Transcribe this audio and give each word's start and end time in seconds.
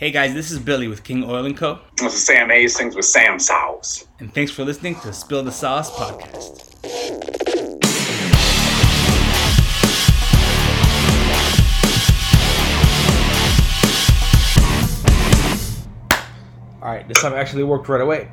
Hey 0.00 0.10
guys, 0.10 0.32
this 0.32 0.50
is 0.50 0.58
Billy 0.58 0.88
with 0.88 1.04
King 1.04 1.24
Oil 1.24 1.44
and 1.44 1.54
Co. 1.54 1.78
This 1.98 2.14
is 2.14 2.24
Sam 2.24 2.48
Hastings 2.48 2.96
with 2.96 3.04
Sam 3.04 3.38
Sauce. 3.38 4.06
And 4.18 4.32
thanks 4.32 4.50
for 4.50 4.64
listening 4.64 4.94
to 5.00 5.12
Spill 5.12 5.42
the 5.42 5.52
Sauce 5.52 5.90
podcast. 5.90 6.74
Alright, 16.80 17.06
this 17.06 17.20
time 17.20 17.34
actually 17.34 17.64
worked 17.64 17.86
right 17.90 18.00
away. 18.00 18.30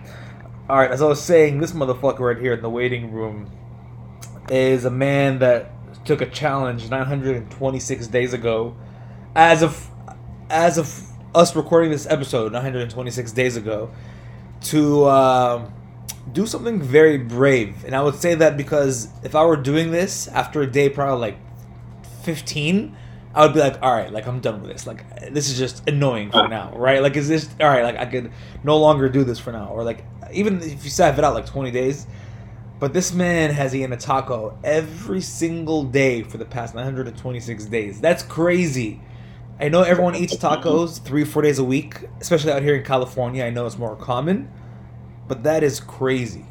Alright, 0.69 0.91
as 0.91 1.01
I 1.01 1.07
was 1.07 1.21
saying, 1.21 1.59
this 1.59 1.73
motherfucker 1.73 2.19
right 2.19 2.37
here 2.37 2.53
in 2.53 2.61
the 2.61 2.69
waiting 2.69 3.11
room 3.11 3.51
is 4.49 4.85
a 4.85 4.89
man 4.89 5.39
that 5.39 5.73
took 6.05 6.21
a 6.21 6.29
challenge 6.29 6.89
926 6.89 8.07
days 8.07 8.31
ago. 8.31 8.73
As 9.35 9.61
of 9.63 9.89
as 10.49 10.77
of 10.77 11.06
us 11.37 11.55
recording 11.55 11.91
this 11.91 12.07
episode 12.07 12.51
926 12.51 13.31
days 13.31 13.57
ago, 13.57 13.91
to 14.61 15.05
um, 15.07 15.71
do 16.33 16.47
something 16.47 16.81
very 16.81 17.19
brave. 17.19 17.85
And 17.85 17.95
I 17.95 18.01
would 18.01 18.15
say 18.15 18.33
that 18.33 18.57
because 18.57 19.09
if 19.23 19.35
I 19.35 19.45
were 19.45 19.55
doing 19.55 19.91
this 19.91 20.27
after 20.29 20.63
a 20.63 20.67
day, 20.67 20.89
probably 20.89 21.19
like 21.19 21.37
15, 22.23 22.97
I 23.35 23.45
would 23.45 23.53
be 23.53 23.59
like, 23.59 23.79
all 23.83 23.93
right, 23.93 24.11
like 24.11 24.25
I'm 24.25 24.39
done 24.39 24.61
with 24.61 24.71
this. 24.71 24.87
Like 24.87 25.31
this 25.31 25.47
is 25.47 25.59
just 25.59 25.87
annoying 25.87 26.31
for 26.31 26.47
now, 26.47 26.73
right? 26.75 27.03
Like 27.03 27.15
is 27.15 27.27
this 27.27 27.47
all 27.61 27.67
right? 27.67 27.83
Like 27.83 27.97
I 27.97 28.07
could 28.07 28.31
no 28.63 28.79
longer 28.79 29.07
do 29.07 29.23
this 29.23 29.37
for 29.37 29.51
now, 29.51 29.67
or 29.67 29.83
like 29.83 30.03
even 30.33 30.59
if 30.59 30.83
you 30.83 31.03
have 31.03 31.19
it 31.19 31.23
out 31.23 31.35
like 31.35 31.45
20 31.45 31.69
days. 31.69 32.07
But 32.79 32.93
this 32.93 33.11
man 33.13 33.51
has 33.51 33.75
eaten 33.75 33.93
a 33.93 33.97
taco 33.97 34.57
every 34.63 35.21
single 35.21 35.83
day 35.83 36.23
for 36.23 36.37
the 36.37 36.45
past 36.45 36.75
926 36.75 37.65
days. 37.65 37.99
That's 38.01 38.21
crazy. 38.23 39.01
I 39.59 39.69
know 39.69 39.81
everyone 39.81 40.15
eats 40.15 40.35
tacos 40.35 41.01
three, 41.01 41.23
four 41.23 41.41
days 41.41 41.57
a 41.57 41.63
week, 41.63 42.07
especially 42.21 42.51
out 42.51 42.61
here 42.61 42.75
in 42.75 42.83
California. 42.83 43.43
I 43.43 43.49
know 43.49 43.65
it's 43.65 43.77
more 43.77 43.95
common, 43.95 44.51
but 45.27 45.43
that 45.43 45.63
is 45.63 45.79
crazy. 45.79 46.45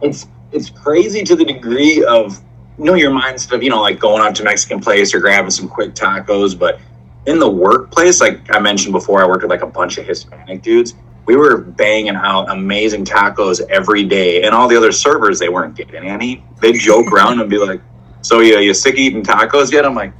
It's 0.00 0.28
it's 0.52 0.70
crazy 0.70 1.24
to 1.24 1.34
the 1.34 1.44
degree 1.44 2.04
of 2.04 2.40
you 2.78 2.84
know 2.84 2.94
your 2.94 3.10
mindset 3.10 3.52
of 3.52 3.62
you 3.64 3.70
know 3.70 3.80
like 3.80 3.98
going 3.98 4.22
out 4.22 4.36
to 4.36 4.44
Mexican 4.44 4.78
place 4.80 5.12
or 5.14 5.18
grabbing 5.18 5.50
some 5.50 5.68
quick 5.68 5.94
tacos, 5.94 6.56
but 6.56 6.78
in 7.26 7.40
the 7.40 7.50
workplace, 7.50 8.20
like 8.20 8.54
I 8.54 8.60
mentioned 8.60 8.92
before, 8.92 9.20
I 9.20 9.26
worked 9.26 9.42
with 9.42 9.50
like 9.50 9.62
a 9.62 9.66
bunch 9.66 9.98
of 9.98 10.06
Hispanic 10.06 10.62
dudes. 10.62 10.94
We 11.24 11.34
were 11.34 11.58
banging 11.58 12.14
out 12.14 12.48
amazing 12.50 13.04
tacos 13.04 13.60
every 13.68 14.04
day, 14.04 14.44
and 14.44 14.54
all 14.54 14.68
the 14.68 14.76
other 14.76 14.92
servers 14.92 15.40
they 15.40 15.48
weren't 15.48 15.74
getting 15.74 16.04
any. 16.04 16.44
They 16.60 16.72
joke 16.72 17.10
around 17.10 17.40
and 17.40 17.50
be 17.50 17.58
like, 17.58 17.80
"So 18.22 18.38
you 18.38 18.58
you 18.60 18.74
sick 18.74 18.94
eating 18.96 19.24
tacos 19.24 19.72
yet?" 19.72 19.84
I'm 19.84 19.96
like, 19.96 20.12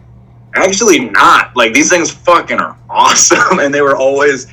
actually 0.57 1.01
not. 1.01 1.55
Like 1.57 1.73
these 1.73 1.91
things 1.91 2.11
fucking 2.11 2.59
are 2.59 2.77
awesome, 2.89 3.59
and 3.61 3.73
they 3.73 3.83
were 3.83 3.97
always 3.97 4.47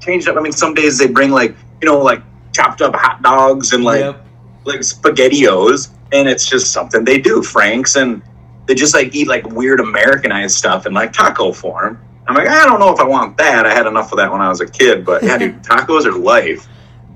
changed 0.00 0.28
up. 0.28 0.36
I 0.36 0.40
mean, 0.40 0.52
some 0.52 0.74
days 0.74 0.98
they 0.98 1.06
bring 1.06 1.30
like 1.30 1.54
you 1.80 1.86
know 1.86 1.98
like 1.98 2.22
chopped 2.52 2.82
up 2.82 2.94
hot 2.94 3.22
dogs 3.22 3.72
and 3.72 3.84
like 3.84 4.00
yep. 4.00 4.26
like 4.64 4.80
spaghettios, 4.80 5.90
and 6.12 6.28
it's 6.28 6.48
just 6.48 6.72
something 6.72 7.04
they 7.04 7.20
do. 7.20 7.42
Franks 7.42 7.96
and 7.96 8.22
they 8.66 8.74
just 8.74 8.94
like 8.94 9.14
eat 9.14 9.28
like 9.28 9.44
weird 9.46 9.80
Americanized 9.80 10.56
stuff 10.56 10.86
in 10.86 10.94
like 10.94 11.12
taco 11.12 11.52
form. 11.52 12.00
I'm 12.26 12.36
like, 12.36 12.48
I 12.48 12.64
don't 12.64 12.78
know 12.78 12.92
if 12.92 13.00
I 13.00 13.04
want 13.04 13.36
that. 13.38 13.66
I 13.66 13.74
had 13.74 13.86
enough 13.86 14.12
of 14.12 14.18
that 14.18 14.30
when 14.30 14.40
I 14.40 14.48
was 14.48 14.60
a 14.60 14.66
kid, 14.66 15.04
but 15.04 15.22
yeah, 15.22 15.36
dude, 15.38 15.62
tacos 15.62 16.04
are 16.04 16.12
life. 16.12 16.68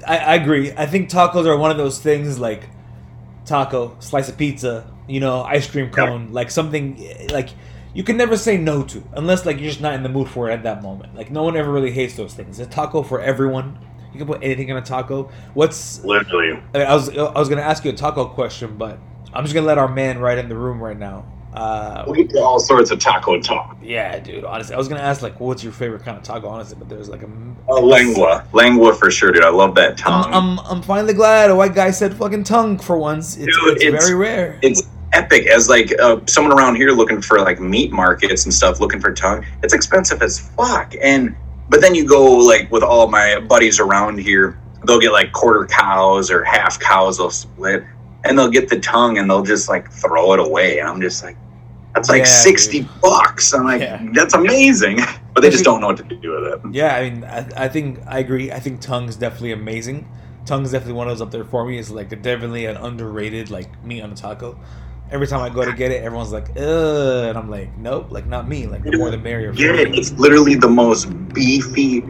I, 0.06 0.18
I 0.18 0.34
agree. 0.34 0.72
I 0.72 0.86
think 0.86 1.10
tacos 1.10 1.46
are 1.46 1.56
one 1.56 1.70
of 1.70 1.76
those 1.76 2.00
things 2.00 2.38
like 2.38 2.68
taco, 3.44 3.96
slice 4.00 4.28
of 4.28 4.36
pizza, 4.36 4.92
you 5.06 5.20
know, 5.20 5.42
ice 5.42 5.70
cream 5.70 5.90
cone, 5.90 6.26
yep. 6.26 6.34
like 6.34 6.50
something 6.50 6.96
eh, 6.98 7.28
like 7.30 7.50
you 7.96 8.04
can 8.04 8.18
never 8.18 8.36
say 8.36 8.58
no 8.58 8.82
to 8.82 9.02
unless 9.14 9.46
like 9.46 9.56
you're 9.58 9.70
just 9.70 9.80
not 9.80 9.94
in 9.94 10.02
the 10.02 10.10
mood 10.10 10.28
for 10.28 10.50
it 10.50 10.52
at 10.52 10.64
that 10.64 10.82
moment. 10.82 11.14
Like 11.14 11.30
no 11.30 11.42
one 11.42 11.56
ever 11.56 11.72
really 11.72 11.90
hates 11.90 12.14
those 12.14 12.34
things. 12.34 12.60
A 12.60 12.66
taco 12.66 13.02
for 13.02 13.22
everyone. 13.22 13.78
You 14.12 14.18
can 14.18 14.26
put 14.26 14.42
anything 14.42 14.68
in 14.68 14.76
a 14.76 14.82
taco. 14.82 15.30
What's 15.54 16.04
literally? 16.04 16.50
I, 16.74 16.78
mean, 16.78 16.86
I 16.86 16.94
was 16.94 17.08
I 17.16 17.38
was 17.38 17.48
gonna 17.48 17.62
ask 17.62 17.86
you 17.86 17.90
a 17.90 17.94
taco 17.94 18.26
question, 18.26 18.76
but 18.76 18.98
I'm 19.32 19.44
just 19.44 19.54
gonna 19.54 19.66
let 19.66 19.78
our 19.78 19.88
man 19.88 20.18
right 20.18 20.36
in 20.36 20.50
the 20.50 20.54
room 20.54 20.82
right 20.82 20.98
now. 20.98 21.24
Uh, 21.54 22.04
we 22.06 22.24
get 22.24 22.36
all 22.36 22.60
sorts 22.60 22.90
of 22.90 22.98
taco 22.98 23.40
talk. 23.40 23.78
Yeah, 23.82 24.18
dude. 24.18 24.44
Honestly, 24.44 24.74
I 24.74 24.78
was 24.78 24.88
gonna 24.88 25.00
ask 25.00 25.22
like, 25.22 25.40
what's 25.40 25.64
your 25.64 25.72
favorite 25.72 26.02
kind 26.02 26.18
of 26.18 26.22
taco? 26.22 26.48
Honestly, 26.48 26.76
but 26.78 26.90
there's 26.90 27.08
like 27.08 27.22
a, 27.22 27.30
a 27.70 27.80
lengua, 27.80 28.46
lengua 28.52 28.94
for 28.94 29.10
sure, 29.10 29.32
dude. 29.32 29.42
I 29.42 29.48
love 29.48 29.74
that 29.76 29.96
tongue. 29.96 30.34
I'm, 30.34 30.58
I'm, 30.58 30.66
I'm 30.66 30.82
finally 30.82 31.14
glad 31.14 31.48
a 31.48 31.56
white 31.56 31.74
guy 31.74 31.92
said 31.92 32.14
fucking 32.14 32.44
tongue 32.44 32.78
for 32.78 32.98
once. 32.98 33.38
It's, 33.38 33.46
dude, 33.58 33.76
it's, 33.76 33.84
it's 33.84 34.04
very 34.04 34.18
rare. 34.18 34.58
It's 34.60 34.82
epic 35.16 35.46
as 35.46 35.68
like 35.68 35.92
uh, 35.98 36.20
someone 36.26 36.56
around 36.56 36.76
here 36.76 36.90
looking 36.90 37.20
for 37.20 37.38
like 37.38 37.58
meat 37.60 37.90
markets 37.90 38.44
and 38.44 38.52
stuff, 38.52 38.80
looking 38.80 39.00
for 39.00 39.12
tongue. 39.12 39.44
It's 39.62 39.72
expensive 39.72 40.22
as 40.22 40.38
fuck. 40.38 40.94
And 41.00 41.34
but 41.68 41.80
then 41.80 41.94
you 41.94 42.06
go 42.06 42.24
like 42.24 42.70
with 42.70 42.82
all 42.82 43.08
my 43.08 43.40
buddies 43.40 43.80
around 43.80 44.18
here, 44.18 44.58
they'll 44.86 45.00
get 45.00 45.12
like 45.12 45.32
quarter 45.32 45.66
cows 45.66 46.30
or 46.30 46.44
half 46.44 46.78
cows. 46.78 47.18
They'll 47.18 47.30
split 47.30 47.84
and 48.24 48.38
they'll 48.38 48.50
get 48.50 48.68
the 48.68 48.78
tongue 48.78 49.18
and 49.18 49.28
they'll 49.28 49.42
just 49.42 49.68
like 49.68 49.90
throw 49.90 50.32
it 50.34 50.40
away. 50.40 50.78
And 50.78 50.88
I'm 50.88 51.00
just 51.00 51.24
like, 51.24 51.36
that's 51.94 52.10
like 52.10 52.20
yeah, 52.20 52.24
60 52.24 52.80
dude. 52.80 53.00
bucks. 53.00 53.54
I'm 53.54 53.64
like, 53.64 53.80
yeah. 53.80 54.06
that's 54.12 54.34
amazing. 54.34 55.00
But 55.36 55.42
they 55.42 55.50
just 55.50 55.64
don't 55.64 55.82
know 55.82 55.88
what 55.88 55.98
to 55.98 56.02
do 56.02 56.30
with 56.32 56.50
it. 56.50 56.60
Yeah, 56.74 56.96
I 56.96 57.10
mean, 57.10 57.22
I, 57.22 57.64
I 57.64 57.68
think 57.68 58.00
I 58.06 58.20
agree. 58.20 58.50
I 58.50 58.58
think 58.58 58.80
tongue 58.80 59.06
is 59.06 59.16
definitely 59.16 59.52
amazing. 59.52 60.08
Tongue 60.46 60.62
is 60.62 60.72
definitely 60.72 60.94
one 60.94 61.08
of 61.08 61.10
those 61.10 61.20
up 61.20 61.30
there 61.30 61.44
for 61.44 61.66
me. 61.66 61.78
It's 61.78 61.90
like 61.90 62.08
definitely 62.08 62.64
an 62.64 62.78
underrated 62.78 63.50
like 63.50 63.84
meat 63.84 64.00
on 64.00 64.10
a 64.10 64.14
taco 64.14 64.58
every 65.10 65.26
time 65.26 65.40
I 65.40 65.54
go 65.54 65.64
to 65.64 65.72
get 65.72 65.90
it, 65.90 66.02
everyone's 66.02 66.32
like, 66.32 66.50
ugh. 66.56 67.28
And 67.28 67.38
I'm 67.38 67.50
like, 67.50 67.76
nope, 67.76 68.10
like 68.10 68.26
not 68.26 68.48
me. 68.48 68.66
Like 68.66 68.82
the 68.82 68.96
more 68.96 69.10
the 69.10 69.18
merrier. 69.18 69.52
Get 69.52 69.76
it. 69.76 69.94
It's 69.94 70.12
literally 70.12 70.54
the 70.54 70.68
most 70.68 71.06
beefy 71.32 72.02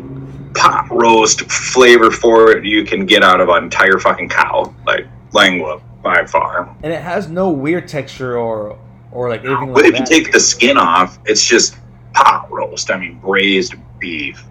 pot 0.55 0.87
roast 0.91 1.43
flavor 1.51 2.11
for 2.11 2.51
it 2.53 2.65
you 2.65 2.83
can 2.85 3.05
get 3.05 3.23
out 3.23 3.41
of 3.41 3.49
an 3.49 3.65
entire 3.65 3.99
fucking 3.99 4.29
cow. 4.29 4.75
Like 4.87 5.07
lengua 5.33 5.81
by 6.03 6.25
far. 6.27 6.75
And 6.83 6.93
it 6.93 7.03
has 7.03 7.29
no 7.29 7.51
weird 7.51 7.89
texture 7.89 8.39
or 8.39 8.79
or 9.13 9.29
like 9.29 9.45
anything 9.45 9.73
but 9.73 9.85
like 9.85 9.95
if 9.95 10.01
you 10.01 10.07
take 10.07 10.33
the 10.33 10.41
skin 10.41 10.77
off, 10.77 11.19
it's 11.27 11.45
just 11.45 11.77
pot 12.15 12.51
roast. 12.51 12.91
I 12.91 12.99
mean 12.99 13.19
braised 13.19 13.75
beef. 13.99 14.45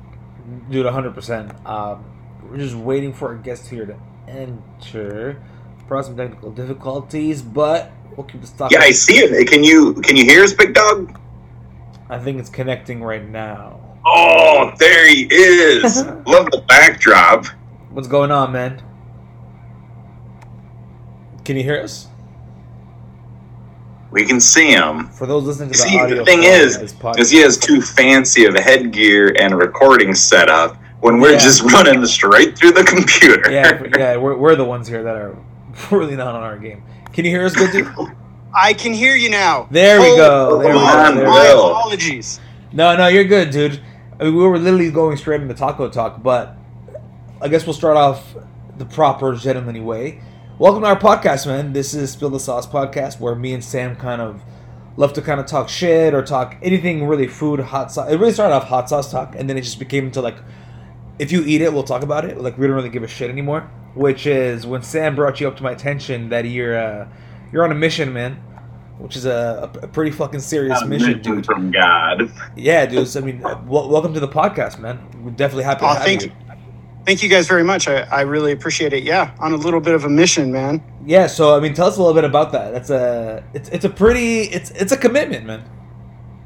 Dude, 0.70 0.86
100%. 0.86 1.66
Um, 1.68 2.06
we're 2.44 2.58
just 2.58 2.76
waiting 2.76 3.14
for 3.14 3.30
our 3.30 3.36
guest 3.36 3.68
here 3.68 3.86
to 3.86 3.98
enter. 4.28 5.42
Probably 5.88 6.06
some 6.06 6.18
technical 6.18 6.52
difficulties, 6.52 7.42
but 7.42 7.92
keep 8.24 8.42
the 8.42 8.68
Yeah, 8.72 8.80
I 8.80 8.92
see 8.92 9.18
it. 9.18 9.48
Can 9.48 9.64
you 9.64 9.94
can 9.96 10.16
you 10.16 10.24
hear 10.24 10.44
us, 10.44 10.54
big 10.54 10.74
dog? 10.74 11.20
I 12.10 12.20
think 12.20 12.40
it's 12.40 12.50
connecting 12.50 13.04
right 13.04 13.28
now. 13.28 13.82
Oh, 14.06 14.72
there 14.78 15.08
he 15.10 15.28
is. 15.32 15.98
Love 16.28 16.52
the 16.52 16.64
backdrop. 16.68 17.48
What's 17.90 18.08
going 18.08 18.32
on, 18.32 18.52
man? 18.52 18.82
Can 21.44 21.58
you 21.58 21.64
hear 21.64 21.82
us? 21.82 22.08
We 24.12 24.26
can 24.26 24.40
see 24.40 24.72
him. 24.72 25.10
For 25.10 25.26
those 25.26 25.44
listening 25.44 25.72
to 25.72 25.78
the 25.78 25.78
see, 25.78 26.00
audio, 26.00 26.18
the 26.18 26.26
thing 26.26 26.44
is, 26.44 26.96
is 27.18 27.30
he 27.32 27.40
has 27.40 27.58
too 27.58 27.82
fancy 27.82 28.46
of 28.46 28.56
a 28.56 28.62
headgear 28.62 29.36
and 29.40 29.54
a 29.54 29.58
recording 29.58 30.16
setup 30.16 30.78
when 31.02 31.20
we're 31.20 31.34
yeah. 31.34 31.40
just 31.40 31.62
running 31.72 32.06
straight 32.06 32.58
through 32.58 32.72
the 32.72 32.84
computer. 32.84 33.52
Yeah, 33.52 33.84
yeah, 33.98 34.18
we're, 34.18 34.36
we're 34.38 34.56
the 34.56 34.66
ones 34.66 34.88
here 34.88 35.04
that 35.04 35.16
are 35.16 35.38
really 35.92 36.16
not 36.16 36.34
on 36.34 36.44
our 36.44 36.58
game. 36.58 36.84
Can 37.16 37.24
you 37.24 37.32
hear 37.32 37.46
us 37.46 37.56
good, 37.56 37.72
dude? 37.72 37.88
I 38.54 38.74
can 38.74 38.94
hear 38.94 39.16
you 39.16 39.30
now. 39.30 39.70
There 39.72 40.02
we 40.02 40.18
go. 40.18 40.50
Oh, 40.50 40.60
there 40.60 40.74
we 40.74 40.80
go. 40.80 41.26
My 41.26 41.46
apologies. 41.46 42.42
No, 42.74 42.98
no, 42.98 43.08
you're 43.08 43.24
good, 43.24 43.52
dude. 43.52 43.80
I 44.20 44.26
mean, 44.26 44.36
we 44.36 44.44
were 44.44 44.60
literally 44.60 44.92
going 44.92 45.16
straight 45.16 45.40
into 45.40 45.54
taco 45.54 45.90
talk, 45.90 46.22
but 46.22 46.58
I 47.42 47.48
guess 47.48 47.66
we'll 47.66 47.72
start 47.72 47.96
off 47.96 48.36
the 48.78 48.84
proper 48.84 49.34
gentlemanly 49.34 49.80
way. 49.80 50.20
Welcome 50.60 50.82
to 50.82 50.90
our 50.90 51.00
podcast, 51.00 51.48
man. 51.48 51.72
This 51.72 51.94
is 51.94 52.12
Spill 52.12 52.32
the 52.32 52.40
Sauce 52.40 52.68
podcast, 52.68 53.18
where 53.22 53.34
me 53.34 53.54
and 53.54 53.64
Sam 53.64 53.96
kind 53.96 54.22
of 54.22 54.44
love 54.98 55.14
to 55.14 55.22
kind 55.22 55.40
of 55.40 55.46
talk 55.46 55.70
shit 55.70 56.14
or 56.14 56.22
talk 56.22 56.58
anything 56.62 57.08
really 57.08 57.30
food, 57.30 57.62
hot 57.62 57.94
sauce. 57.94 58.12
It 58.12 58.18
really 58.18 58.34
started 58.34 58.54
off 58.54 58.66
hot 58.66 58.90
sauce 58.90 59.10
talk, 59.10 59.36
and 59.38 59.50
then 59.50 59.58
it 59.58 59.62
just 59.62 59.80
became 59.80 60.08
into 60.08 60.20
like, 60.20 60.36
if 61.18 61.32
you 61.32 61.46
eat 61.46 61.62
it, 61.62 61.72
we'll 61.72 61.84
talk 61.84 62.04
about 62.04 62.26
it. 62.26 62.42
Like 62.42 62.58
we 62.58 62.68
don't 62.68 62.76
really 62.76 62.90
give 62.90 63.04
a 63.04 63.08
shit 63.08 63.30
anymore 63.30 63.72
which 63.96 64.28
is 64.28 64.68
when 64.68 64.84
Sam 64.84 65.16
brought 65.16 65.40
you 65.40 65.48
up 65.48 65.58
to 65.58 65.64
my 65.64 65.72
attention 65.72 66.30
that 66.30 66.46
you're 66.46 66.78
uh, 66.78 67.08
you're 67.52 67.64
on 67.64 67.72
a 67.72 67.76
mission, 67.76 68.14
man. 68.14 68.42
Which 68.98 69.18
is 69.18 69.26
a, 69.26 69.70
a 69.82 69.88
pretty 69.88 70.12
fucking 70.12 70.40
serious 70.40 70.82
a 70.82 70.86
mission, 70.86 71.22
dude. 71.22 71.46
From 71.46 71.70
God. 71.70 72.32
Yeah, 72.56 72.86
dude. 72.86 73.10
So, 73.10 73.20
I 73.20 73.24
mean, 73.24 73.42
w- 73.42 73.66
welcome 73.68 74.14
to 74.14 74.22
the 74.22 74.28
podcast, 74.28 74.80
man. 74.80 75.06
We're 75.22 75.32
definitely 75.32 75.66
happy. 75.66 75.84
Oh, 75.84 75.90
to 75.90 75.96
have 75.96 76.04
thank 76.06 76.24
you. 76.24 76.32
Thank 77.06 77.22
you 77.22 77.28
guys 77.28 77.46
very 77.46 77.64
much. 77.64 77.90
I, 77.90 78.02
I 78.04 78.22
really 78.22 78.54
appreciate 78.54 78.94
it. 78.94 79.04
Yeah, 79.04 79.36
on 79.40 79.52
a 79.52 79.58
little 79.58 79.82
bit 79.82 79.96
of 79.96 80.06
a 80.06 80.10
mission, 80.10 80.52
man. 80.52 80.82
Yeah. 81.06 81.28
So 81.28 81.58
I 81.58 81.60
mean, 81.60 81.74
tell 81.74 81.88
us 81.88 81.98
a 81.98 82.00
little 82.00 82.14
bit 82.14 82.24
about 82.24 82.54
that. 82.54 82.72
That's 82.72 82.90
a 82.90 83.44
it's 83.54 83.68
it's 83.70 83.86
a 83.86 83.90
pretty 83.90 84.44
it's 84.44 84.72
it's 84.72 84.94
a 84.94 84.98
commitment, 84.98 85.46
man. 85.46 85.64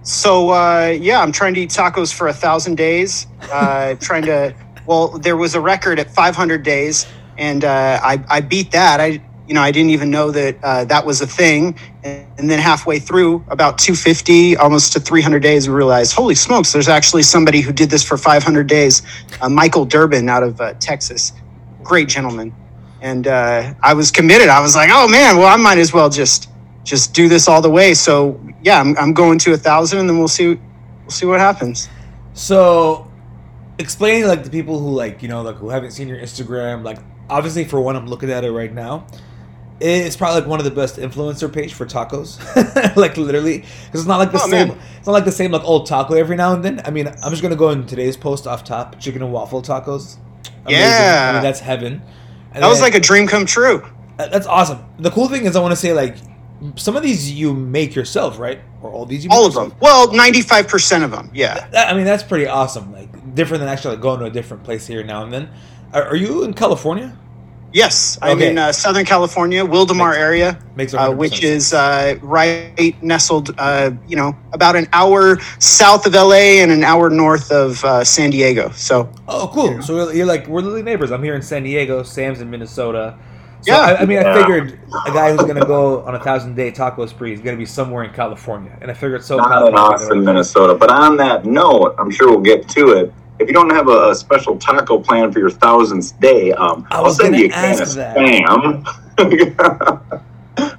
So 0.01 0.49
uh, 0.49 0.97
yeah, 0.99 1.21
I'm 1.21 1.31
trying 1.31 1.53
to 1.53 1.61
eat 1.61 1.69
tacos 1.69 2.11
for 2.11 2.27
a 2.27 2.33
thousand 2.33 2.77
days. 2.77 3.27
Uh, 3.51 3.93
trying 3.95 4.23
to. 4.23 4.55
Well, 4.87 5.09
there 5.19 5.37
was 5.37 5.53
a 5.53 5.61
record 5.61 5.99
at 5.99 6.09
500 6.09 6.63
days 6.63 7.05
and 7.39 7.63
uh, 7.63 8.00
I, 8.03 8.24
I 8.30 8.41
beat 8.41 8.71
that. 8.71 9.00
I 9.00 9.21
you 9.50 9.56
know, 9.56 9.62
I 9.62 9.71
didn't 9.71 9.89
even 9.89 10.12
know 10.12 10.30
that 10.30 10.57
uh, 10.62 10.86
that 10.86 11.03
was 11.03 11.21
a 11.21 11.27
thing. 11.27 11.75
And, 12.03 12.27
and 12.38 12.50
then 12.51 12.59
halfway 12.59 13.00
through, 13.00 13.44
about 13.50 13.80
250, 13.80 14.56
almost 14.57 14.94
to 14.94 15.00
300 15.00 15.39
days, 15.41 15.68
we 15.68 15.74
realized, 15.74 16.13
holy 16.13 16.36
smokes, 16.36 16.71
there's 16.71 16.88
actually 16.88 17.24
somebody 17.24 17.62
who 17.62 17.74
did 17.74 17.89
this 17.89 18.03
for 18.03 18.15
500 18.15 18.68
days. 18.68 19.01
Uh, 19.41 19.50
Michael 19.50 19.86
Durbin 19.86 20.30
out 20.30 20.44
of 20.44 20.62
uh, 20.62 20.75
Texas, 20.75 21.33
great 21.81 22.07
gentleman. 22.07 22.53
And 23.01 23.25
uh, 23.25 23.74
I 23.81 23.95
was 23.95 24.12
committed. 24.12 24.50
I 24.50 24.62
was 24.62 24.75
like, 24.75 24.92
oh 24.94 25.07
man, 25.07 25.38
well, 25.38 25.47
I 25.47 25.56
might 25.56 25.80
as 25.80 25.92
well 25.94 26.09
just 26.09 26.50
just 26.83 27.13
do 27.13 27.27
this 27.27 27.47
all 27.47 27.62
the 27.62 27.69
way. 27.69 27.95
So 27.95 28.39
yeah, 28.62 28.80
I'm, 28.80 28.95
I'm 28.97 29.13
going 29.13 29.39
to 29.39 29.53
a 29.53 29.57
thousand, 29.57 30.00
and 30.00 30.09
then 30.09 30.19
we'll 30.19 30.27
see 30.27 30.47
we'll 30.47 31.09
see 31.09 31.25
what 31.25 31.39
happens. 31.39 31.88
So, 32.33 33.09
explaining 33.80 34.27
like 34.27 34.44
the 34.44 34.50
people 34.50 34.80
who 34.80 34.89
like 34.89 35.24
you 35.24 35.30
know 35.30 35.42
like 35.42 35.56
who 35.56 35.69
haven't 35.69 35.92
seen 35.92 36.09
your 36.09 36.18
Instagram, 36.18 36.83
like 36.83 37.00
obviously 37.29 37.63
for 37.65 37.79
one, 37.81 37.95
I'm 37.95 38.07
looking 38.07 38.29
at 38.31 38.43
it 38.43 38.51
right 38.51 38.73
now. 38.73 39.05
It's 39.81 40.17
probably 40.17 40.41
like 40.41 40.49
one 40.49 40.59
of 40.59 40.65
the 40.65 40.71
best 40.71 40.97
influencer 40.97 41.51
page 41.51 41.73
for 41.73 41.85
tacos, 41.85 42.37
like 42.97 43.15
literally, 43.15 43.59
because 43.59 44.01
it's 44.01 44.07
not 44.07 44.17
like 44.17 44.33
the 44.33 44.41
Oh, 44.43 44.49
same. 44.49 44.67
man. 44.69 44.77
It's 44.97 45.07
not 45.07 45.13
like 45.13 45.23
the 45.23 45.31
same 45.31 45.51
like 45.51 45.63
old 45.63 45.85
taco 45.85 46.15
every 46.15 46.35
now 46.35 46.53
and 46.53 46.65
then. 46.65 46.81
I 46.83 46.89
mean, 46.91 47.07
I'm 47.07 47.29
just 47.31 47.41
gonna 47.41 47.55
go 47.55 47.69
in 47.69 47.85
today's 47.85 48.17
post 48.17 48.45
off 48.45 48.65
top: 48.65 48.99
chicken 48.99 49.21
and 49.23 49.31
waffle 49.31 49.61
tacos. 49.61 50.17
Amazing. 50.65 50.81
Yeah. 50.81 51.27
I 51.29 51.33
mean 51.35 51.43
that's 51.43 51.61
heaven. 51.61 52.01
And 52.53 52.61
That 52.63 52.67
was 52.67 52.79
then- 52.79 52.91
like 52.91 52.95
a 52.95 52.99
dream 52.99 53.25
come 53.25 53.45
true. 53.45 53.85
that's 54.17 54.47
awesome. 54.47 54.83
The 54.97 55.11
cool 55.11 55.29
thing 55.29 55.45
is, 55.45 55.55
I 55.55 55.61
want 55.61 55.71
to 55.71 55.77
say 55.77 55.93
like 55.93 56.17
some 56.75 56.97
of 56.97 57.03
these 57.03 57.31
you 57.31 57.53
make 57.53 57.95
yourself, 57.95 58.37
right? 58.37 58.59
Or 58.81 58.91
all 58.91 59.05
these 59.05 59.23
you 59.23 59.29
make 59.29 59.37
All 59.37 59.45
of 59.45 59.53
yourself? 59.53 59.69
them. 59.69 59.77
Well, 59.79 60.09
95% 60.09 61.05
of 61.05 61.11
them. 61.11 61.29
Yeah. 61.33 61.69
I 61.73 61.93
mean, 61.93 62.03
that's 62.03 62.23
pretty 62.23 62.47
awesome. 62.47 62.91
Like 62.91 63.33
different 63.33 63.61
than 63.61 63.69
actually 63.69 63.91
like, 63.95 64.01
going 64.01 64.19
to 64.19 64.25
a 64.25 64.29
different 64.29 64.63
place 64.65 64.85
here 64.85 65.05
now 65.05 65.23
and 65.23 65.31
then. 65.31 65.49
Are, 65.94 66.03
are 66.03 66.15
you 66.15 66.44
in 66.44 66.53
California? 66.53 67.15
Yes. 67.71 68.18
I'm 68.21 68.38
Okay. 68.38 68.50
in 68.50 68.57
uh, 68.57 68.71
Southern 68.71 69.06
California, 69.06 69.63
Wildomar 69.63 70.07
Makes- 70.09 70.18
area. 70.18 70.59
Makes 70.75 70.94
uh, 70.95 71.12
which 71.12 71.44
is 71.44 71.71
uh, 71.74 72.15
right 72.21 72.95
nestled, 73.03 73.53
uh, 73.59 73.91
you 74.07 74.15
know, 74.15 74.36
about 74.53 74.75
an 74.75 74.88
hour 74.91 75.38
south 75.59 76.07
of 76.07 76.13
LA 76.13 76.62
and 76.63 76.71
an 76.71 76.83
hour 76.83 77.09
north 77.12 77.51
of 77.51 77.83
uh, 77.86 78.03
San 78.03 78.31
Diego. 78.31 78.69
So, 78.71 79.12
Oh, 79.27 79.51
cool. 79.53 79.81
So 79.83 79.95
you're, 80.06 80.13
you're 80.15 80.25
like 80.25 80.47
we're 80.47 80.62
literally 80.62 80.81
neighbors. 80.83 81.12
I'm 81.12 81.21
here 81.24 81.36
in 81.36 81.44
San 81.44 81.62
Diego. 81.63 82.01
Sam's 82.01 82.42
in 82.42 82.50
Minnesota. 82.50 83.18
So, 83.62 83.71
Yeah. 83.74 83.80
I, 83.81 83.97
I 83.97 84.06
mean, 84.06 84.18
I 84.18 84.33
figured 84.33 84.80
a 85.06 85.12
guy 85.12 85.31
who's 85.31 85.42
gonna 85.44 85.65
go 85.65 86.01
on 86.06 86.15
a 86.15 86.19
thousand 86.24 86.56
day 86.56 86.71
taco 86.71 87.06
spree 87.06 87.33
is 87.33 87.39
gonna 87.42 87.57
be 87.57 87.65
somewhere 87.68 88.03
in 88.03 88.13
California, 88.13 88.75
and 88.81 88.89
I 88.89 88.95
figured 88.95 89.24
so. 89.24 89.38
Not 89.38 89.68
in 89.68 89.75
Austin, 89.75 90.24
Minnesota. 90.24 90.74
But 90.74 90.89
on 90.92 91.18
that 91.18 91.45
note, 91.45 91.94
I'm 92.00 92.09
sure 92.09 92.30
we'll 92.31 92.39
get 92.39 92.68
to 92.69 92.92
it. 92.94 93.13
If 93.39 93.47
you 93.47 93.53
don't 93.53 93.69
have 93.69 93.88
a, 93.88 94.09
a 94.09 94.15
special 94.15 94.57
taco 94.57 95.00
plan 95.00 95.31
for 95.31 95.39
your 95.39 95.50
thousandth 95.50 96.19
day, 96.19 96.51
um, 96.53 96.86
I 96.91 96.97
I'll 96.97 97.12
send 97.12 97.36
you 97.38 97.45
a 97.45 97.50
can 97.50 97.81
of 97.81 97.88
spam. 97.88 98.86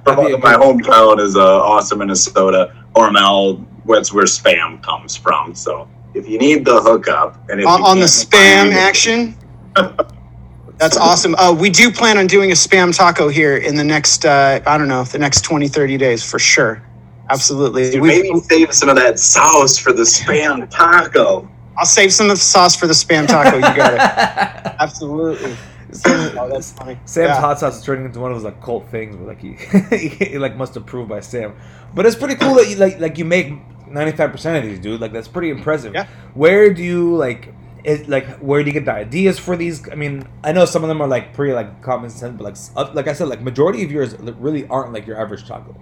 From 0.03 0.15
my 0.15 0.29
good- 0.29 0.41
hometown 0.41 1.19
is 1.19 1.35
uh, 1.35 1.61
Austin, 1.63 1.99
Minnesota. 1.99 2.75
Hormel, 2.95 3.65
that's 3.85 4.13
where 4.13 4.25
spam 4.25 4.81
comes 4.83 5.15
from. 5.15 5.55
So 5.55 5.87
if 6.13 6.27
you 6.29 6.37
need 6.37 6.65
the 6.65 6.81
hookup, 6.81 7.49
and 7.49 7.59
if 7.61 7.67
on, 7.67 7.81
on 7.81 7.99
the 7.99 8.05
spam 8.05 8.63
find- 8.63 8.73
action, 8.73 9.35
that's 10.77 10.97
awesome. 10.97 11.33
Uh, 11.35 11.55
we 11.57 11.69
do 11.69 11.91
plan 11.91 12.17
on 12.17 12.27
doing 12.27 12.51
a 12.51 12.55
spam 12.55 12.95
taco 12.95 13.27
here 13.27 13.57
in 13.57 13.75
the 13.75 13.83
next, 13.83 14.25
uh, 14.25 14.61
I 14.65 14.77
don't 14.77 14.87
know, 14.87 15.03
the 15.03 15.19
next 15.19 15.41
20, 15.41 15.67
30 15.67 15.97
days 15.97 16.23
for 16.29 16.37
sure. 16.37 16.83
Absolutely. 17.29 17.91
Dude, 17.91 18.03
maybe 18.03 18.37
save 18.41 18.73
some 18.73 18.89
of 18.89 18.97
that 18.97 19.17
sauce 19.17 19.77
for 19.77 19.93
the 19.93 20.03
spam 20.03 20.69
taco. 20.69 21.49
I'll 21.77 21.85
save 21.85 22.13
some 22.13 22.29
of 22.29 22.37
the 22.37 22.41
sauce 22.43 22.75
for 22.75 22.87
the 22.87 22.93
spam 22.93 23.27
taco. 23.27 23.55
You 23.55 23.61
got 23.61 23.93
it. 23.93 23.99
Absolutely. 24.79 25.55
Sam- 25.91 26.37
Oh, 26.37 26.47
that's 26.49 26.71
funny. 26.71 26.97
Sam's 27.05 27.29
Yeah. 27.29 27.39
hot 27.41 27.59
sauce 27.59 27.77
is 27.79 27.83
turning 27.83 28.05
into 28.05 28.19
one 28.19 28.31
of 28.31 28.37
those 28.37 28.45
like 28.45 28.61
cult 28.61 28.87
things 28.89 29.15
where 29.15 29.27
like 29.27 29.41
he, 29.41 29.53
he 30.25 30.37
like 30.37 30.55
must 30.55 30.75
approve 30.77 31.07
by 31.09 31.19
Sam. 31.19 31.55
But 31.93 32.05
it's 32.05 32.15
pretty 32.15 32.35
cool 32.35 32.55
that 32.55 32.69
you 32.69 32.75
like 32.77 32.99
like 32.99 33.17
you 33.17 33.25
make 33.25 33.53
ninety 33.89 34.15
five 34.15 34.31
percent 34.31 34.57
of 34.63 34.69
these, 34.69 34.79
dude. 34.79 35.01
Like 35.01 35.11
that's 35.11 35.27
pretty 35.27 35.49
impressive. 35.49 35.93
Yeah. 35.93 36.07
Where 36.33 36.73
do 36.73 36.81
you 36.83 37.15
like 37.17 37.53
it 37.83 38.07
like 38.07 38.37
where 38.39 38.63
do 38.63 38.67
you 38.69 38.73
get 38.73 38.85
the 38.85 38.93
ideas 38.93 39.37
for 39.39 39.57
these? 39.57 39.89
I 39.89 39.95
mean, 39.95 40.25
I 40.43 40.53
know 40.53 40.63
some 40.65 40.83
of 40.83 40.87
them 40.87 41.01
are 41.01 41.07
like 41.07 41.33
pretty 41.33 41.53
like 41.53 41.81
common 41.81 42.09
sense, 42.09 42.37
but 42.37 42.43
like 42.75 42.95
like 42.95 43.07
I 43.09 43.13
said, 43.13 43.27
like 43.27 43.41
majority 43.41 43.83
of 43.83 43.91
yours 43.91 44.15
really 44.19 44.65
aren't 44.67 44.93
like 44.93 45.05
your 45.07 45.19
average 45.19 45.45
taco. 45.47 45.75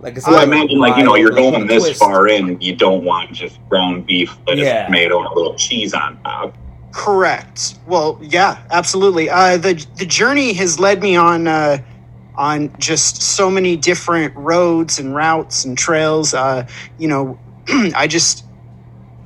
Like 0.00 0.16
it's 0.16 0.28
I 0.28 0.32
like 0.32 0.44
imagine, 0.44 0.78
like 0.78 0.96
you 0.96 1.04
know, 1.04 1.16
you're 1.16 1.32
like, 1.32 1.52
going 1.52 1.66
this 1.66 1.84
twist. 1.84 2.00
far 2.00 2.28
in, 2.28 2.60
you 2.60 2.76
don't 2.76 3.04
want 3.04 3.32
just 3.32 3.60
ground 3.70 4.06
beef, 4.06 4.38
lettuce, 4.46 4.64
Yeah. 4.64 4.86
tomato, 4.86 5.18
and 5.20 5.28
a 5.28 5.34
little 5.34 5.54
cheese 5.56 5.94
on 5.94 6.18
top. 6.24 6.56
Correct. 6.92 7.76
Well, 7.86 8.18
yeah, 8.22 8.58
absolutely. 8.70 9.30
Uh, 9.30 9.58
the 9.58 9.86
the 9.96 10.06
journey 10.06 10.54
has 10.54 10.78
led 10.80 11.02
me 11.02 11.16
on 11.16 11.46
uh, 11.48 11.78
on 12.34 12.74
just 12.78 13.22
so 13.22 13.50
many 13.50 13.76
different 13.76 14.34
roads 14.36 14.98
and 14.98 15.14
routes 15.14 15.64
and 15.64 15.78
trails. 15.78 16.34
Uh, 16.34 16.66
you 16.98 17.08
know, 17.08 17.40
I 17.68 18.06
just 18.08 18.44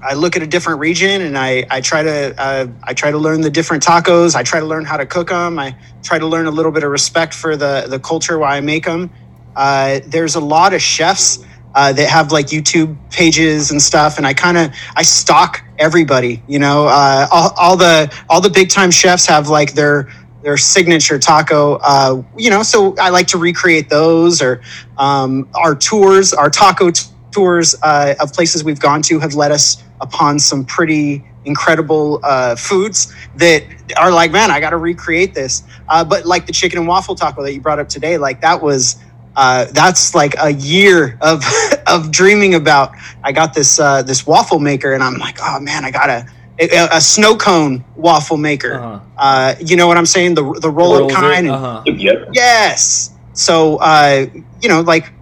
I 0.02 0.14
look 0.14 0.37
at 0.37 0.43
a 0.43 0.46
different 0.49 0.81
region 0.81 1.22
and 1.22 1.38
I 1.38 1.67
I 1.70 1.81
try 1.81 2.02
to 2.02 2.34
uh, 2.38 2.67
I 2.84 2.94
try 2.94 3.11
to 3.11 3.19
learn 3.19 3.43
the 3.43 3.50
different 3.50 3.84
tacos. 3.84 4.34
I 4.37 4.44
try 4.44 4.61
to 4.61 4.67
learn 4.67 4.84
how 4.84 4.96
to 4.99 5.06
cook 5.06 5.28
them. 5.31 5.58
I 5.58 5.76
try 6.05 6.19
to 6.19 6.26
learn 6.26 6.46
a 6.46 6.50
little 6.52 6.72
bit 6.72 6.84
of 6.84 6.90
respect 6.90 7.34
for 7.34 7.56
the 7.56 7.87
the 7.88 8.00
culture 8.00 8.38
why 8.38 8.56
I 8.58 8.61
make 8.61 8.84
them. 8.87 9.12
Uh, 9.56 10.00
there's 10.06 10.35
a 10.35 10.41
lot 10.41 10.75
of 10.75 10.82
chefs 10.82 11.44
uh, 11.75 11.93
that 11.93 12.08
have 12.08 12.32
like 12.32 12.47
YouTube 12.47 12.97
pages 13.11 13.70
and 13.70 13.81
stuff, 13.81 14.19
and 14.19 14.26
I 14.26 14.35
kind 14.35 14.58
of 14.58 14.75
I 14.97 15.02
stalk 15.02 15.62
everybody. 15.79 16.43
You 16.49 16.58
know, 16.58 16.87
uh, 16.87 17.26
all, 17.31 17.52
all 17.56 17.76
the 17.76 18.12
all 18.29 18.41
the 18.41 18.50
big 18.50 18.69
time 18.70 18.91
chefs 18.91 19.26
have 19.26 19.49
like 19.49 19.75
their 19.75 20.08
their 20.43 20.56
signature 20.56 21.19
taco. 21.19 21.79
Uh, 21.82 22.23
you 22.37 22.50
know, 22.50 22.62
so 22.62 22.94
I 22.99 23.11
like 23.11 23.26
to 23.29 23.38
recreate 23.38 23.88
those. 23.88 24.43
Or 24.43 24.62
um, 24.99 25.49
our 25.55 25.75
tours, 25.75 26.32
our 26.32 26.50
taco 26.50 26.91
t- 26.91 27.06
tours 27.31 27.75
uh, 27.82 28.14
of 28.20 28.32
places 28.32 28.64
we've 28.64 28.81
gone 28.81 29.03
to 29.03 29.19
have 29.20 29.35
led 29.35 29.53
us 29.53 29.82
upon 30.00 30.38
some 30.38 30.64
pretty 30.64 31.25
incredible 31.44 32.20
uh, 32.23 32.55
foods 32.56 33.14
that 33.37 33.62
are 33.96 34.11
like, 34.12 34.31
man, 34.31 34.50
I 34.50 34.61
got 34.61 34.70
to 34.70 34.76
recreate 34.76 35.35
this. 35.35 35.62
Uh, 35.88 36.05
but 36.05 36.26
like 36.26 36.46
the 36.46 36.53
chicken 36.53 36.79
and 36.79 36.88
waffle 36.88 37.14
taco 37.14 37.43
that 37.43 37.53
you 37.53 37.61
brought 37.61 37.79
up 37.79 37.88
today, 37.88 38.19
like 38.19 38.41
that 38.41 38.62
was 38.62 38.96
uh, 39.37 39.67
that's 39.73 40.15
like 40.15 40.35
a 40.41 40.53
year 40.53 41.19
of 41.21 41.43
of 41.87 42.11
dreaming 42.11 42.55
about. 42.55 42.93
I 43.23 43.32
got 43.32 43.55
this 43.55 43.79
uh, 43.79 44.03
this 44.03 44.27
waffle 44.27 44.59
maker, 44.59 44.93
and 44.94 45.03
I'm 45.03 45.15
like, 45.19 45.38
oh 45.43 45.61
man, 45.61 45.85
I 45.85 45.91
got 45.91 46.09
a 46.11 46.27
a, 46.59 46.88
a 46.93 47.00
snow 47.00 47.37
cone 47.37 47.85
waffle 47.97 48.37
maker. 48.37 48.75
Uh-huh. 48.75 49.00
Uh, 49.17 49.55
you 49.61 49.77
know 49.77 49.87
what 49.87 49.97
I'm 49.97 50.06
saying? 50.06 50.35
The 50.35 50.43
the 50.61 50.71
roll 50.71 50.93
up 50.94 51.00
Rolls 51.00 51.12
kind. 51.15 51.47
and- 51.47 51.55
Uh-huh. 51.56 51.82
Yeah. 51.87 52.25
Yes. 52.32 53.12
So 53.32 53.77
uh, 53.77 54.27
you 54.61 54.69
know, 54.69 54.81
like 54.82 55.12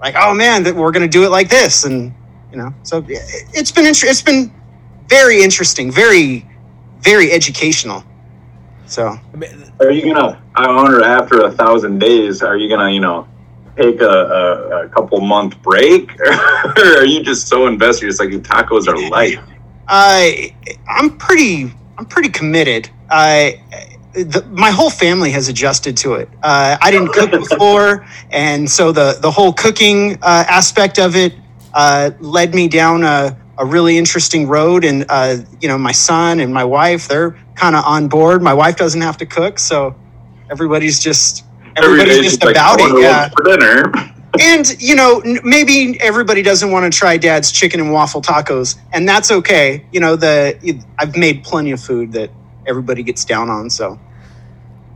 like 0.00 0.14
oh 0.16 0.34
man, 0.34 0.62
that 0.64 0.74
we're 0.74 0.92
gonna 0.92 1.08
do 1.08 1.24
it 1.24 1.30
like 1.30 1.48
this, 1.48 1.84
and 1.84 2.12
you 2.52 2.58
know, 2.58 2.72
so 2.82 2.98
it- 3.08 3.46
it's 3.54 3.72
been 3.72 3.86
inter- 3.86 4.06
it's 4.08 4.22
been 4.22 4.52
very 5.08 5.42
interesting, 5.42 5.90
very 5.90 6.46
very 7.00 7.30
educational. 7.32 8.02
So 8.86 9.18
Are 9.80 9.90
you 9.90 10.14
gonna? 10.14 10.40
I 10.54 10.72
wonder 10.72 11.02
after 11.04 11.40
a 11.42 11.50
thousand 11.50 11.98
days, 11.98 12.42
are 12.42 12.56
you 12.56 12.68
gonna, 12.68 12.90
you 12.90 13.00
know, 13.00 13.26
take 13.76 14.00
a, 14.00 14.08
a, 14.08 14.86
a 14.86 14.88
couple 14.88 15.20
month 15.20 15.60
break, 15.62 16.10
or 16.20 16.98
are 16.98 17.04
you 17.04 17.22
just 17.22 17.48
so 17.48 17.66
invested? 17.66 18.08
It's 18.08 18.20
like 18.20 18.30
tacos 18.30 18.88
are 18.88 19.10
life. 19.10 19.38
I 19.88 20.54
I'm 20.88 21.16
pretty 21.16 21.72
I'm 21.98 22.06
pretty 22.06 22.30
committed. 22.30 22.90
I 23.10 23.62
the, 24.12 24.44
my 24.50 24.70
whole 24.70 24.90
family 24.90 25.30
has 25.32 25.48
adjusted 25.48 25.96
to 25.98 26.14
it. 26.14 26.28
Uh, 26.42 26.76
I 26.80 26.90
didn't 26.90 27.12
cook 27.12 27.30
before, 27.30 28.06
and 28.30 28.68
so 28.68 28.92
the 28.92 29.18
the 29.20 29.30
whole 29.30 29.52
cooking 29.52 30.14
uh, 30.22 30.44
aspect 30.48 30.98
of 30.98 31.14
it 31.16 31.34
uh, 31.74 32.10
led 32.20 32.54
me 32.54 32.68
down 32.68 33.04
a, 33.04 33.36
a 33.58 33.66
really 33.66 33.98
interesting 33.98 34.48
road. 34.48 34.84
And 34.84 35.04
uh, 35.08 35.38
you 35.60 35.68
know, 35.68 35.78
my 35.78 35.92
son 35.92 36.40
and 36.40 36.52
my 36.52 36.64
wife 36.64 37.08
they're 37.08 37.38
kind 37.54 37.76
of 37.76 37.84
on 37.84 38.08
board. 38.08 38.42
My 38.42 38.54
wife 38.54 38.76
doesn't 38.76 39.02
have 39.02 39.18
to 39.18 39.26
cook, 39.26 39.58
so 39.58 39.94
everybody's 40.50 40.98
just 40.98 41.44
everybody's 41.76 42.22
just 42.22 42.44
like, 42.44 42.54
about 42.56 42.80
I 42.80 42.84
it. 42.86 43.00
Yeah 43.02 43.28
for 43.30 43.44
dinner. 43.44 43.92
and 44.40 44.80
you 44.82 44.94
know 44.94 45.20
n- 45.20 45.40
maybe 45.44 45.98
everybody 46.00 46.42
doesn't 46.42 46.70
want 46.70 46.90
to 46.90 46.96
try 46.96 47.16
dad's 47.16 47.50
chicken 47.50 47.80
and 47.80 47.92
waffle 47.92 48.20
tacos 48.20 48.76
and 48.92 49.08
that's 49.08 49.30
okay 49.30 49.84
you 49.92 50.00
know 50.00 50.14
the 50.16 50.82
i've 50.98 51.16
made 51.16 51.42
plenty 51.42 51.70
of 51.70 51.80
food 51.80 52.12
that 52.12 52.30
everybody 52.66 53.02
gets 53.02 53.24
down 53.24 53.48
on 53.48 53.70
so 53.70 53.98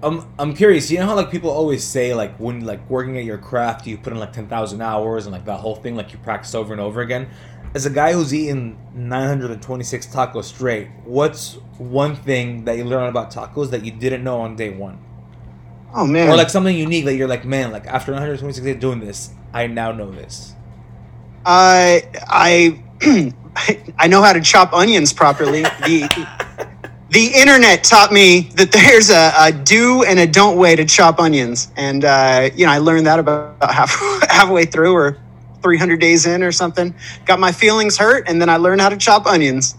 I'm 0.02 0.26
I'm 0.38 0.54
curious. 0.54 0.90
You 0.90 0.98
know 0.98 1.06
how 1.06 1.14
like 1.14 1.30
people 1.30 1.50
always 1.50 1.84
say 1.84 2.14
like 2.14 2.34
when 2.38 2.64
like 2.64 2.88
working 2.88 3.18
at 3.18 3.24
your 3.24 3.36
craft, 3.36 3.86
you 3.86 3.98
put 3.98 4.14
in 4.14 4.18
like 4.18 4.32
ten 4.32 4.46
thousand 4.48 4.80
hours 4.80 5.26
and 5.26 5.32
like 5.32 5.44
that 5.44 5.58
whole 5.60 5.76
thing, 5.76 5.94
like 5.94 6.12
you 6.12 6.18
practice 6.20 6.54
over 6.54 6.72
and 6.72 6.80
over 6.80 7.02
again. 7.02 7.28
As 7.74 7.84
a 7.86 7.90
guy 7.90 8.14
who's 8.14 8.32
eaten 8.34 8.78
926 8.94 10.06
tacos 10.06 10.44
straight, 10.44 10.88
what's 11.04 11.54
one 11.76 12.16
thing 12.16 12.64
that 12.64 12.78
you 12.78 12.84
learned 12.84 13.10
about 13.10 13.30
tacos 13.30 13.70
that 13.72 13.84
you 13.84 13.92
didn't 13.92 14.24
know 14.24 14.40
on 14.40 14.56
day 14.56 14.70
one, 14.70 14.98
oh 15.94 16.06
man 16.06 16.28
or 16.28 16.36
like 16.36 16.50
something 16.50 16.76
unique 16.76 17.04
that 17.04 17.14
you're 17.14 17.28
like, 17.28 17.44
man, 17.44 17.72
like 17.72 17.86
after 17.86 18.12
126 18.12 18.64
days 18.64 18.80
doing 18.80 19.00
this, 19.00 19.30
I 19.52 19.66
now 19.66 19.92
know 19.92 20.10
this. 20.10 20.54
i 21.44 22.02
i 22.28 22.82
i 23.98 24.06
know 24.06 24.22
how 24.22 24.32
to 24.32 24.40
chop 24.40 24.72
onions 24.72 25.12
properly 25.12 25.62
the 25.62 26.06
the 27.10 27.26
internet 27.34 27.82
taught 27.82 28.12
me 28.12 28.50
that 28.54 28.70
there's 28.70 29.10
a, 29.10 29.32
a 29.38 29.52
do 29.52 30.04
and 30.04 30.18
a 30.18 30.26
don't 30.26 30.56
way 30.56 30.76
to 30.76 30.84
chop 30.84 31.18
onions, 31.18 31.70
and 31.76 32.04
uh, 32.04 32.50
you 32.54 32.66
know 32.66 32.72
I 32.72 32.78
learned 32.78 33.06
that 33.06 33.18
about 33.18 33.56
half, 33.62 33.90
halfway 34.28 34.64
through 34.64 34.94
or 34.94 35.18
300 35.62 36.00
days 36.00 36.26
in 36.26 36.42
or 36.42 36.52
something. 36.52 36.94
Got 37.26 37.40
my 37.40 37.52
feelings 37.52 37.98
hurt, 37.98 38.28
and 38.28 38.40
then 38.40 38.48
I 38.48 38.56
learned 38.56 38.80
how 38.80 38.88
to 38.88 38.96
chop 38.96 39.26
onions. 39.26 39.74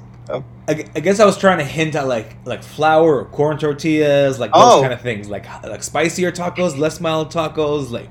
I, 0.67 0.85
I 0.95 0.99
guess 0.99 1.19
I 1.19 1.25
was 1.25 1.37
trying 1.37 1.57
to 1.57 1.63
hint 1.65 1.95
at 1.95 2.07
like 2.07 2.35
like 2.45 2.63
flour 2.63 3.17
or 3.19 3.25
corn 3.25 3.57
tortillas, 3.57 4.39
like 4.39 4.51
those 4.53 4.61
Oh. 4.63 4.81
kind 4.81 4.93
of 4.93 5.01
things, 5.01 5.27
like 5.29 5.45
like 5.63 5.83
spicier 5.83 6.31
tacos, 6.31 6.77
less 6.77 6.99
mild 7.01 7.31
tacos, 7.31 7.91
like 7.91 8.09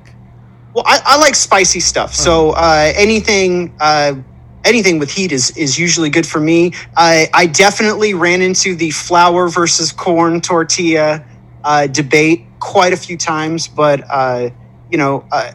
well, 0.74 0.84
I, 0.86 1.00
I 1.04 1.18
like 1.18 1.34
spicy 1.34 1.80
stuff, 1.80 2.14
so 2.14 2.50
uh, 2.50 2.92
anything. 2.96 3.74
Uh, 3.80 4.14
Anything 4.62 4.98
with 4.98 5.10
heat 5.10 5.32
is, 5.32 5.56
is 5.56 5.78
usually 5.78 6.10
good 6.10 6.26
for 6.26 6.38
me. 6.38 6.72
I, 6.94 7.30
I 7.32 7.46
definitely 7.46 8.12
ran 8.12 8.42
into 8.42 8.74
the 8.74 8.90
flour 8.90 9.48
versus 9.48 9.90
corn 9.90 10.42
tortilla 10.42 11.24
uh, 11.64 11.86
debate 11.86 12.44
quite 12.58 12.92
a 12.92 12.96
few 12.98 13.16
times, 13.16 13.66
but 13.66 14.04
uh, 14.10 14.50
you 14.90 14.98
know, 14.98 15.24
uh, 15.32 15.50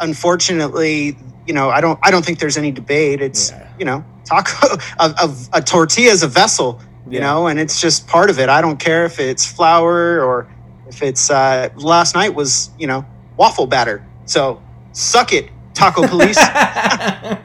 unfortunately, 0.00 1.16
you 1.46 1.54
know, 1.54 1.70
I 1.70 1.80
don't 1.80 1.98
I 2.02 2.10
don't 2.10 2.24
think 2.24 2.40
there's 2.40 2.56
any 2.58 2.72
debate. 2.72 3.20
It's 3.22 3.50
Yeah. 3.52 3.68
you 3.78 3.84
know, 3.84 4.04
taco 4.30 4.76
a, 4.98 5.04
a, 5.24 5.34
a 5.54 5.62
tortilla 5.62 6.10
is 6.12 6.22
a 6.22 6.28
vessel, 6.28 6.80
you 7.06 7.18
Yeah. 7.18 7.26
know, 7.26 7.46
and 7.48 7.58
it's 7.58 7.80
just 7.80 8.06
part 8.06 8.30
of 8.30 8.38
it. 8.38 8.48
I 8.48 8.60
don't 8.60 8.78
care 8.78 9.04
if 9.04 9.18
it's 9.18 9.44
flour 9.50 10.22
or 10.24 10.46
if 10.88 11.02
it's 11.02 11.30
uh, 11.30 11.68
last 11.76 12.14
night 12.14 12.34
was 12.34 12.70
you 12.78 12.86
know 12.86 13.04
waffle 13.36 13.66
batter. 13.66 14.04
So 14.26 14.60
suck 14.92 15.32
it, 15.32 15.50
taco 15.74 16.06
police. 16.06 16.38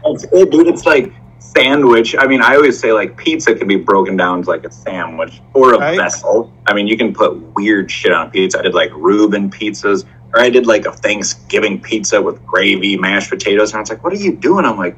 It's 0.07 0.23
it, 0.31 0.51
dude. 0.51 0.67
It's 0.67 0.85
like 0.85 1.11
sandwich. 1.39 2.15
I 2.17 2.27
mean, 2.27 2.41
I 2.41 2.55
always 2.55 2.79
say 2.79 2.91
like 2.93 3.17
pizza 3.17 3.55
can 3.55 3.67
be 3.67 3.75
broken 3.75 4.15
down 4.17 4.43
to 4.43 4.49
like 4.49 4.63
a 4.65 4.71
sandwich 4.71 5.41
or 5.53 5.73
a 5.73 5.77
Right. 5.79 5.97
vessel. 5.97 6.53
I 6.67 6.73
mean, 6.73 6.87
you 6.87 6.97
can 6.97 7.13
put 7.13 7.35
weird 7.55 7.89
shit 7.91 8.11
on 8.11 8.27
a 8.27 8.29
pizza. 8.29 8.59
I 8.59 8.61
did 8.63 8.73
like 8.73 8.91
Reuben 8.93 9.49
pizzas, 9.49 10.05
or 10.33 10.39
I 10.41 10.49
did 10.49 10.67
like 10.67 10.85
a 10.85 10.91
Thanksgiving 10.91 11.81
pizza 11.81 12.21
with 12.21 12.43
gravy, 12.45 12.97
mashed 12.97 13.29
potatoes, 13.29 13.71
and 13.71 13.77
I 13.77 13.81
was 13.81 13.89
like, 13.89 14.03
"What 14.03 14.13
are 14.13 14.17
you 14.17 14.33
doing?" 14.35 14.63
I'm 14.65 14.77
like, 14.77 14.97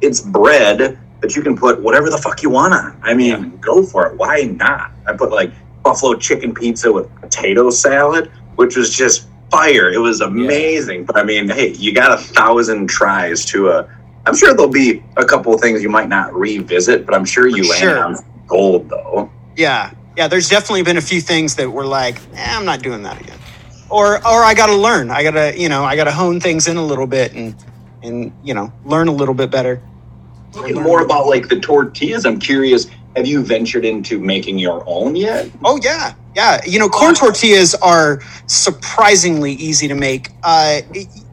"It's 0.00 0.20
bread 0.20 0.98
that 1.22 1.34
you 1.34 1.42
can 1.42 1.56
put 1.56 1.80
whatever 1.80 2.10
the 2.10 2.18
fuck 2.18 2.42
you 2.42 2.50
want 2.50 2.74
on. 2.74 2.96
I 3.02 3.14
mean, 3.14 3.30
Yeah. 3.30 3.48
go 3.60 3.82
for 3.82 4.06
it. 4.06 4.16
Why 4.18 4.42
not?" 4.42 4.90
I 5.06 5.14
put 5.14 5.30
like 5.30 5.50
buffalo 5.82 6.14
chicken 6.14 6.52
pizza 6.54 6.92
with 6.92 7.08
potato 7.20 7.70
salad, 7.70 8.30
which 8.56 8.76
was 8.76 8.94
just 8.94 9.26
fire. 9.50 9.90
It 9.90 9.98
was 9.98 10.20
amazing. 10.20 11.04
But 11.04 11.16
I 11.16 11.22
mean, 11.24 11.48
hey, 11.48 11.68
you 11.72 11.92
got 11.92 12.12
a 12.12 12.22
thousand 12.22 12.88
tries 12.88 13.44
to 13.46 13.68
a. 13.70 13.88
I'm 14.26 14.36
sure 14.36 14.54
there'll 14.54 14.70
be 14.70 15.02
a 15.16 15.24
couple 15.24 15.52
of 15.54 15.60
things 15.60 15.82
you 15.82 15.88
might 15.88 16.08
not 16.08 16.32
revisit, 16.34 17.04
but 17.06 17.14
I'm 17.14 17.24
sure 17.24 17.48
you 17.48 17.64
For 17.64 17.70
land 17.70 17.80
sure. 17.80 18.04
on 18.04 18.16
gold 18.46 18.88
though. 18.88 19.30
Yeah, 19.56 19.90
yeah. 20.16 20.28
There's 20.28 20.48
definitely 20.48 20.82
been 20.82 20.96
a 20.96 21.00
few 21.02 21.20
things 21.20 21.56
that 21.56 21.68
were 21.70 21.84
like, 21.86 22.16
eh, 22.36 22.56
I'm 22.56 22.64
not 22.64 22.82
doing 22.82 23.02
that 23.02 23.20
again, 23.20 23.38
or 23.90 24.16
or 24.26 24.44
I 24.44 24.54
got 24.54 24.66
to 24.66 24.76
learn. 24.76 25.10
I 25.10 25.22
gotta 25.24 25.58
you 25.58 25.68
know 25.68 25.84
I 25.84 25.96
gotta 25.96 26.12
hone 26.12 26.38
things 26.40 26.68
in 26.68 26.76
a 26.76 26.84
little 26.84 27.06
bit 27.06 27.32
and 27.34 27.54
and 28.04 28.32
you 28.44 28.54
know 28.54 28.72
learn 28.84 29.08
a 29.08 29.12
little 29.12 29.34
bit 29.34 29.50
better. 29.50 29.80
More 30.74 31.02
about 31.02 31.26
like 31.26 31.48
the 31.48 31.58
tortillas, 31.58 32.24
I'm 32.24 32.38
curious. 32.38 32.86
Have 33.16 33.26
you 33.26 33.42
ventured 33.42 33.84
into 33.84 34.18
making 34.18 34.58
your 34.58 34.82
own 34.86 35.16
yet? 35.16 35.50
Oh 35.64 35.78
yeah, 35.82 36.14
yeah. 36.34 36.60
You 36.66 36.78
know, 36.78 36.88
corn 36.88 37.14
tortillas 37.14 37.74
are 37.76 38.20
surprisingly 38.46 39.52
easy 39.52 39.88
to 39.88 39.94
make. 39.94 40.30
Uh, 40.42 40.80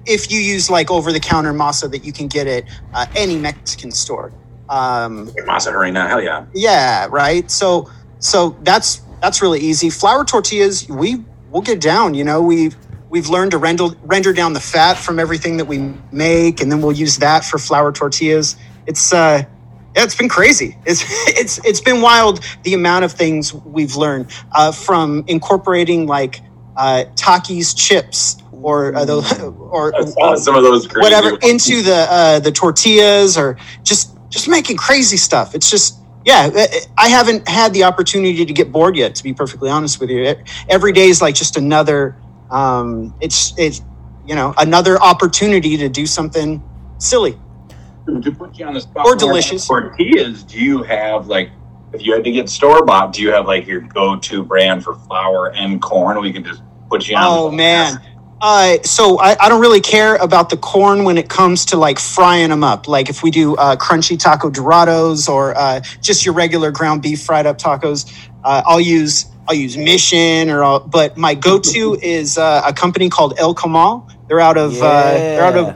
if 0.06 0.32
you 0.32 0.40
use 0.40 0.70
like 0.70 0.92
over 0.92 1.12
the 1.14 1.20
counter 1.20 1.54
masa 1.54 1.90
that 1.92 2.04
you 2.04 2.12
can 2.12 2.28
get 2.28 2.48
at 2.48 2.64
uh, 2.94 3.06
any 3.16 3.38
Mexican 3.38 3.92
store. 3.92 4.34
Um, 4.68 5.28
Masa 5.48 5.72
harina, 5.72 6.08
hell 6.08 6.22
yeah. 6.22 6.46
Yeah, 6.54 7.08
right. 7.10 7.50
So 7.50 7.90
so 8.20 8.58
that's 8.62 9.02
that's 9.22 9.42
really 9.42 9.60
easy. 9.60 9.90
Flour 9.90 10.26
tortillas, 10.26 10.88
we 10.90 11.24
we'll 11.50 11.62
get 11.62 11.82
down. 11.82 12.14
You 12.14 12.24
know, 12.24 12.42
we've 12.42 12.76
we've 13.10 13.30
learned 13.30 13.52
to 13.52 13.58
render 13.58 13.88
render 14.04 14.34
down 14.34 14.54
the 14.54 14.60
fat 14.60 14.96
from 14.96 15.20
everything 15.20 15.58
that 15.58 15.66
we 15.66 15.94
make, 16.12 16.62
and 16.62 16.72
then 16.72 16.82
we'll 16.82 16.92
use 16.92 17.18
that 17.18 17.44
for 17.46 17.58
flour 17.58 17.92
tortillas. 17.92 18.56
It's 18.90 19.14
uh 19.14 19.44
yeah, 19.96 20.04
it's 20.04 20.16
been 20.16 20.30
crazy. 20.30 20.78
It's 20.86 21.04
it's 21.40 21.64
it's 21.66 21.82
been 21.82 22.02
wild 22.02 22.44
the 22.64 22.74
amount 22.74 23.06
of 23.06 23.12
things 23.12 23.54
we've 23.54 23.96
learned 23.96 24.32
uh, 24.52 24.72
from 24.72 25.24
incorporating 25.28 26.08
like 26.08 26.42
uh, 26.76 27.06
Takis 27.16 27.76
chips 27.76 28.38
or 28.52 28.96
uh, 28.96 29.06
or 29.72 29.94
some 30.38 30.56
of 30.56 30.64
those 30.64 30.88
crazy 30.88 31.04
whatever 31.04 31.32
ones. 31.32 31.46
into 31.46 31.82
the 31.82 32.08
uh, 32.10 32.40
the 32.40 32.52
tortillas 32.52 33.38
or 33.38 33.58
just 33.84 34.18
just 34.30 34.48
making 34.48 34.78
crazy 34.78 35.18
stuff. 35.18 35.56
It's 35.56 35.70
just 35.70 35.98
yeah. 36.26 36.50
I- 36.54 36.82
I 36.98 37.08
haven't 37.10 37.48
had 37.48 37.74
the 37.74 37.84
opportunity 37.84 38.46
to 38.46 38.54
get 38.54 38.72
bored 38.72 38.96
yet. 38.96 39.16
To 39.16 39.24
be 39.24 39.34
perfectly 39.34 39.70
honest 39.70 40.00
with 40.00 40.10
you, 40.10 40.36
every 40.68 40.92
day 40.94 41.08
is 41.10 41.22
like 41.22 41.36
just 41.36 41.58
another. 41.58 42.16
Um, 42.52 43.14
it's 43.22 43.54
it's 43.58 43.82
you 44.26 44.36
know 44.36 44.54
another 44.58 45.00
opportunity 45.02 45.78
to 45.78 45.90
do 45.90 46.06
something 46.06 46.62
silly. 46.98 47.38
To 48.22 48.32
put 48.32 48.58
you 48.58 48.66
on 48.66 48.74
the 48.74 48.82
spot 48.82 49.06
Or 49.06 49.16
delicious. 49.16 49.68
tortillas 49.68 50.44
do 50.44 50.60
you 50.60 50.84
have 50.84 51.28
like 51.28 51.52
if 51.94 52.02
you 52.06 52.14
had 52.14 52.24
to 52.24 52.32
get 52.32 52.50
store 52.50 52.86
bought 52.86 53.14
do 53.14 53.22
you 53.22 53.32
have 53.32 53.46
like 53.48 53.66
your 53.68 53.82
go-to 53.82 54.44
brand 54.44 54.84
for 54.84 54.96
flour 54.96 55.52
and 55.56 55.82
corn 55.82 56.20
we 56.22 56.32
can 56.34 56.44
just 56.44 56.62
put 56.90 57.08
you 57.08 57.16
on 57.16 57.24
Oh 57.26 57.52
man. 57.52 58.02
Uh, 58.42 58.82
so 58.84 59.20
I, 59.20 59.36
I 59.38 59.50
don't 59.50 59.60
really 59.60 59.82
care 59.82 60.16
about 60.16 60.50
the 60.50 60.56
corn 60.56 61.04
when 61.04 61.18
it 61.18 61.28
comes 61.28 61.66
to 61.66 61.78
like 61.78 62.00
frying 62.00 62.50
them 62.50 62.64
up. 62.64 62.88
Like 62.88 63.10
if 63.10 63.22
we 63.22 63.32
do 63.32 63.58
uh, 63.58 63.76
crunchy 63.76 64.18
taco 64.18 64.50
dorados 64.50 65.28
or 65.28 65.54
uh, 65.58 65.82
just 66.02 66.26
your 66.26 66.34
regular 66.34 66.72
ground 66.72 67.02
beef 67.02 67.22
fried 67.22 67.46
up 67.46 67.58
tacos, 67.58 68.10
uh, 68.46 68.62
I'll 68.66 68.80
use 68.80 69.26
I'll 69.50 69.56
use 69.56 69.76
Mission 69.76 70.50
or 70.50 70.64
I'll, 70.64 70.80
but 70.80 71.18
my 71.18 71.34
go-to 71.34 71.98
is 72.02 72.38
uh, 72.38 72.62
a 72.66 72.72
company 72.72 73.10
called 73.10 73.34
El 73.38 73.54
Comal. 73.54 74.10
They're 74.30 74.40
out 74.40 74.58
of 74.58 74.82
uh, 74.82 75.12
they're 75.16 75.44
out 75.44 75.58
of 75.58 75.76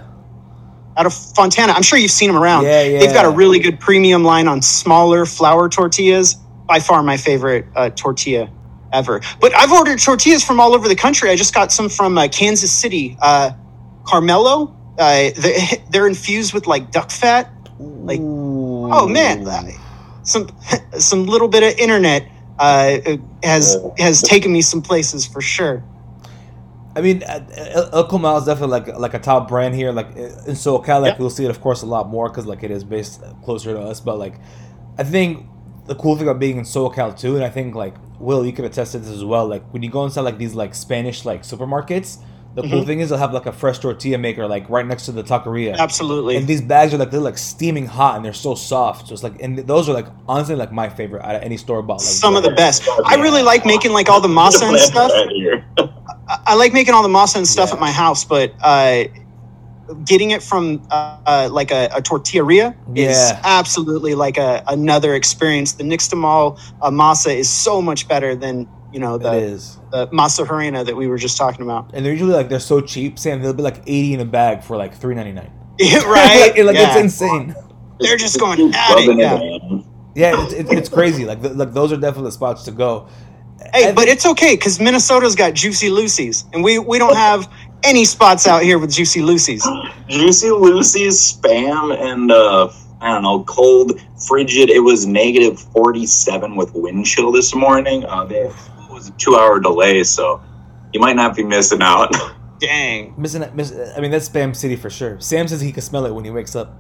out 0.98 1.06
of 1.06 1.14
Fontana. 1.14 1.74
I'm 1.74 1.82
sure 1.82 1.98
you've 1.98 2.12
seen 2.12 2.32
them 2.32 2.42
around. 2.42 2.64
Yeah, 2.66 2.84
yeah. 2.84 3.00
They've 3.00 3.14
got 3.14 3.26
a 3.26 3.30
really 3.30 3.60
good 3.60 3.80
premium 3.80 4.24
line 4.24 4.48
on 4.48 4.62
smaller 4.62 5.26
flour 5.26 5.70
tortillas. 5.70 6.36
By 6.66 6.80
far 6.80 7.04
my 7.04 7.18
favorite 7.18 7.66
uh, 7.76 7.90
tortilla 7.90 8.50
ever. 8.94 9.20
But 9.42 9.54
I've 9.56 9.72
ordered 9.72 10.00
tortillas 10.00 10.44
from 10.44 10.60
all 10.62 10.74
over 10.74 10.88
the 10.88 10.96
country. 10.96 11.30
I 11.30 11.36
just 11.36 11.54
got 11.54 11.72
some 11.74 11.90
from 11.90 12.18
uh, 12.18 12.30
Kansas 12.30 12.72
City, 12.72 13.18
uh, 13.22 13.52
Carmelo. 14.06 14.76
Uh, 14.98 15.32
they, 15.36 15.84
they're 15.92 16.08
infused 16.08 16.54
with 16.54 16.68
like 16.68 16.92
duck 16.92 17.12
fat. 17.12 17.52
Like, 17.80 18.20
oh 18.22 19.08
man, 19.08 19.46
some 20.24 20.48
some 20.98 21.26
little 21.26 21.50
bit 21.50 21.64
of 21.64 21.78
internet 21.80 22.28
uh, 22.60 23.00
has 23.44 23.78
has 23.98 24.22
taken 24.22 24.54
me 24.54 24.62
some 24.62 24.82
places 24.82 25.26
for 25.26 25.42
sure. 25.42 25.84
I 26.96 27.02
mean, 27.02 27.24
uh, 27.24 27.44
El 27.76 27.90
El 27.96 28.08
Comal 28.08 28.38
is 28.40 28.46
definitely 28.46 28.80
like 28.80 28.88
like 29.00 29.14
a 29.14 29.20
top 29.20 29.48
brand 29.48 29.74
here. 29.76 29.92
Like 29.92 30.16
in 30.16 30.54
SoCal, 30.56 31.02
like 31.02 31.12
Yep. 31.14 31.20
we'll 31.20 31.30
see 31.30 31.46
it, 31.46 31.50
of 31.50 31.60
course, 31.62 31.82
a 31.82 31.86
lot 31.88 32.08
more 32.10 32.30
because 32.30 32.46
like 32.46 32.64
it 32.64 32.72
is 32.72 32.84
based 32.84 33.22
closer 33.44 33.74
to 33.74 33.82
us. 33.82 34.00
But 34.00 34.20
like, 34.20 34.36
I 34.98 35.04
think 35.04 35.46
the 35.88 35.96
cool 35.96 36.16
thing 36.16 36.28
about 36.28 36.40
being 36.40 36.58
in 36.58 36.64
SoCal 36.66 37.18
too, 37.18 37.36
and 37.36 37.44
I 37.44 37.50
think 37.50 37.74
like 37.76 37.96
Will, 38.20 38.46
you 38.46 38.54
could 38.54 38.66
attest 38.66 38.92
to 38.94 39.00
this 39.00 39.10
as 39.10 39.26
well. 39.26 39.48
Like 39.48 39.64
when 39.74 39.82
you 39.84 39.90
go 39.90 40.04
inside 40.06 40.22
like 40.22 40.38
these 40.38 40.54
like 40.54 40.76
Spanish 40.76 41.26
like 41.26 41.42
supermarkets, 41.42 42.20
the 42.56 42.62
cool 42.62 42.84
Mhm. 42.84 42.86
thing 42.86 43.00
is 43.00 43.10
they'll 43.10 43.18
have 43.18 43.34
like 43.34 43.48
a 43.48 43.52
fresh 43.52 43.80
tortilla 43.80 44.20
maker 44.20 44.46
like 44.48 44.70
right 44.70 44.86
next 44.86 45.06
to 45.08 45.12
the 45.12 45.24
taqueria. 45.24 45.76
Absolutely. 45.76 46.36
And 46.38 46.46
these 46.46 46.62
bags 46.62 46.94
are 46.94 46.98
like 46.98 47.10
they're 47.10 47.20
like 47.20 47.40
steaming 47.40 47.88
hot 47.88 48.16
and 48.16 48.24
they're 48.24 48.32
so 48.32 48.54
soft. 48.54 49.08
So 49.08 49.14
it's 49.16 49.24
like 49.24 49.42
and 49.42 49.58
those 49.58 49.90
are 49.90 49.94
like 49.94 50.06
honestly 50.30 50.56
like 50.56 50.72
my 50.72 50.88
favorite 50.88 51.26
out 51.26 51.34
of 51.36 51.42
any 51.42 51.58
store 51.58 51.82
bought. 51.82 52.02
Like 52.02 52.02
some 52.24 52.36
of 52.36 52.44
the 52.44 52.52
best. 52.52 52.88
I 53.06 53.16
really 53.16 53.42
like 53.42 53.66
making 53.66 53.92
like 53.92 54.08
all 54.08 54.22
the 54.22 54.28
masa 54.28 54.70
and 54.70 54.78
stuff. 54.80 55.12
I 56.34 56.54
I 56.54 56.56
like 56.56 56.74
making 56.74 56.94
all 56.94 57.04
the 57.04 57.10
masa 57.10 57.38
and 57.38 57.48
stuff 57.48 57.70
Yeah. 57.70 57.76
at 57.76 57.80
my 57.82 57.92
house, 57.92 58.26
but 58.26 58.54
uh, 58.62 59.06
getting 60.06 60.32
it 60.32 60.42
from 60.42 60.86
uh, 60.90 61.18
uh, 61.26 61.50
like 61.52 61.72
a, 61.72 61.90
a 61.96 62.02
tortilleria 62.02 62.76
is 62.96 63.32
absolutely 63.44 64.16
like 64.16 64.38
a, 64.38 64.64
another 64.68 65.16
experience. 65.16 65.74
The 65.74 65.84
Nixtamal 65.84 66.60
uh, 66.82 66.90
masa 66.90 67.36
is 67.36 67.50
so 67.50 67.82
much 67.82 68.08
better 68.08 68.36
than 68.36 68.68
you 68.92 69.00
know 69.00 69.18
the, 69.18 69.32
is. 69.34 69.80
the 69.92 70.08
masa 70.08 70.46
harina 70.46 70.86
that 70.86 70.96
we 70.96 71.08
were 71.08 71.18
just 71.18 71.38
talking 71.38 71.64
about. 71.64 71.92
And 71.94 72.06
they're 72.06 72.14
usually 72.14 72.34
like 72.34 72.50
they're 72.50 72.60
so 72.60 72.82
cheap, 72.82 73.20
Sam. 73.20 73.42
They'll 73.42 73.54
be 73.54 73.64
like 73.64 73.82
eighty 73.88 74.14
in 74.14 74.20
a 74.20 74.26
bag 74.26 74.64
for 74.64 74.78
like 74.78 74.94
three 74.94 75.16
ninety 75.16 75.34
nine. 75.34 75.52
right? 75.80 76.54
like, 76.56 76.66
like 76.66 76.76
yeah. 76.76 76.92
it's 76.92 77.00
insane. 77.00 77.56
They're 78.00 78.18
just 78.18 78.40
going 78.40 78.74
at 78.74 78.98
it, 79.00 79.18
yeah. 79.18 79.40
Yeah, 80.16 80.44
it's, 80.44 80.54
it's, 80.54 80.72
it's 80.72 80.90
crazy. 80.90 81.26
Like, 81.26 81.42
th- 81.42 81.56
like 81.56 81.74
those 81.74 81.92
are 81.92 81.98
definitely 81.98 82.32
spots 82.32 82.64
to 82.66 82.72
go. 82.72 83.08
Hey, 83.74 83.92
but 83.92 84.08
it's 84.08 84.26
okay 84.26 84.56
because 84.56 84.80
Minnesota's 84.80 85.36
got 85.36 85.54
Juicy 85.54 85.90
Lucy's, 85.90 86.46
and 86.54 86.64
we 86.64 86.80
we 86.80 86.98
don't 86.98 87.16
have 87.16 87.52
any 87.84 88.06
spots 88.06 88.48
out 88.48 88.64
here 88.64 88.80
with 88.80 88.92
Juicy 88.92 89.22
Lucy's. 89.22 89.68
Juicy 90.08 90.52
Lucy's 90.52 91.20
spam 91.20 91.96
and 91.98 92.32
uh 92.32 92.70
I 93.04 93.12
don't 93.12 93.24
know, 93.24 93.44
cold, 93.44 94.00
frigid. 94.28 94.70
It 94.70 94.80
was 94.80 95.06
negative 95.06 95.60
47 95.60 96.56
with 96.56 96.74
wind 96.74 97.06
chill 97.06 97.34
this 97.34 97.54
morning. 97.54 98.06
Uh, 98.06 98.24
they, 98.24 98.44
it 98.44 98.54
was 98.90 99.10
a 99.10 99.12
two 99.14 99.36
hour 99.36 99.60
delay, 99.60 100.04
so 100.04 100.42
you 100.94 101.02
might 101.02 101.18
not 101.18 101.36
be 101.36 101.44
missing 101.44 101.82
out. 101.82 102.16
Dang. 102.62 103.14
missing, 103.18 103.44
miss, 103.54 103.74
I 103.98 104.00
mean, 104.00 104.10
that's 104.10 104.30
Spam 104.30 104.56
City 104.56 104.78
for 104.78 104.90
sure. 104.90 105.20
Sam 105.20 105.50
says 105.50 105.60
he 105.60 105.74
can 105.74 105.82
smell 105.82 106.06
it 106.06 106.16
when 106.16 106.24
he 106.24 106.32
wakes 106.32 106.56
up. 106.56 106.74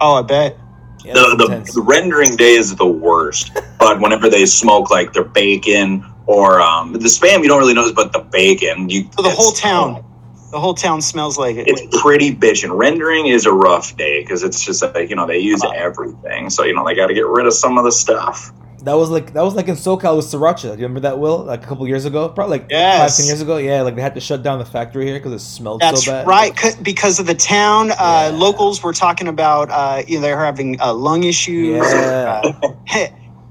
Oh, 0.00 0.14
I 0.14 0.22
bet. 0.22 0.58
Yeah, 1.04 1.12
the, 1.12 1.36
the, 1.36 1.72
the 1.72 1.82
rendering 1.82 2.34
day 2.34 2.54
is 2.54 2.74
the 2.74 2.86
worst. 2.86 3.52
but 3.78 4.00
whenever 4.00 4.28
they 4.28 4.46
smoke 4.46 4.90
like 4.90 5.12
their 5.12 5.22
bacon 5.22 6.04
or 6.26 6.60
um, 6.60 6.92
the 6.92 6.98
spam, 7.00 7.42
you 7.42 7.48
don't 7.48 7.58
really 7.60 7.74
notice, 7.74 7.92
but 7.92 8.12
the 8.12 8.20
bacon, 8.20 8.88
you 8.88 9.08
So 9.16 9.22
the 9.22 9.30
whole 9.30 9.52
town, 9.52 10.04
the 10.50 10.60
whole 10.60 10.74
town 10.74 11.00
smells 11.02 11.38
like 11.38 11.56
it. 11.56 11.68
It's 11.68 12.00
pretty 12.02 12.34
bitchin'. 12.34 12.76
Rendering 12.76 13.26
is 13.26 13.46
a 13.46 13.52
rough 13.52 13.96
day 13.96 14.20
because 14.22 14.42
it's 14.42 14.64
just 14.64 14.82
like 14.82 15.10
you 15.10 15.16
know 15.16 15.26
they 15.26 15.38
use 15.38 15.62
everything, 15.74 16.50
so 16.50 16.64
you 16.64 16.74
know 16.74 16.84
they 16.86 16.94
got 16.94 17.06
to 17.08 17.14
get 17.14 17.26
rid 17.26 17.46
of 17.46 17.54
some 17.54 17.78
of 17.78 17.84
the 17.84 17.92
stuff. 17.92 18.52
That 18.84 18.94
was 18.94 19.10
like 19.10 19.34
that 19.34 19.42
was 19.42 19.54
like 19.54 19.68
in 19.68 19.74
SoCal 19.74 20.16
with 20.16 20.24
Sriracha. 20.24 20.62
Do 20.62 20.68
you 20.68 20.72
remember 20.88 21.00
that, 21.00 21.18
Will? 21.18 21.44
Like 21.44 21.62
a 21.62 21.66
couple 21.66 21.86
years 21.86 22.06
ago, 22.06 22.30
probably 22.30 22.60
like 22.60 22.68
Yes. 22.70 23.18
ten 23.18 23.26
years 23.26 23.42
ago. 23.42 23.58
Yeah, 23.58 23.82
like 23.82 23.94
they 23.94 24.00
had 24.00 24.14
to 24.14 24.20
shut 24.22 24.42
down 24.42 24.58
the 24.58 24.64
factory 24.64 25.04
here 25.06 25.18
because 25.18 25.32
it 25.32 25.40
smelled 25.44 25.82
That's 25.82 26.06
so 26.06 26.12
bad. 26.12 26.26
right, 26.26 26.54
because 26.82 27.20
of 27.20 27.26
the 27.26 27.34
town. 27.34 27.90
Uh, 27.90 27.94
Yeah. 28.32 28.38
Locals 28.38 28.82
were 28.82 28.94
talking 28.94 29.28
about 29.28 29.68
uh, 29.70 30.02
you 30.08 30.14
know, 30.16 30.22
they're 30.22 30.38
having 30.42 30.80
uh, 30.80 30.94
lung 30.94 31.24
issues. 31.24 31.76
Yeah. 31.92 32.40
Uh, 32.62 32.70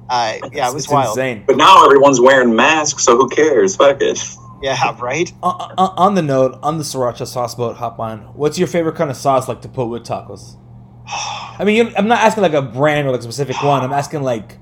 uh, 0.10 0.38
yeah, 0.52 0.70
it 0.70 0.74
was 0.74 0.84
it's 0.86 0.92
wild. 0.94 1.18
insane. 1.18 1.44
But 1.46 1.58
now 1.58 1.86
everyone's 1.86 2.20
wearing 2.20 2.56
masks, 2.56 3.04
so 3.04 3.18
who 3.18 3.30
cares? 3.30 3.76
Fuck 3.76 4.02
it. 4.02 4.20
Yeah, 4.62 4.98
right. 5.02 5.32
On, 5.42 5.74
on, 5.78 5.94
on 5.98 6.16
the 6.16 6.22
note, 6.22 6.60
on 6.62 6.78
the 6.78 6.84
Sriracha 6.84 7.28
sauce 7.28 7.56
boat, 7.56 7.78
hop 7.78 8.00
on. 8.00 8.20
What's 8.36 8.58
your 8.58 8.68
favorite 8.68 8.96
kind 8.96 9.10
of 9.10 9.18
sauce 9.18 9.48
like 9.48 9.62
to 9.62 9.70
put 9.70 9.86
with 9.86 10.04
tacos? 10.04 10.58
I 11.08 11.64
mean, 11.66 11.76
you 11.76 11.94
I'm 11.98 12.08
not 12.08 12.20
asking 12.20 12.44
like 12.44 12.54
a 12.54 12.62
brand 12.62 13.08
or 13.08 13.12
like 13.12 13.20
a 13.20 13.24
specific 13.24 13.62
one. 13.64 13.84
I'm 13.84 13.94
asking 13.94 14.24
like 14.24 14.58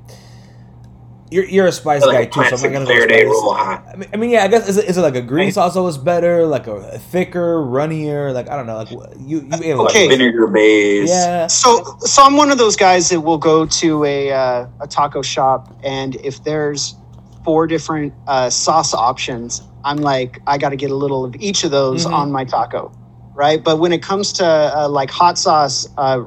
you're 1.31 1.45
you're 1.45 1.67
a 1.67 1.71
spice 1.71 2.03
guy 2.03 2.11
Like 2.11 2.31
too, 2.31 2.43
so 2.45 2.55
I'm 2.55 2.61
not 2.61 2.71
gonna 2.73 2.85
Verde 2.85 3.23
go 3.23 3.29
roll 3.31 3.53
spice. 3.53 3.65
hot. 3.65 3.85
I 3.93 3.95
mean, 3.97 4.09
I 4.13 4.17
mean, 4.17 4.29
yeah, 4.31 4.43
I 4.43 4.47
guess 4.47 4.67
is 4.69 4.77
it, 4.77 4.85
is 4.85 4.97
it 4.97 5.01
like 5.01 5.15
a 5.15 5.21
green 5.21 5.45
Right. 5.47 5.53
sauce 5.53 5.75
always 5.75 5.97
better, 5.97 6.45
like 6.47 6.67
a, 6.67 6.75
a 6.75 6.99
thicker, 6.99 7.61
runnier, 7.63 8.31
like 8.33 8.49
I 8.49 8.55
don't 8.55 8.65
know, 8.67 8.77
like 8.77 8.91
you 8.91 9.41
you 9.41 9.63
ate 9.63 9.71
a 9.71 9.77
lot. 9.77 9.91
Okay. 9.91 10.07
Vinegar 10.07 10.47
base. 10.47 11.09
Yeah. 11.09 11.47
So, 11.47 11.83
so 12.01 12.23
I'm 12.23 12.37
one 12.37 12.51
of 12.51 12.57
those 12.57 12.75
guys 12.75 13.09
that 13.09 13.21
will 13.21 13.37
go 13.37 13.65
to 13.65 14.05
a 14.05 14.31
uh, 14.31 14.67
a 14.81 14.87
taco 14.87 15.21
shop, 15.21 15.77
and 15.83 16.15
if 16.17 16.43
there's 16.43 16.95
four 17.43 17.67
different 17.67 18.13
uh, 18.27 18.49
sauce 18.49 18.93
options, 18.93 19.61
I'm 19.83 19.97
like, 19.97 20.39
I 20.47 20.57
got 20.57 20.69
to 20.69 20.75
get 20.77 20.91
a 20.91 20.95
little 20.95 21.25
of 21.25 21.35
each 21.39 21.63
of 21.63 21.71
those 21.71 22.05
Mhm. 22.05 22.13
on 22.13 22.31
my 22.31 22.45
taco, 22.45 22.91
right? 23.35 23.63
But 23.63 23.77
when 23.79 23.93
it 23.93 24.01
comes 24.01 24.33
to 24.33 24.45
uh, 24.45 24.89
like 24.89 25.09
hot 25.11 25.37
sauce, 25.37 25.87
uh, 25.97 26.23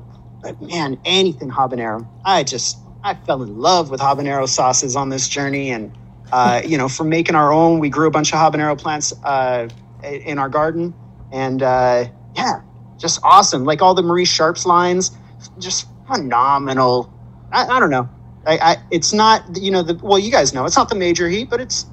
man, 0.61 0.99
anything 1.05 1.51
habanero, 1.51 2.07
I 2.25 2.43
just 2.45 2.80
I 3.03 3.15
fell 3.15 3.43
in 3.43 3.59
love 3.59 3.91
with 3.91 4.01
habanero 4.01 4.49
sauces 4.49 4.97
on 4.97 5.09
this 5.09 5.29
journey, 5.29 5.71
and 5.71 5.93
uh, 6.33 6.63
you 6.65 6.79
know, 6.79 6.89
from 6.89 7.09
making 7.09 7.35
our 7.35 7.53
own, 7.53 7.79
we 7.81 7.89
grew 7.91 8.09
a 8.09 8.11
bunch 8.11 8.33
of 8.33 8.39
habanero 8.41 8.79
plants 8.79 9.13
uh, 9.25 9.69
in 10.03 10.39
our 10.39 10.49
garden, 10.49 10.95
and 11.31 11.63
uh, 11.63 12.07
yeah, 12.37 12.63
just 13.01 13.21
awesome. 13.25 13.65
Like 13.65 13.83
all 13.83 13.95
the 13.95 14.03
Marie 14.03 14.27
Sharps 14.27 14.67
lines, 14.67 15.17
just 15.59 15.87
phenomenal. 16.07 17.13
I, 17.53 17.67
I 17.67 17.81
don't 17.81 17.91
know. 17.91 18.11
I, 18.47 18.59
I 18.59 18.77
it's 18.91 19.13
not 19.13 19.45
you 19.57 19.71
know 19.71 19.83
the 19.83 19.99
well 20.03 20.19
you 20.19 20.31
guys 20.33 20.53
know 20.55 20.65
it's 20.67 20.77
not 20.77 20.89
the 20.89 20.95
major 20.97 21.29
heat, 21.29 21.51
but 21.51 21.61
it's 21.61 21.87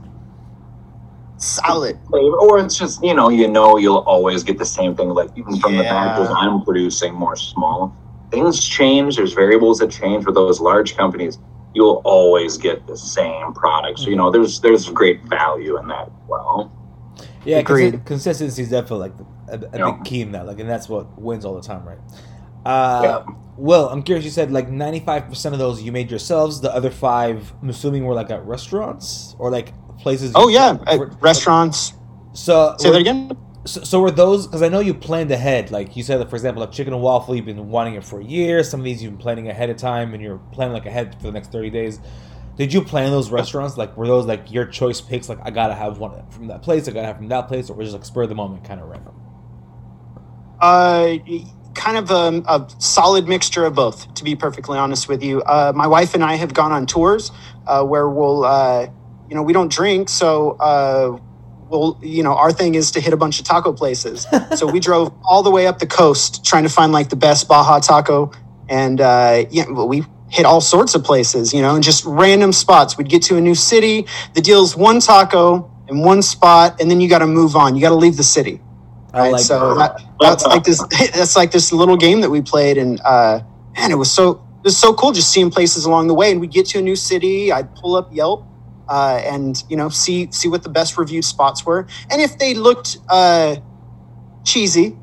solid. 1.38 2.00
or 2.42 2.60
it's 2.60 2.78
just 2.78 3.04
you 3.04 3.14
know 3.14 3.30
you 3.30 3.48
know 3.48 3.78
you'll 3.78 4.00
always 4.08 4.44
get 4.44 4.58
the 4.58 4.66
same 4.66 4.96
thing 4.96 5.10
like 5.10 5.30
even 5.36 5.58
from 5.60 5.78
the 5.78 5.84
Yeah. 5.84 6.10
batches 6.10 6.32
i'm 6.38 6.64
producing 6.64 7.14
more 7.14 7.36
small 7.36 7.98
things 8.32 8.64
change 8.66 9.16
there's 9.18 9.34
variables 9.34 9.80
that 9.80 9.90
change 9.92 10.26
with 10.26 10.36
those 10.36 10.60
large 10.60 10.96
companies 10.98 11.40
you'll 11.74 12.02
always 12.06 12.58
get 12.58 12.86
the 12.88 12.98
same 12.98 13.54
product 13.54 14.00
so 14.00 14.10
you 14.10 14.16
know 14.16 14.30
there's 14.32 14.60
there's 14.62 14.90
great 14.90 15.22
value 15.24 15.78
in 15.80 15.88
that 15.88 16.08
as 16.08 16.14
well 16.28 16.72
Yeah, 17.46 17.60
Agreed. 17.60 17.94
consi- 17.94 18.06
consistency 18.06 18.62
is 18.64 18.70
definitely 18.70 19.10
like 19.10 19.14
a, 19.50 19.66
a 19.76 19.80
Yeah. 19.80 19.92
big 19.92 20.04
key 20.04 20.22
in 20.22 20.32
that, 20.34 20.46
like, 20.46 20.60
and 20.60 20.70
that's 20.70 20.90
what 20.90 21.06
wins 21.22 21.46
all 21.46 21.56
the 21.56 21.62
time, 21.62 21.84
right? 21.88 22.00
Uh, 22.66 23.02
Yeah. 23.04 23.34
Well, 23.56 23.88
I'm 23.90 24.04
curious. 24.04 24.26
You 24.26 24.32
said 24.32 24.52
like 24.52 24.70
95 24.70 25.30
percent 25.30 25.54
of 25.56 25.60
those 25.60 25.82
you 25.82 25.92
made 25.92 26.10
yourselves. 26.12 26.60
The 26.62 26.72
other 26.76 26.92
five, 26.92 27.54
I'm 27.62 27.70
assuming, 27.70 28.04
were 28.06 28.14
like 28.14 28.30
at 28.30 28.46
restaurants 28.46 29.36
or 29.40 29.50
like 29.50 29.72
places. 29.98 30.32
Oh 30.36 30.48
you- 30.50 30.56
yeah, 30.56 30.78
at 30.86 31.00
restaurants. 31.22 31.94
So, 32.34 32.76
Say 32.78 32.90
were, 32.90 32.94
that 32.96 33.02
again. 33.02 33.32
So, 33.68 33.84
so 33.84 34.02
were 34.02 34.12
those? 34.12 34.48
Because 34.48 34.64
I 34.64 34.70
know 34.70 34.80
you 34.80 34.94
planned 34.94 35.32
ahead. 35.32 35.72
Like 35.72 35.96
you 35.96 36.04
said, 36.04 36.28
for 36.30 36.36
example, 36.36 36.62
like 36.62 36.72
chicken 36.72 36.94
and 36.94 37.02
waffle, 37.02 37.36
you've 37.36 37.46
been 37.46 37.70
wanting 37.70 37.96
it 37.96 38.04
for 38.04 38.20
a 38.20 38.24
year. 38.24 38.64
Some 38.64 38.80
of 38.80 38.84
these 38.86 39.04
you've 39.04 39.14
been 39.14 39.22
planning 39.22 39.50
ahead 39.50 39.70
of 39.70 39.78
time, 39.78 40.14
and 40.14 40.24
you're 40.24 40.40
planning 40.52 40.74
like 40.74 40.86
ahead 40.86 41.16
for 41.16 41.24
the 41.24 41.32
next 41.32 41.52
30 41.52 41.70
days. 41.70 42.00
Did 42.58 42.74
you 42.74 42.82
plan 42.82 43.12
those 43.12 43.30
restaurants? 43.30 43.78
Like, 43.78 43.96
were 43.96 44.08
those 44.08 44.26
like 44.26 44.52
your 44.52 44.66
choice 44.66 45.00
picks? 45.02 45.30
Like, 45.30 45.40
I 45.44 45.52
gotta 45.52 45.76
have 45.76 46.00
one 46.00 46.28
from 46.32 46.48
that 46.48 46.64
place. 46.64 46.88
I 46.88 46.92
gotta 46.92 47.08
have 47.08 47.18
from 47.18 47.28
that 47.28 47.48
place, 47.48 47.70
or 47.70 47.76
was 47.76 47.90
it 47.90 47.92
just 47.92 48.00
like 48.00 48.06
spur 48.06 48.24
of 48.24 48.30
the 48.30 48.36
moment, 48.36 48.64
kind 48.64 48.82
of 48.82 48.88
random? 48.88 49.14
Uh, 50.60 51.18
kind 51.76 51.98
of 51.98 52.10
a, 52.10 52.44
a 52.48 52.68
solid 52.80 53.28
mixture 53.28 53.66
of 53.66 53.76
both, 53.76 54.12
to 54.16 54.24
be 54.24 54.36
perfectly 54.36 54.78
honest 54.78 55.08
with 55.08 55.24
you. 55.24 55.42
Uh, 55.44 55.72
my 55.76 55.86
wife 55.86 56.16
and 56.16 56.24
I 56.24 56.36
have 56.36 56.54
gone 56.54 56.72
on 56.72 56.88
tours 56.88 57.32
uh, 57.68 57.84
where 57.84 58.10
we'll, 58.10 58.44
uh, 58.44 58.88
you 59.30 59.36
know, 59.36 59.44
we 59.44 59.54
don't 59.54 59.72
drink, 59.72 60.10
so 60.10 60.52
uh, 60.60 61.18
we'll, 61.70 62.00
you 62.02 62.24
know, 62.24 62.34
our 62.34 62.52
thing 62.52 62.76
is 62.76 62.92
to 62.92 63.02
hit 63.02 63.14
a 63.14 63.18
bunch 63.18 63.40
of 63.40 63.46
taco 63.46 63.74
places. 63.74 64.28
so 64.56 64.68
we 64.68 64.80
drove 64.80 65.14
all 65.24 65.44
the 65.44 65.52
way 65.52 65.68
up 65.68 65.80
the 65.80 65.88
coast 65.88 66.46
trying 66.46 66.64
to 66.64 66.70
find 66.70 66.92
like 66.92 67.10
the 67.10 67.16
best 67.16 67.48
Baja 67.48 67.80
taco, 67.80 68.32
and 68.70 69.02
uh, 69.02 69.46
yeah, 69.50 69.66
well, 69.70 69.88
we 69.88 70.04
hit 70.30 70.46
all 70.46 70.62
sorts 70.62 70.96
of 70.96 71.04
places, 71.04 71.54
you 71.54 71.62
know, 71.62 71.76
and 71.76 71.84
just 71.84 72.06
random 72.06 72.52
spots. 72.54 72.98
We'd 72.98 73.10
get 73.10 73.24
to 73.24 73.38
a 73.38 73.42
new 73.42 73.56
city. 73.56 74.08
The 74.36 74.42
deal's 74.42 74.76
one 74.76 75.00
taco 75.00 75.72
in 75.88 76.00
one 76.02 76.22
spot, 76.22 76.82
and 76.82 76.92
then 76.92 77.02
you 77.02 77.10
got 77.10 77.20
to 77.20 77.28
move 77.28 77.56
on. 77.56 77.76
You 77.76 77.82
got 77.82 77.90
to 77.90 77.96
leave 77.96 78.18
the 78.18 78.24
city. 78.24 78.62
I 79.14 79.20
Right, 79.20 79.32
like 79.34 79.42
so 79.42 79.76
that. 79.76 79.98
that, 79.98 80.04
that's 80.20 80.46
like 80.46 80.64
this 80.64 80.84
that's 81.14 81.36
like 81.36 81.52
this 81.52 81.72
little 81.72 81.98
game 81.98 82.22
that 82.22 82.30
we 82.30 82.42
played 82.42 82.78
and 82.78 83.02
uh 83.06 83.42
man 83.76 83.92
it 83.92 83.96
was 83.96 84.12
so 84.12 84.32
it 84.32 84.64
was 84.64 84.78
so 84.78 84.94
cool 84.94 85.12
just 85.12 85.32
seeing 85.32 85.50
places 85.50 85.86
along 85.86 86.08
the 86.08 86.14
way 86.14 86.32
and 86.32 86.42
we'd 86.42 86.52
get 86.52 86.68
to 86.68 86.80
a 86.80 86.82
new 86.82 86.96
city 86.96 87.52
i'd 87.52 87.74
pull 87.76 87.96
up 87.96 88.14
yelp 88.14 88.46
uh, 88.90 89.22
and 89.24 89.64
you 89.70 89.76
know 89.78 89.90
see 89.90 90.30
see 90.32 90.48
what 90.48 90.64
the 90.64 90.70
best 90.70 90.98
reviewed 90.98 91.26
spots 91.26 91.66
were 91.66 91.88
and 92.10 92.22
if 92.22 92.38
they 92.38 92.54
looked 92.54 92.98
uh 93.10 93.56
cheesy 94.46 94.98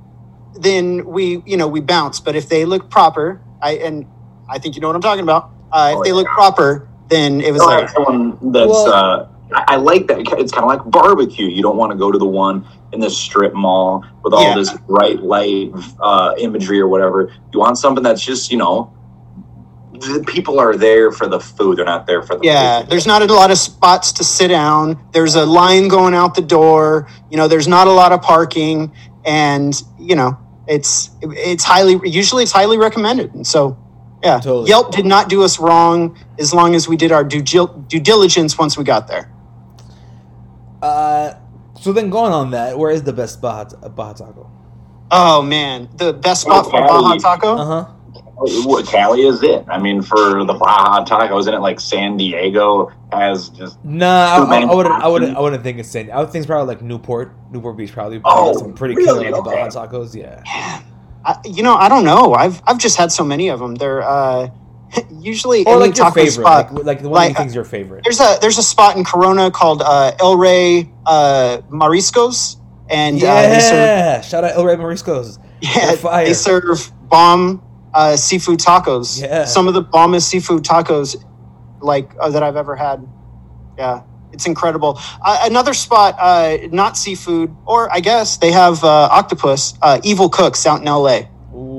then 0.55 1.05
we 1.07 1.43
you 1.47 1.57
know 1.57 1.69
we 1.69 1.81
bounce 1.81 2.21
but 2.21 2.35
if 2.37 2.49
they 2.49 2.65
look 2.65 2.91
proper 2.91 3.43
i 3.63 3.73
and 3.73 4.07
i 4.49 4.59
think 4.59 4.75
you 4.75 4.81
know 4.81 4.89
what 4.89 4.97
i'm 4.97 5.03
talking 5.03 5.23
about 5.23 5.51
uh, 5.73 5.91
if 5.93 5.99
Oh, 5.99 6.05
they 6.05 6.13
look 6.13 6.27
proper 6.29 6.89
then 7.09 7.41
it 7.41 7.53
was 7.53 7.61
Or 7.63 7.67
like 7.67 7.89
someone 7.91 8.39
that's 8.53 8.69
Well- 8.69 8.93
uh 8.93 9.27
I 9.53 9.65
I 9.69 9.77
like 9.77 10.07
that. 10.09 10.19
It's 10.41 10.51
kind 10.51 10.65
of 10.65 10.69
like 10.69 10.85
barbecue. 10.91 11.47
You 11.47 11.63
don't 11.63 11.77
want 11.77 11.93
to 11.93 11.99
go 11.99 12.11
to 12.11 12.19
the 12.19 12.27
one 12.27 12.65
in 12.93 12.99
the 13.01 13.11
strip 13.11 13.53
mall 13.55 14.03
with 14.25 14.33
all 14.33 14.43
Yeah. 14.43 14.55
this 14.55 14.73
bright 14.89 15.23
light 15.23 15.71
uh, 16.01 16.33
imagery 16.39 16.81
or 16.81 16.89
whatever. 16.89 17.31
You 17.53 17.61
want 17.61 17.79
something 17.79 18.03
that's 18.03 18.25
just, 18.25 18.51
you 18.51 18.57
know, 18.57 18.91
the 19.04 19.04
people 20.27 20.59
are 20.61 20.77
there 20.77 21.11
for 21.13 21.27
the 21.27 21.39
food. 21.41 21.79
They're 21.79 21.85
not 21.85 22.07
there 22.07 22.23
for 22.23 22.37
the 22.37 22.45
Yeah, 22.45 22.81
food. 22.81 22.91
there's 22.91 23.07
not 23.07 23.23
a 23.23 23.27
lot 23.33 23.51
of 23.51 23.59
spots 23.59 24.13
to 24.13 24.25
sit 24.25 24.49
down. 24.49 24.99
There's 25.13 25.35
a 25.35 25.45
line 25.47 25.89
going 25.89 26.15
out 26.15 26.35
the 26.35 26.43
door. 26.43 27.09
You 27.31 27.37
know, 27.37 27.49
there's 27.49 27.69
not 27.69 27.87
a 27.87 27.93
lot 27.93 28.13
of 28.13 28.21
parking, 28.23 28.93
and 29.25 29.81
you 29.99 30.17
know, 30.17 30.37
it's 30.67 31.11
it's 31.23 31.65
highly 31.65 32.01
usually 32.09 32.43
it's 32.43 32.53
highly 32.53 32.79
recommended. 32.79 33.35
And 33.35 33.47
so, 33.47 33.77
yeah, 34.23 34.41
Totally. 34.41 34.69
Yelp 34.69 34.93
did 34.93 35.07
not 35.07 35.29
do 35.29 35.43
us 35.43 35.59
wrong 35.59 36.19
as 36.39 36.53
long 36.55 36.75
as 36.75 36.89
we 36.89 36.97
did 36.97 37.13
our 37.13 37.25
due 37.25 37.43
due 37.43 38.01
diligence 38.01 38.59
once 38.59 38.77
we 38.77 38.85
got 38.85 39.07
there. 39.09 39.31
Uh, 40.83 41.35
so 41.81 41.93
then 41.93 42.11
going 42.11 42.33
on 42.33 42.51
that, 42.51 42.79
where 42.79 42.91
is 42.91 43.03
the 43.03 43.13
best 43.13 43.41
Baja, 43.41 43.89
Baja 43.89 44.13
Taco? 44.27 44.51
Oh 45.11 45.43
man, 45.43 45.89
the 45.97 46.13
best 46.13 46.43
spot 46.43 46.67
for 46.67 46.77
Oh, 46.83 47.03
Baja 47.03 47.19
Taco. 47.19 47.57
Uh 47.57 47.65
huh. 47.85 47.91
What 48.37 48.87
Cali 48.87 49.23
is 49.23 49.43
it? 49.43 49.65
I 49.69 49.79
mean, 49.79 50.03
for 50.03 50.45
the 50.45 50.55
Baja 50.55 51.05
Tacos, 51.05 51.41
isn't 51.41 51.55
it 51.55 51.61
like 51.61 51.79
San 51.81 52.17
Diego 52.17 52.93
has 53.13 53.49
just 53.51 53.83
No, 53.85 54.09
I, 54.09 54.39
I, 54.39 54.61
I 54.63 54.75
wouldn't. 54.75 54.95
I 54.95 55.09
wouldn't. 55.09 55.37
I 55.37 55.41
wouldn't 55.41 55.63
think 55.63 55.79
it's 55.79 55.89
San. 55.89 56.05
Diego. 56.07 56.19
I 56.19 56.21
would 56.21 56.31
think 56.31 56.43
it's 56.43 56.47
probably 56.49 56.75
like 56.75 56.83
Newport, 56.83 57.33
Newport 57.53 57.77
Beach, 57.77 57.93
probably. 57.93 58.21
Oh, 58.25 58.57
some 58.59 58.75
pretty 58.75 58.97
really? 58.97 59.25
killer 59.27 59.31
like, 59.31 59.47
Okay. 59.47 59.63
Baja 59.69 59.87
tacos. 59.87 60.15
Yeah. 60.15 60.43
I, 61.25 61.37
you 61.45 61.63
know, 61.63 61.75
I 61.77 61.89
don't 61.89 62.05
know. 62.05 62.35
I've 62.35 62.61
I've 62.67 62.79
just 62.79 62.97
had 62.97 63.11
so 63.13 63.25
many 63.25 63.49
of 63.49 63.61
them. 63.61 63.77
They're 63.77 64.03
uh, 64.03 64.49
usually 65.11 65.65
Or 65.65 65.75
any 65.77 65.81
like 65.87 65.97
your 65.97 66.07
taco 66.07 66.15
favorite, 66.17 66.33
spot. 66.33 66.75
like, 66.75 66.85
like 66.85 67.03
the 67.03 67.09
one 67.09 67.17
like, 67.21 67.29
you 67.31 67.35
think's 67.37 67.55
your 67.55 67.65
favorite. 67.65 68.03
There's 68.05 68.21
a 68.21 68.37
there's 68.41 68.59
a 68.59 68.63
spot 68.63 68.97
in 68.97 69.05
Corona 69.05 69.51
called 69.51 69.81
uh, 69.83 70.13
El 70.21 70.37
Rey 70.37 70.91
uh, 71.07 71.59
Mariscos, 71.71 72.57
and 72.91 73.23
uh, 73.23 73.61
serve, 73.61 73.73
Yeah, 73.79 74.21
shout 74.21 74.45
out 74.45 74.53
El 74.57 74.65
Rey 74.67 74.77
Mariscos. 74.77 75.39
yeah, 75.63 75.87
They're 75.87 75.97
fire. 75.97 76.27
they 76.27 76.35
serve 76.35 76.91
bomb 77.09 77.63
uh, 77.95 78.17
seafood 78.17 78.59
tacos. 78.59 79.21
Yeah. 79.23 79.45
some 79.45 79.69
of 79.69 79.75
the 79.75 79.83
bombest 79.83 80.29
seafood 80.29 80.65
tacos 80.65 81.17
like 81.81 82.11
uh, 82.21 82.31
that 82.31 82.43
I've 82.43 82.57
ever 82.57 82.77
had. 82.77 83.07
Yeah, 83.79 84.03
it's 84.33 84.47
incredible. 84.47 84.99
Uh, 85.25 85.39
another 85.43 85.75
spot, 85.75 86.17
uh, 86.19 86.59
not 86.71 86.97
seafood, 86.97 87.55
or 87.67 87.93
I 87.93 88.01
guess 88.01 88.37
they 88.37 88.53
have 88.53 88.83
uh, 88.85 88.89
octopus. 89.11 89.75
Uh, 89.83 90.01
Evil 90.03 90.29
Cooks 90.29 90.67
out 90.67 90.81
in 90.81 90.89
L.A. 90.89 91.29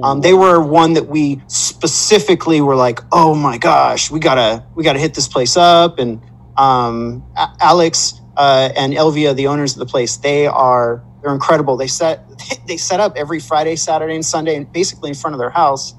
Um, 0.04 0.22
they 0.22 0.34
were 0.34 0.62
one 0.62 0.94
that 0.94 1.08
we 1.08 1.42
specifically 1.48 2.62
were 2.62 2.76
like, 2.76 3.00
oh 3.12 3.36
my 3.36 3.58
gosh, 3.58 4.10
we 4.10 4.20
gotta 4.20 4.66
we 4.76 4.84
gotta 4.84 5.00
hit 5.00 5.14
this 5.14 5.28
place 5.28 5.58
up. 5.58 6.00
And 6.00 6.22
um, 6.58 7.24
A- 7.36 7.50
Alex 7.60 8.22
uh, 8.38 8.70
and 8.76 8.94
Elvia, 8.94 9.36
the 9.36 9.48
owners 9.48 9.74
of 9.74 9.80
the 9.80 9.86
place, 9.86 10.16
they 10.18 10.48
are 10.48 11.04
they're 11.22 11.34
incredible. 11.34 11.76
They 11.76 11.88
set 11.88 12.24
they 12.68 12.78
set 12.78 13.00
up 13.00 13.18
every 13.18 13.40
Friday, 13.40 13.76
Saturday, 13.76 14.16
and 14.16 14.26
Sunday, 14.26 14.64
basically 14.64 15.10
in 15.10 15.16
front 15.16 15.34
of 15.34 15.40
their 15.40 15.50
house. 15.50 15.94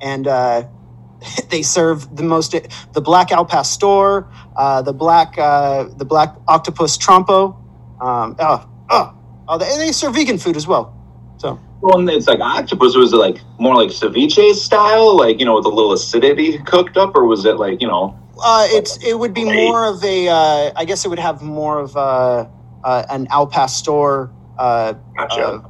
And 0.00 0.26
uh, 0.26 0.64
they 1.50 1.62
serve 1.62 2.16
the 2.16 2.22
most 2.22 2.52
the 2.92 3.00
black 3.00 3.32
al 3.32 3.44
pastor, 3.44 4.26
uh, 4.56 4.82
the 4.82 4.92
black 4.92 5.36
uh, 5.38 5.84
the 5.84 6.04
black 6.04 6.34
octopus 6.46 6.96
trompo. 6.96 7.56
Um, 8.00 8.36
oh, 8.38 8.68
oh, 8.90 9.14
oh, 9.48 9.58
they, 9.58 9.76
they 9.78 9.92
serve 9.92 10.14
vegan 10.14 10.38
food 10.38 10.56
as 10.56 10.66
well. 10.66 10.94
So 11.38 11.58
Well, 11.80 11.98
and 11.98 12.08
it's 12.10 12.28
like 12.28 12.40
octopus. 12.40 12.94
Was 12.94 13.12
it 13.12 13.16
like 13.16 13.40
more 13.58 13.74
like 13.74 13.90
ceviche 13.90 14.54
style, 14.54 15.16
like 15.16 15.40
you 15.40 15.44
know, 15.44 15.56
with 15.56 15.66
a 15.66 15.70
little 15.70 15.92
acidity 15.92 16.58
cooked 16.58 16.96
up, 16.96 17.16
or 17.16 17.24
was 17.24 17.44
it 17.44 17.56
like 17.56 17.80
you 17.80 17.88
know? 17.88 18.16
uh, 18.42 18.66
it's 18.70 19.02
it 19.04 19.18
would 19.18 19.34
be 19.34 19.44
more 19.44 19.86
of 19.86 20.02
a 20.04 20.28
uh, 20.28 20.72
I 20.76 20.84
guess 20.84 21.04
it 21.04 21.08
would 21.08 21.18
have 21.18 21.42
more 21.42 21.80
of 21.80 21.96
a, 21.96 22.48
uh, 22.84 23.04
an 23.10 23.26
al 23.30 23.46
pastor 23.46 24.30
uh, 24.58 24.94
Gotcha. 25.16 25.62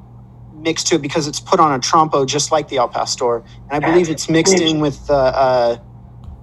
Uh, 0.59 0.63
mixed 0.63 0.87
to 0.89 0.97
it 0.97 1.03
because 1.03 1.27
it's 1.27 1.41
put 1.41 1.61
on 1.61 1.73
a 1.73 1.79
trompo 1.79 2.27
just 2.27 2.53
like 2.53 2.69
the 2.69 2.79
al 2.79 2.89
pastor, 2.89 3.37
and 3.71 3.85
I 3.85 3.91
believe 3.91 4.09
it's 4.09 4.29
mixed 4.29 4.61
in 4.61 4.81
with 4.81 5.07
the 5.07 5.15
uh, 5.15 5.77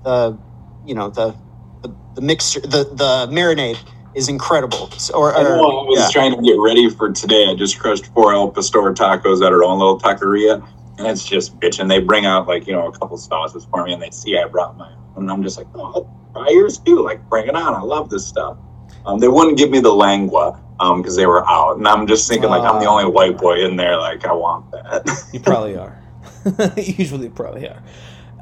the 0.04 0.38
you 0.86 0.96
know 0.96 1.10
the 1.10 1.36
the, 1.82 1.96
the 2.16 2.22
mixture 2.22 2.62
the 2.62 2.86
the 2.94 3.28
marinade 3.32 3.80
is 4.16 4.30
incredible. 4.30 4.90
So, 4.92 5.14
or, 5.14 5.36
I 5.36 5.44
know 5.44 5.50
I 5.50 5.58
or 5.58 5.86
was 5.88 6.00
yeah. 6.00 6.10
trying 6.10 6.36
to 6.36 6.42
get 6.42 6.58
ready 6.58 6.90
for 6.90 7.12
today. 7.12 7.48
I 7.50 7.56
just 7.56 7.80
crushed 7.80 8.08
four 8.14 8.34
El 8.34 8.50
Pastor 8.50 8.80
tacos 8.94 9.46
at 9.46 9.52
our 9.52 9.64
own 9.64 9.78
little 9.78 10.00
taqueria, 10.00 10.66
and 10.98 11.08
it's 11.08 11.26
just 11.26 11.60
bitching. 11.60 11.90
They 11.90 12.00
bring 12.00 12.26
out 12.26 12.48
like 12.48 12.68
you 12.68 12.74
know 12.74 12.88
a 12.88 12.92
couple 12.92 13.18
sauces 13.18 13.66
for 13.66 13.84
me, 13.84 13.94
and 13.94 14.02
they 14.02 14.12
see 14.12 14.38
I 14.38 14.46
brought 14.46 14.78
my 14.78 14.90
own, 14.90 15.24
and 15.24 15.32
I'm 15.32 15.44
just 15.44 15.58
like, 15.58 15.68
oh, 15.76 16.10
I'll 16.36 16.54
yours 16.54 16.80
too. 16.80 17.04
Like, 17.04 17.28
bring 17.30 17.48
it 17.48 17.56
on. 17.56 17.74
I 17.74 17.82
love 17.82 18.10
this 18.10 18.26
stuff. 18.28 18.58
Um, 19.06 19.20
they 19.20 19.28
wouldn't 19.28 19.58
give 19.58 19.70
me 19.70 19.80
the 19.80 19.94
lengua 19.94 20.60
because 20.98 21.16
they 21.16 21.26
were 21.26 21.48
out, 21.48 21.78
and 21.78 21.88
I'm 21.88 22.08
just 22.08 22.28
thinking 22.28 22.50
like 22.50 22.64
I'm 22.64 22.80
the 22.80 22.88
only 22.88 23.06
white 23.06 23.38
boy 23.38 23.64
in 23.64 23.76
there. 23.76 23.98
Like, 23.98 24.26
I 24.26 24.34
want 24.34 24.72
that. 24.72 25.30
You 25.34 25.40
probably 25.40 25.78
are. 25.78 26.02
Usually, 26.78 27.30
probably 27.30 27.70
are. 27.70 27.82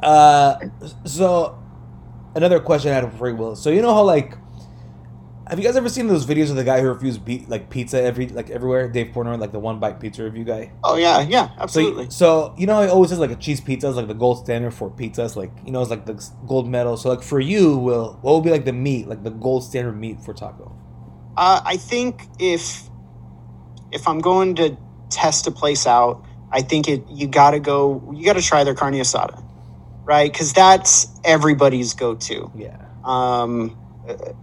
Uh, 0.02 0.60
so, 1.06 1.58
another 2.36 2.60
question 2.60 2.92
I 2.92 2.96
had 2.96 3.14
for 3.14 3.30
you, 3.30 3.36
Will. 3.36 3.56
So 3.56 3.70
you 3.70 3.82
know 3.82 3.94
how 3.94 4.04
like, 4.04 4.38
have 5.48 5.60
you 5.60 5.66
guys 5.66 5.76
ever 5.76 5.90
seen 5.90 6.08
those 6.08 6.26
videos 6.26 6.50
of 6.50 6.56
the 6.56 6.64
guy 6.64 6.80
who 6.80 6.88
refused 6.88 7.26
be- 7.26 7.46
like 7.48 7.70
pizza 7.70 8.02
every 8.02 8.28
like 8.28 8.50
everywhere? 8.50 8.88
Dave 8.88 9.08
Portnoy, 9.08 9.40
like 9.40 9.52
the 9.52 9.60
one 9.60 9.80
bite 9.80 10.00
pizza 10.00 10.24
review 10.24 10.44
guy. 10.44 10.72
oh 10.84 10.96
yeah 10.96 11.22
yeah 11.22 11.50
absolutely. 11.60 12.10
so 12.10 12.54
you 12.58 12.66
know 12.66 12.82
he 12.82 12.88
always 12.88 13.10
says 13.10 13.20
like 13.20 13.32
a 13.32 13.36
cheese 13.36 13.60
pizza 13.60 13.88
is 13.88 13.96
like 13.96 14.08
the 14.08 14.14
gold 14.14 14.40
standard 14.40 14.74
for 14.74 14.90
pizzas, 14.90 15.36
like 15.36 15.52
you 15.66 15.72
know 15.72 15.82
it's 15.82 15.90
like 15.90 16.06
the 16.06 16.24
gold 16.48 16.70
medal. 16.70 16.96
So 16.98 17.10
like 17.10 17.22
for 17.22 17.40
you, 17.40 17.78
Will, 17.78 18.18
what 18.22 18.36
would 18.36 18.44
be 18.44 18.52
like 18.52 18.66
the 18.66 18.74
meat, 18.74 19.08
like 19.08 19.24
the 19.24 19.32
gold 19.32 19.64
standard 19.64 20.00
meat 20.00 20.22
for 20.22 20.34
taco? 20.34 20.76
Uh, 21.36 21.62
I 21.66 21.78
think 21.78 22.24
if 22.40 22.84
if 23.92 24.08
I'm 24.08 24.20
going 24.20 24.56
to 24.56 24.78
test 25.10 25.48
a 25.48 25.52
place 25.52 25.86
out, 25.86 26.26
I 26.52 26.62
think 26.62 26.88
it 26.88 27.04
you 27.10 27.28
got 27.28 27.52
to 27.52 27.60
go. 27.60 28.14
You 28.16 28.26
got 28.26 28.34
to 28.34 28.42
try 28.42 28.64
their 28.64 28.76
carne 28.76 28.94
asada, 28.94 29.44
right? 30.06 30.32
Because 30.32 30.54
that's 30.54 31.08
everybody's 31.24 31.94
go-to. 31.94 32.52
Yeah. 32.56 32.78
Um, 33.04 33.78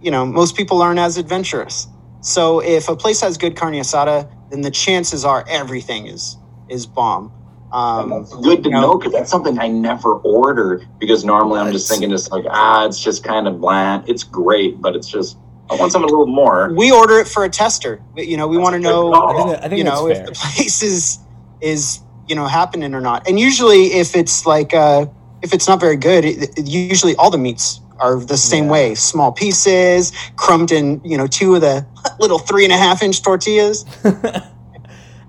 you 0.01 0.11
know, 0.11 0.25
most 0.25 0.55
people 0.55 0.81
aren't 0.81 0.99
as 0.99 1.17
adventurous. 1.17 1.87
So 2.21 2.59
if 2.59 2.89
a 2.89 2.95
place 2.95 3.21
has 3.21 3.37
good 3.37 3.55
carne 3.55 3.73
asada, 3.73 4.29
then 4.49 4.61
the 4.61 4.71
chances 4.71 5.25
are 5.25 5.45
everything 5.49 6.07
is 6.07 6.37
is 6.69 6.85
bomb. 6.85 7.31
And 7.73 7.81
Um, 8.03 8.09
that's 8.09 8.33
good 8.35 8.63
to 8.63 8.69
you 8.69 8.75
know, 8.75 8.81
know 8.81 8.97
because 8.97 9.13
that's 9.13 9.31
something 9.31 9.57
I 9.59 9.67
never 9.67 10.13
order 10.15 10.81
because 10.99 11.23
normally 11.23 11.59
I'm 11.61 11.71
just 11.71 11.87
thinking 11.89 12.09
just 12.09 12.31
like 12.31 12.45
ah 12.49 12.85
it's 12.85 12.99
just 13.01 13.23
kind 13.23 13.47
of 13.47 13.59
bland. 13.61 14.03
It's 14.07 14.23
great, 14.23 14.81
but 14.81 14.95
it's 14.95 15.07
just 15.07 15.37
I 15.69 15.75
want 15.75 15.91
something 15.93 16.09
a 16.09 16.11
little 16.11 16.27
more. 16.27 16.73
we 16.75 16.91
order 16.91 17.17
it 17.19 17.27
for 17.29 17.45
a 17.45 17.49
tester. 17.49 18.03
You 18.15 18.35
know, 18.35 18.47
we 18.47 18.57
want 18.57 18.73
to 18.73 18.79
know. 18.79 19.13
I 19.13 19.33
think 19.35 19.63
I 19.63 19.67
think 19.69 19.77
you 19.77 19.83
know 19.85 20.07
fair. 20.07 20.21
if 20.21 20.25
the 20.27 20.31
place 20.43 20.83
is 20.83 21.19
is 21.61 22.01
you 22.27 22.35
know 22.35 22.45
happening 22.47 22.93
or 22.93 23.01
not 23.01 23.27
and 23.27 23.39
usually 23.39 23.93
if 23.93 24.15
it's 24.15 24.45
like 24.45 24.73
uh 24.73 25.05
if 25.41 25.53
it's 25.53 25.67
not 25.67 25.79
very 25.79 25.97
good 25.97 26.23
it, 26.23 26.49
it- 26.57 26.67
usually 26.67 27.15
all 27.17 27.29
the 27.29 27.37
meats 27.37 27.81
are 28.01 28.19
the 28.19 28.37
same 28.37 28.65
Yeah. 28.65 28.71
way 28.71 28.95
small 28.95 29.31
pieces 29.31 30.11
crumbed 30.35 30.71
in 30.71 30.99
you 31.03 31.17
know 31.17 31.27
two 31.27 31.55
of 31.55 31.61
the 31.61 31.85
little 32.19 32.39
three 32.39 32.63
and 32.65 32.73
a 32.73 32.77
half 32.77 33.01
inch 33.03 33.21
tortillas 33.23 33.85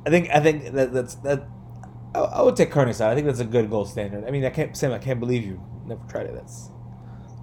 I 0.04 0.10
think 0.10 0.30
I 0.30 0.40
think 0.40 0.72
that 0.72 0.92
that's 0.92 1.14
that. 1.16 1.46
I, 2.14 2.18
I 2.18 2.42
would 2.42 2.56
take 2.56 2.70
carne 2.72 2.88
asada. 2.88 3.08
I 3.10 3.14
think 3.14 3.26
that's 3.26 3.38
a 3.40 3.44
good 3.44 3.70
gold 3.70 3.88
standard. 3.88 4.24
I 4.26 4.30
mean, 4.32 4.44
I 4.44 4.50
can't 4.50 4.76
Sam. 4.76 4.92
I 4.92 4.98
can't 4.98 5.20
believe 5.20 5.44
you 5.46 5.60
never 5.86 6.02
tried 6.08 6.26
it. 6.26 6.34
That's 6.34 6.70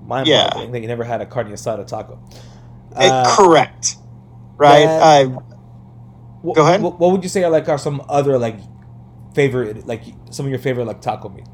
mind 0.05 0.27
Yeah. 0.27 0.49
boggling 0.49 0.71
that 0.73 0.81
you 0.81 0.87
never 0.87 1.03
had 1.05 1.21
a 1.21 1.25
carne 1.25 1.47
asada 1.51 1.87
taco. 1.87 2.19
Uh, 2.95 2.99
Uh, 2.99 3.35
correct 3.37 3.95
right 4.57 4.85
that- 4.85 5.25
uh, 5.25 5.39
go 6.53 6.61
ahead. 6.63 6.81
wh- 6.81 6.99
What, 6.99 7.11
would 7.13 7.23
you 7.23 7.29
say 7.29 7.43
are 7.45 7.49
like 7.51 7.69
are 7.69 7.77
some 7.77 8.03
other 8.09 8.37
like 8.37 8.59
favorite 9.35 9.87
like 9.87 10.03
some 10.31 10.45
of 10.45 10.49
your 10.49 10.59
favorite 10.59 10.85
like 10.85 11.01
taco 11.01 11.29
meat? 11.29 11.45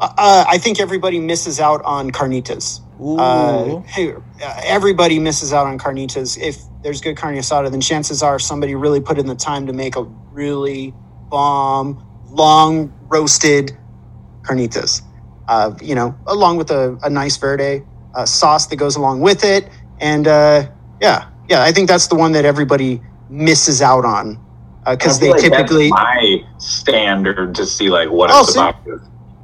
uh, 0.00 0.44
i 0.46 0.58
think 0.58 0.78
everybody 0.78 1.18
misses 1.18 1.58
out 1.60 1.80
on 1.86 2.10
carnitas. 2.10 2.80
Uh, 3.18 3.76
hey, 3.86 4.14
uh, 4.14 4.60
everybody 4.64 5.18
misses 5.18 5.52
out 5.52 5.66
on 5.66 5.78
carnitas. 5.78 6.38
If 6.40 6.58
there's 6.82 7.00
good 7.00 7.16
carne 7.16 7.36
asada, 7.36 7.70
then 7.70 7.80
chances 7.80 8.22
are 8.22 8.38
somebody 8.38 8.74
really 8.74 9.00
put 9.00 9.18
in 9.18 9.26
the 9.26 9.36
time 9.36 9.66
to 9.66 9.72
make 9.74 9.96
a 9.96 10.04
really 10.32 10.94
bomb, 11.30 12.02
long 12.30 12.94
roasted 13.08 13.72
carnitas. 14.42 15.02
Uh, 15.48 15.74
you 15.82 15.94
know, 15.94 16.16
along 16.26 16.56
with 16.58 16.70
a, 16.70 16.98
a 17.04 17.10
nice 17.10 17.36
verde 17.38 17.84
uh, 18.14 18.26
sauce 18.26 18.66
that 18.68 18.76
goes 18.76 18.96
along 18.96 19.20
with 19.20 19.44
it, 19.44 19.70
and 20.00 20.28
uh, 20.28 20.68
yeah, 21.00 21.26
yeah, 21.48 21.62
I 21.62 21.72
think 21.72 21.88
that's 21.88 22.08
the 22.08 22.16
one 22.16 22.32
that 22.32 22.44
everybody 22.44 23.02
misses 23.28 23.82
out 23.82 24.04
on 24.04 24.40
because 24.86 25.18
I 25.18 25.20
they 25.20 25.26
feel 25.26 25.32
like 25.32 25.48
that's 25.50 25.72
typically. 25.72 25.88
my 25.88 26.38
standard 26.58 27.54
to 27.56 27.66
see 27.66 27.90
like 27.90 28.10
what 28.10 28.30
Oh, 28.32 28.42
it's 28.42 28.52
see? 28.52 28.60
about. 28.60 28.76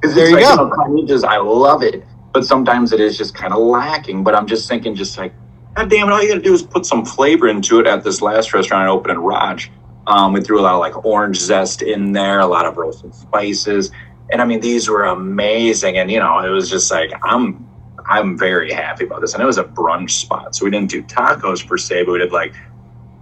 Because 0.02 0.14
There 0.16 0.24
it's 0.24 0.30
you 0.30 0.36
like, 0.36 0.44
go. 0.56 0.56
know, 0.56 0.70
carnitas, 0.70 1.24
I 1.24 1.38
love 1.38 1.82
it, 1.82 2.04
but 2.32 2.44
sometimes 2.46 2.92
it 2.92 3.00
is 3.00 3.16
just 3.16 3.34
kind 3.34 3.52
of 3.52 3.60
lacking. 3.60 4.24
But 4.24 4.34
I'm 4.34 4.46
just 4.46 4.68
thinking, 4.68 4.94
just 4.94 5.18
like, 5.18 5.32
God 5.74 5.90
damn 5.90 6.08
it, 6.08 6.12
all 6.12 6.22
you 6.22 6.28
got 6.28 6.36
to 6.36 6.42
do 6.42 6.54
is 6.54 6.62
put 6.62 6.86
some 6.86 7.04
flavor 7.04 7.48
into 7.48 7.80
it. 7.80 7.86
At 7.86 8.04
this 8.04 8.22
last 8.22 8.52
restaurant 8.52 8.88
I 8.88 8.90
opened 8.90 9.12
in 9.12 9.18
Raj, 9.18 9.70
um, 10.06 10.32
we 10.32 10.40
threw 10.40 10.60
a 10.60 10.62
lot 10.62 10.74
of 10.74 10.80
like 10.80 11.04
orange 11.04 11.38
zest 11.38 11.82
in 11.82 12.12
there, 12.12 12.40
a 12.40 12.46
lot 12.46 12.66
of 12.66 12.76
roasted 12.76 13.14
spices, 13.14 13.90
and 14.30 14.42
I 14.42 14.44
mean 14.44 14.60
these 14.60 14.88
were 14.88 15.04
amazing. 15.04 15.98
And 15.98 16.10
you 16.10 16.18
know, 16.18 16.38
it 16.40 16.50
was 16.50 16.70
just 16.70 16.90
like 16.90 17.12
I'm. 17.22 17.68
I'm 18.04 18.36
very 18.36 18.72
happy 18.72 19.04
about 19.04 19.20
this, 19.20 19.32
and 19.32 19.40
it 19.40 19.46
was 19.46 19.58
a 19.58 19.64
brunch 19.64 20.10
spot, 20.10 20.56
so 20.56 20.64
we 20.64 20.72
didn't 20.72 20.90
do 20.90 21.04
tacos 21.04 21.64
per 21.64 21.78
se, 21.78 22.02
but 22.02 22.12
we 22.12 22.18
did 22.18 22.32
like 22.32 22.52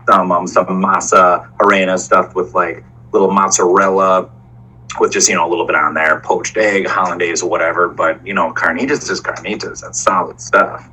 some 0.09 0.33
um, 0.33 0.47
some 0.47 0.67
masa 0.67 1.55
harina 1.59 1.99
stuff 1.99 2.35
with 2.35 2.55
like 2.55 2.83
little 3.13 3.31
mozzarella 3.31 4.31
with 4.99 5.13
just 5.13 5.29
you 5.29 5.35
know 5.35 5.47
a 5.47 5.51
little 5.51 5.67
bit 5.67 5.77
on 5.77 5.95
there, 5.95 6.21
poached 6.21 6.57
egg, 6.57 6.87
hollandaise, 6.87 7.43
or 7.43 7.51
whatever. 7.51 7.89
But 7.89 8.27
you 8.27 8.35
know, 8.35 8.53
carnitas 8.53 9.11
is 9.11 9.21
carnitas. 9.21 9.83
That's 9.83 10.01
solid 10.01 10.41
stuff. 10.41 10.89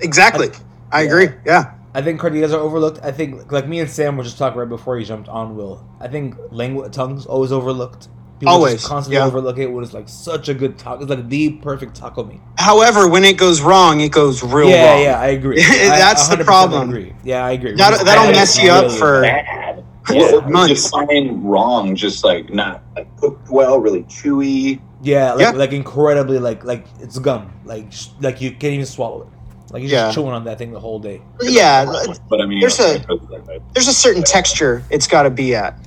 Exactly. 0.00 0.48
I 0.92 1.02
Yeah. 1.02 1.08
agree. 1.08 1.28
Yeah. 1.46 1.72
I 1.94 2.02
think 2.02 2.20
carnitas 2.20 2.52
are 2.52 2.58
overlooked. 2.60 3.00
I 3.02 3.10
think 3.12 3.50
like 3.50 3.66
me 3.66 3.80
and 3.80 3.90
Sam 3.90 4.16
were 4.16 4.22
just 4.24 4.38
talking 4.38 4.58
right 4.58 4.68
before 4.68 4.98
he 4.98 5.04
jumped 5.04 5.28
on. 5.28 5.56
Will 5.56 5.84
I 6.00 6.08
think 6.08 6.34
lengua 6.50 6.90
tongues 6.90 7.26
always 7.26 7.52
overlooked. 7.52 8.08
People 8.38 8.54
Always, 8.54 8.74
just 8.74 8.86
constantly 8.86 9.16
yeah. 9.18 9.26
overlook 9.26 9.58
it. 9.58 9.66
When 9.66 9.82
it's 9.82 9.92
like 9.92 10.08
such 10.08 10.48
a 10.48 10.54
good 10.54 10.78
taco. 10.78 11.02
It's 11.02 11.10
like 11.10 11.28
the 11.28 11.50
perfect 11.54 11.96
taco 11.96 12.22
meat. 12.22 12.38
However, 12.56 13.08
when 13.08 13.24
it 13.24 13.36
goes 13.36 13.60
wrong, 13.60 14.00
it 14.00 14.12
goes 14.12 14.44
real 14.44 14.68
yeah, 14.68 14.92
wrong. 14.92 15.02
yeah, 15.02 15.20
I 15.20 15.26
agree. 15.28 15.60
That's 15.62 16.30
I 16.30 16.36
the 16.36 16.44
problem. 16.44 16.88
Agree. 16.88 17.12
Yeah, 17.24 17.44
I 17.44 17.50
agree. 17.52 17.74
That'll- 17.74 18.04
that'll 18.04 18.30
mess 18.30 18.56
you 18.62 18.70
up 18.70 18.84
really 18.84 18.96
for- 18.98 19.22
Bad. 19.22 19.67
Yeah, 20.10 20.32
What 20.34 20.50
months. 20.50 20.84
define 20.84 21.42
wrong? 21.42 21.94
Just 21.96 22.24
like 22.24 22.52
not 22.52 22.82
like 22.96 23.14
cooked 23.18 23.50
well, 23.50 23.78
really 23.80 24.02
chewy. 24.04 24.80
Yeah, 25.02 25.32
like, 25.34 25.40
Yeah. 25.40 25.50
like 25.50 25.72
incredibly 25.72 26.38
like 26.38 26.64
like 26.64 26.86
it's 27.00 27.18
gum. 27.18 27.52
Like 27.64 27.92
sh- 27.92 28.08
like 28.20 28.40
you 28.40 28.50
can't 28.50 28.74
even 28.74 28.86
swallow 28.86 29.22
it. 29.22 29.28
Like 29.72 29.82
you're 29.82 29.90
Yeah. 29.92 30.06
just 30.06 30.14
chewing 30.14 30.32
on 30.32 30.44
that 30.44 30.58
thing 30.58 30.72
the 30.72 30.80
whole 30.80 30.98
day. 30.98 31.20
Yeah, 31.42 31.84
but 32.30 32.40
I 32.40 32.46
mean, 32.46 32.60
There's 32.60 32.78
you 32.78 32.84
know, 32.84 33.04
a- 33.10 33.48
like 33.50 33.62
there's 33.74 33.88
a 33.88 33.92
certain 33.92 34.22
texture 34.22 34.82
it's 34.90 35.06
got 35.06 35.24
to 35.24 35.30
be 35.30 35.54
at, 35.54 35.78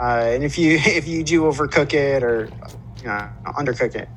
uh, 0.00 0.04
and 0.34 0.42
if 0.42 0.56
you 0.58 0.76
if 0.84 1.06
you 1.06 1.22
do 1.22 1.42
overcook 1.42 1.92
it 1.92 2.22
or 2.22 2.48
you 2.98 3.04
know, 3.08 3.28
undercook 3.58 3.94
it, 3.94 4.08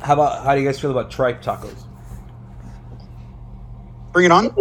How 0.00 0.14
about 0.14 0.44
how 0.44 0.54
do 0.54 0.60
you 0.60 0.66
guys 0.66 0.78
feel 0.80 0.90
about 0.92 1.10
tripe 1.10 1.42
tacos? 1.42 1.74
bring 4.12 4.26
it 4.26 4.30
on. 4.32 4.54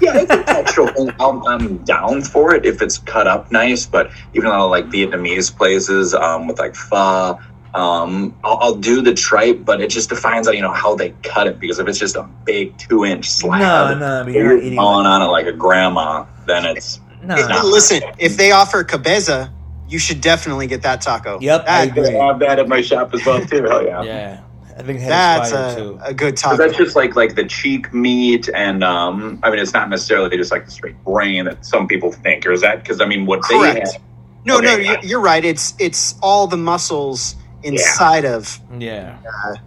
Yeah, 0.00 0.18
it's 0.18 0.30
a 0.30 0.38
textural 0.44 0.94
thing. 0.94 1.10
I'm, 1.20 1.44
I'm 1.46 1.78
down 1.84 2.22
for 2.22 2.54
it 2.54 2.64
if 2.64 2.80
it's 2.82 2.98
cut 2.98 3.26
up 3.26 3.50
nice. 3.50 3.86
But 3.86 4.10
even 4.34 4.50
though 4.50 4.68
like 4.68 4.86
Vietnamese 4.86 5.54
places 5.54 6.14
um, 6.14 6.46
with 6.46 6.58
like 6.58 6.74
pho, 6.74 7.38
um, 7.74 8.34
I'll, 8.44 8.56
I'll 8.58 8.74
do 8.74 9.00
the 9.02 9.14
tripe, 9.14 9.64
but 9.64 9.80
it 9.80 9.90
just 9.90 10.08
defines 10.08 10.46
you 10.48 10.60
know 10.62 10.72
how 10.72 10.94
they 10.94 11.10
cut 11.22 11.46
it. 11.46 11.58
Because 11.60 11.78
if 11.78 11.86
it's 11.88 11.98
just 11.98 12.16
a 12.16 12.22
big 12.44 12.76
two 12.78 13.04
inch 13.04 13.28
slab, 13.30 13.60
No, 13.60 13.98
no, 13.98 14.20
I 14.20 14.24
mean 14.24 14.34
you're 14.34 14.44
you're 14.52 14.58
eating. 14.58 14.74
gnawing 14.76 15.06
on 15.06 15.22
it 15.22 15.26
like 15.26 15.46
a 15.46 15.52
grandma, 15.52 16.24
then 16.46 16.64
it's 16.64 17.00
No. 17.22 17.34
Hey, 17.36 17.42
not- 17.48 17.64
Listen, 17.66 18.02
if 18.18 18.36
they 18.36 18.52
offer 18.52 18.82
cabeza, 18.84 19.52
you 19.88 19.98
should 19.98 20.20
definitely 20.20 20.66
get 20.68 20.82
that 20.82 21.00
taco. 21.00 21.38
Yep, 21.40 21.64
I 21.68 21.86
That- 21.86 21.98
agree. 21.98 22.16
I 22.18 22.26
have 22.26 22.38
that 22.40 22.58
at 22.58 22.68
my 22.68 22.80
shop 22.80 23.12
as 23.12 23.24
well 23.26 23.44
too. 23.44 23.62
Hell 23.64 23.84
yeah. 23.84 24.02
Yeah, 24.02 24.40
I 24.80 24.86
think 24.86 25.00
that's 25.00 25.48
is 25.48 25.52
fire 25.54 25.68
a, 25.68 25.74
too. 25.76 26.00
a 26.02 26.14
good 26.14 26.34
'Cause 26.34 26.42
taco. 26.42 26.56
that's 26.56 26.76
just 26.76 26.96
like 26.96 27.14
like 27.16 27.34
the 27.34 27.44
cheek 27.44 27.92
meat, 27.92 28.48
and 28.54 28.82
um, 28.82 29.38
I 29.42 29.50
mean 29.50 29.58
it's 29.60 29.72
not 29.74 29.88
necessarily 29.90 30.36
just 30.36 30.50
like 30.50 30.64
the 30.64 30.70
straight 30.70 31.02
brain 31.04 31.44
that 31.44 31.64
some 31.64 31.86
people 31.86 32.10
think, 32.12 32.46
or 32.46 32.52
is 32.52 32.62
that 32.62 32.82
because 32.82 33.00
I 33.00 33.06
mean 33.06 33.26
what 33.26 33.40
they 33.48 33.58
Correct. 33.58 33.92
have 33.92 34.02
No, 34.44 34.58
no, 34.58 34.76
you're, 34.76 34.98
you're 35.00 35.20
right. 35.20 35.44
It's 35.44 35.74
it's 35.78 36.14
all 36.22 36.46
the 36.46 36.56
muscles 36.56 37.36
inside 37.62 38.24
of. 38.24 38.58
Yeah. 38.78 39.18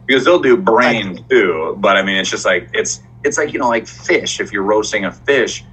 because 0.08 0.26
they'll 0.26 0.40
do 0.42 0.58
brain 0.58 1.24
too. 1.30 1.76
But 1.80 1.96
I 1.96 2.02
mean, 2.02 2.18
it's 2.18 2.30
just 2.30 2.46
like 2.46 2.70
it's 2.74 3.02
it's 3.24 3.38
like 3.38 3.54
you 3.54 3.60
know, 3.60 3.70
like 3.70 3.86
fish. 3.88 4.40
If 4.40 4.52
you're 4.52 4.64
roasting 4.64 5.06
a 5.06 5.12
fish, 5.12 5.64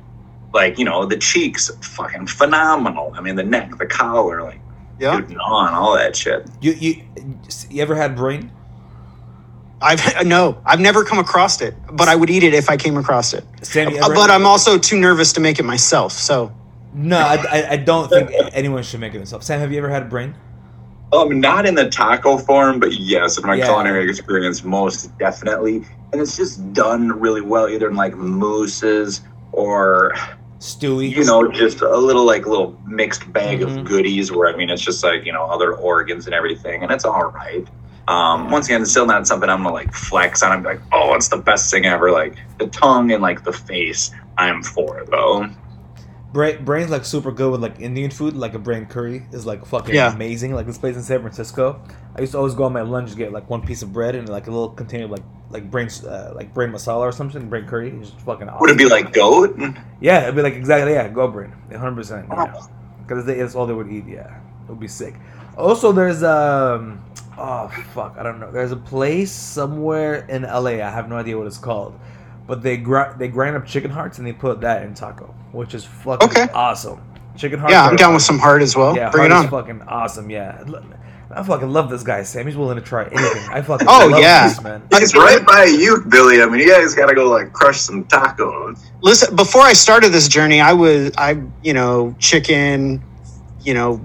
like 0.53 0.79
you 0.79 0.85
know, 0.85 1.07
the 1.07 1.16
cheeks, 1.16 1.70
fucking 1.83 2.26
phenomenal. 2.26 3.12
I 3.16 3.22
mean, 3.22 3.37
the 3.37 3.42
neck, 3.42 3.79
the 3.79 3.87
collar, 3.87 4.42
like 4.42 4.61
Yeah, 4.98 5.16
on 5.16 5.72
all 5.72 5.94
that 5.94 6.14
shit. 6.14 6.46
You 6.61 6.72
you 6.72 7.03
you 7.70 7.81
ever 7.83 7.94
had 7.94 8.14
brain? 8.16 8.50
I've 9.82 10.24
no, 10.26 10.60
I've 10.66 10.80
never 10.80 11.04
come 11.04 11.18
across 11.18 11.60
it, 11.60 11.74
but 11.92 12.08
I 12.08 12.14
would 12.16 12.30
eat 12.30 12.42
it 12.42 12.54
if 12.54 12.68
I 12.70 12.76
came 12.76 12.96
across 12.96 13.32
it. 13.32 13.44
Sam, 13.62 13.90
you 13.90 13.98
Uh, 14.00 14.06
ever 14.06 14.14
but 14.14 14.30
I'm 14.30 14.46
also 14.46 14.78
too 14.78 14.98
nervous 14.98 15.32
to 15.34 15.40
make 15.40 15.58
it 15.58 15.64
myself. 15.64 16.12
So 16.12 16.52
No, 16.92 17.18
I, 17.18 17.34
I, 17.50 17.70
I 17.72 17.76
don't 17.76 18.08
think 18.08 18.30
anyone 18.52 18.82
should 18.82 19.00
make 19.00 19.14
it 19.14 19.18
themselves. 19.18 19.46
Sam, 19.46 19.60
have 19.60 19.72
you 19.72 19.78
ever 19.78 19.88
had 19.88 20.02
a 20.02 20.06
brain? 20.06 20.34
Um, 21.12 21.40
not 21.40 21.66
in 21.66 21.74
the 21.74 21.88
taco 21.90 22.38
form, 22.38 22.78
but 22.78 22.92
yes, 22.92 23.36
in 23.38 23.44
my 23.46 23.56
Yeah. 23.56 23.64
culinary 23.66 24.08
experience, 24.08 24.62
most 24.62 25.16
definitely. 25.18 25.84
And 26.12 26.20
it's 26.20 26.36
just 26.36 26.72
done 26.72 27.08
really 27.20 27.40
well, 27.40 27.68
either 27.68 27.88
in 27.88 27.96
like 27.96 28.14
mousses 28.16 29.22
or 29.52 30.14
Stewie. 30.60 31.10
you 31.10 31.24
know, 31.24 31.50
just 31.50 31.80
a 31.80 31.96
little 31.96 32.24
like 32.24 32.46
little 32.46 32.78
mixed 32.86 33.32
bag 33.32 33.60
Mhm. 33.60 33.78
of 33.80 33.84
goodies. 33.84 34.30
Where 34.30 34.52
I 34.52 34.56
mean, 34.56 34.70
it's 34.70 34.82
just 34.82 35.02
like 35.02 35.24
you 35.24 35.32
know, 35.32 35.44
other 35.46 35.74
organs 35.74 36.26
and 36.26 36.34
everything, 36.34 36.82
and 36.82 36.92
it's 36.92 37.04
all 37.04 37.24
right. 37.32 37.66
Um, 38.10 38.50
once 38.50 38.66
again, 38.66 38.82
it's 38.82 38.90
still 38.90 39.06
not 39.06 39.26
something 39.28 39.48
I'm 39.48 39.62
gonna 39.62 39.72
like 39.72 39.94
flex 39.94 40.42
on. 40.42 40.50
I'm 40.50 40.62
like, 40.64 40.80
oh, 40.92 41.14
it's 41.14 41.28
the 41.28 41.36
best 41.36 41.70
thing 41.70 41.86
ever. 41.86 42.10
Like 42.10 42.34
the 42.58 42.66
tongue 42.66 43.12
and 43.12 43.22
like 43.22 43.44
the 43.44 43.52
face, 43.52 44.10
I'm 44.36 44.62
for 44.64 45.04
though. 45.08 45.46
Brain, 46.32 46.64
brain's 46.64 46.90
like 46.90 47.04
super 47.04 47.32
good 47.32 47.50
with 47.52 47.60
like 47.60 47.80
Indian 47.80 48.10
food, 48.10 48.34
like 48.34 48.54
a 48.54 48.58
brain 48.58 48.86
curry 48.86 49.26
is 49.32 49.46
like 49.46 49.64
fucking 49.64 49.94
Yeah. 49.94 50.12
amazing. 50.12 50.54
Like 50.54 50.66
this 50.66 50.78
place 50.78 50.96
in 50.96 51.02
San 51.02 51.20
Francisco, 51.20 51.82
I 52.16 52.20
used 52.20 52.32
to 52.32 52.38
always 52.38 52.54
go 52.54 52.64
on 52.64 52.72
my 52.72 52.82
lunch 52.82 53.10
to 53.10 53.16
get 53.16 53.32
like 53.32 53.48
one 53.48 53.62
piece 53.62 53.82
of 53.82 53.92
bread 53.92 54.14
and 54.16 54.28
like 54.28 54.46
a 54.46 54.50
little 54.50 54.70
container 54.70 55.04
of 55.04 55.10
like 55.12 55.22
like 55.50 55.70
brain 55.70 55.88
uh, 56.08 56.32
like 56.34 56.52
brain 56.52 56.70
masala 56.70 57.00
or 57.00 57.12
something, 57.12 57.48
brain 57.48 57.66
curry. 57.66 57.90
It's 57.90 58.10
just 58.10 58.22
fucking 58.22 58.48
awesome. 58.48 58.60
Would 58.60 58.70
it 58.70 58.78
be 58.78 58.86
like 58.88 59.12
goat? 59.12 59.56
Yeah, 60.00 60.22
it'd 60.22 60.34
be 60.36 60.42
like 60.42 60.54
exactly 60.54 60.92
yeah, 60.94 61.06
goat 61.08 61.32
brain, 61.32 61.52
hundred 61.76 61.96
percent. 61.96 62.28
Because 62.28 63.24
that's 63.26 63.54
all 63.54 63.66
they 63.66 63.74
would 63.74 63.90
eat. 63.90 64.04
Yeah, 64.08 64.36
it 64.64 64.68
would 64.68 64.80
be 64.80 64.88
sick. 64.88 65.14
Also, 65.58 65.90
there's 65.92 66.22
um, 66.22 67.04
oh 67.40 67.68
fuck, 67.94 68.16
I 68.18 68.22
don't 68.22 68.38
know. 68.40 68.50
There's 68.53 68.72
a 68.72 68.76
place 68.76 69.33
somewhere 69.33 70.26
in 70.29 70.42
LA. 70.42 70.81
I 70.83 70.90
have 70.90 71.09
no 71.09 71.16
idea 71.16 71.37
what 71.38 71.46
it's 71.46 71.59
called, 71.59 71.98
but 72.46 72.62
they 72.62 72.76
gr- 72.76 73.12
they 73.18 73.29
grind 73.29 73.57
up 73.57 73.66
chicken 73.66 73.90
hearts 73.90 74.18
and 74.18 74.26
they 74.26 74.33
put 74.33 74.61
that 74.61 74.83
in 74.83 74.94
taco, 74.94 75.35
which 75.53 75.74
is 75.74 75.85
fucking 75.85 76.29
Okay. 76.29 76.46
awesome. 76.53 77.00
Chicken 77.37 77.59
heart. 77.59 77.72
yeah, 77.72 77.85
I'm 77.87 77.94
are- 77.94 77.96
down 77.96 78.12
with 78.14 78.22
some 78.22 78.38
heart 78.38 78.61
as 78.62 78.76
well. 78.76 78.94
Yeah, 78.96 79.11
Bring 79.11 79.26
it 79.26 79.31
heart 79.33 79.40
on. 79.40 79.44
is 79.46 79.50
fucking 79.50 79.83
awesome. 79.88 80.31
Yeah. 80.31 80.62
I 81.33 81.44
fucking 81.44 81.70
love 81.72 81.88
this 81.90 82.03
guy, 82.03 82.24
Sam. 82.24 82.44
He's 82.44 82.57
willing 82.57 82.74
to 82.74 82.83
try 82.83 83.05
anything. 83.05 83.48
I 83.53 83.62
fucking 83.62 83.87
Oh, 83.88 84.09
love 84.11 84.20
yeah. 84.20 84.48
this 84.48 84.61
man. 84.62 84.83
It's 84.90 85.14
right 85.14 85.46
by 85.46 85.62
you, 85.64 86.03
Billy. 86.09 86.42
I 86.42 86.46
mean, 86.46 86.59
you 86.61 86.68
guys 86.74 86.92
gotta 86.94 87.14
go 87.14 87.31
like 87.31 87.53
crush 87.53 87.81
some 87.81 88.03
tacos. 88.07 88.81
Listen, 89.00 89.37
before 89.37 89.62
I 89.62 89.72
started 89.72 90.11
this 90.11 90.26
journey, 90.26 90.61
I 90.61 90.72
was 90.72 91.12
I 91.16 91.40
you 91.62 91.72
know 91.72 92.16
chicken, 92.18 93.00
you 93.62 93.74
know, 93.74 94.00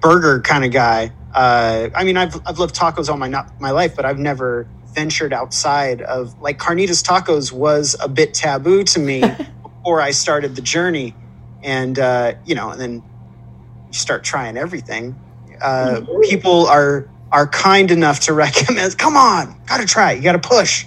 burger 0.00 0.40
kind 0.40 0.64
of 0.64 0.72
guy. 0.72 1.12
Uh, 1.34 1.90
I 1.94 2.04
mean, 2.04 2.16
I've 2.16 2.40
I've 2.46 2.58
loved 2.58 2.74
tacos 2.74 3.08
all 3.08 3.16
my 3.16 3.28
not 3.28 3.60
my 3.60 3.70
life, 3.70 3.96
but 3.96 4.04
I've 4.04 4.18
never 4.18 4.68
ventured 4.94 5.32
outside 5.32 6.00
of 6.02 6.40
like 6.40 6.58
carnitas 6.58 7.04
tacos 7.04 7.50
was 7.50 7.96
a 8.00 8.08
bit 8.08 8.32
taboo 8.32 8.84
to 8.84 9.00
me 9.00 9.20
before 9.62 10.00
I 10.00 10.12
started 10.12 10.54
the 10.54 10.62
journey, 10.62 11.14
and 11.62 11.98
uh, 11.98 12.34
you 12.46 12.54
know, 12.54 12.70
and 12.70 12.80
then 12.80 13.02
you 13.88 13.92
start 13.92 14.22
trying 14.22 14.56
everything. 14.56 15.18
Uh, 15.60 16.02
people 16.22 16.66
are 16.66 17.08
are 17.32 17.48
kind 17.48 17.90
enough 17.90 18.20
to 18.20 18.32
recommend. 18.44 18.96
Come 18.96 19.16
on, 19.16 19.60
gotta 19.66 19.86
try. 19.86 20.12
You 20.12 20.22
gotta 20.22 20.38
push. 20.38 20.86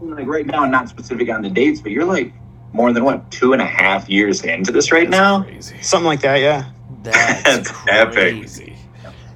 Like 0.00 0.28
right 0.28 0.46
now, 0.46 0.64
not 0.66 0.88
specific 0.88 1.28
on 1.28 1.42
the 1.42 1.50
dates, 1.50 1.80
but 1.80 1.90
you're 1.90 2.04
like 2.04 2.32
more 2.72 2.92
than 2.92 3.04
what 3.04 3.30
two 3.32 3.52
and 3.52 3.62
a 3.62 3.66
half 3.66 4.08
years 4.08 4.44
into 4.44 4.70
this 4.70 4.92
right 4.92 5.08
now. 5.08 5.42
Crazy. 5.42 5.80
Something 5.82 6.06
like 6.06 6.20
that. 6.20 6.36
Yeah. 6.36 6.70
That's, 7.02 7.70
That's 7.70 7.88
epic. 7.88 8.48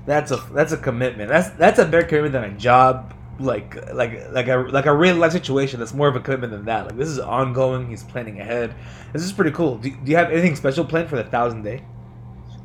Crazy. 0.09 0.21
That's 0.21 0.31
a 0.33 0.53
that's 0.53 0.73
a 0.73 0.77
commitment. 0.77 1.29
That's 1.29 1.51
that's 1.51 1.79
a 1.79 1.85
better 1.85 2.07
commitment 2.07 2.33
than 2.33 2.45
a 2.45 2.59
job. 2.59 3.15
Like 3.41 3.77
like 3.95 4.33
like 4.33 4.49
a 4.49 4.57
like 4.57 4.87
a 4.87 4.95
real 4.95 5.17
life 5.17 5.33
situation. 5.33 5.79
That's 5.79 5.95
more 5.95 6.09
of 6.09 6.17
a 6.17 6.21
commitment 6.21 6.53
than 6.53 6.65
that. 6.65 6.87
Like 6.87 6.97
this 6.97 7.09
is 7.09 7.19
ongoing. 7.19 7.89
He's 7.89 8.03
planning 8.03 8.41
ahead. 8.41 8.75
This 9.13 9.23
is 9.23 9.33
pretty 9.33 9.53
cool. 9.53 9.79
Do, 9.79 9.91
do 9.91 10.11
you 10.11 10.17
have 10.17 10.31
anything 10.31 10.57
special 10.57 10.85
planned 10.85 11.09
for 11.09 11.17
the 11.17 11.25
thousand 11.25 11.63
day? 11.63 11.85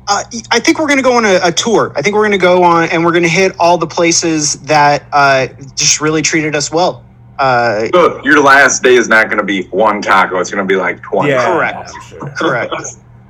Uh, 0.06 0.22
I 0.50 0.60
think 0.60 0.78
we're 0.78 0.86
going 0.86 0.98
to 0.98 1.02
go 1.02 1.16
on 1.16 1.24
a, 1.24 1.40
a 1.44 1.50
tour. 1.50 1.90
I 1.96 2.02
think 2.02 2.14
we're 2.14 2.28
going 2.28 2.32
to 2.32 2.36
go 2.38 2.62
on 2.62 2.90
and 2.90 3.02
we're 3.02 3.12
going 3.12 3.22
to 3.22 3.28
hit 3.28 3.54
all 3.58 3.78
the 3.78 3.86
places 3.86 4.60
that 4.64 5.06
uh, 5.12 5.46
just 5.76 6.02
really 6.02 6.20
treated 6.20 6.54
us 6.54 6.70
well. 6.70 7.04
Uh, 7.38 7.88
So 7.92 8.22
your 8.22 8.40
last 8.40 8.82
day 8.82 8.94
is 8.94 9.08
not 9.08 9.28
gonna 9.28 9.42
be 9.42 9.64
one 9.68 10.00
taco. 10.00 10.38
It's 10.38 10.50
gonna 10.50 10.64
be 10.64 10.76
like 10.76 11.02
twenty. 11.02 11.32
Correct. 11.32 11.90
Sure. 12.08 12.28
correct. 12.36 12.74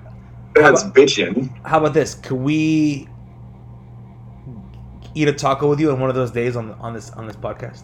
That's 0.55 0.85
bitching. 0.85 1.51
How 1.65 1.79
about 1.79 1.95
this? 1.95 2.15
Could 2.15 2.37
we 2.37 3.09
eat 5.15 5.29
a 5.29 5.33
taco 5.33 5.69
with 5.69 5.81
you 5.81 5.91
on 5.91 6.01
one 6.01 6.11
of 6.11 6.17
those 6.17 6.31
days 6.31 6.57
on 6.57 6.73
on 6.81 6.93
this 6.95 7.11
on 7.11 7.27
this 7.27 7.37
podcast? 7.37 7.83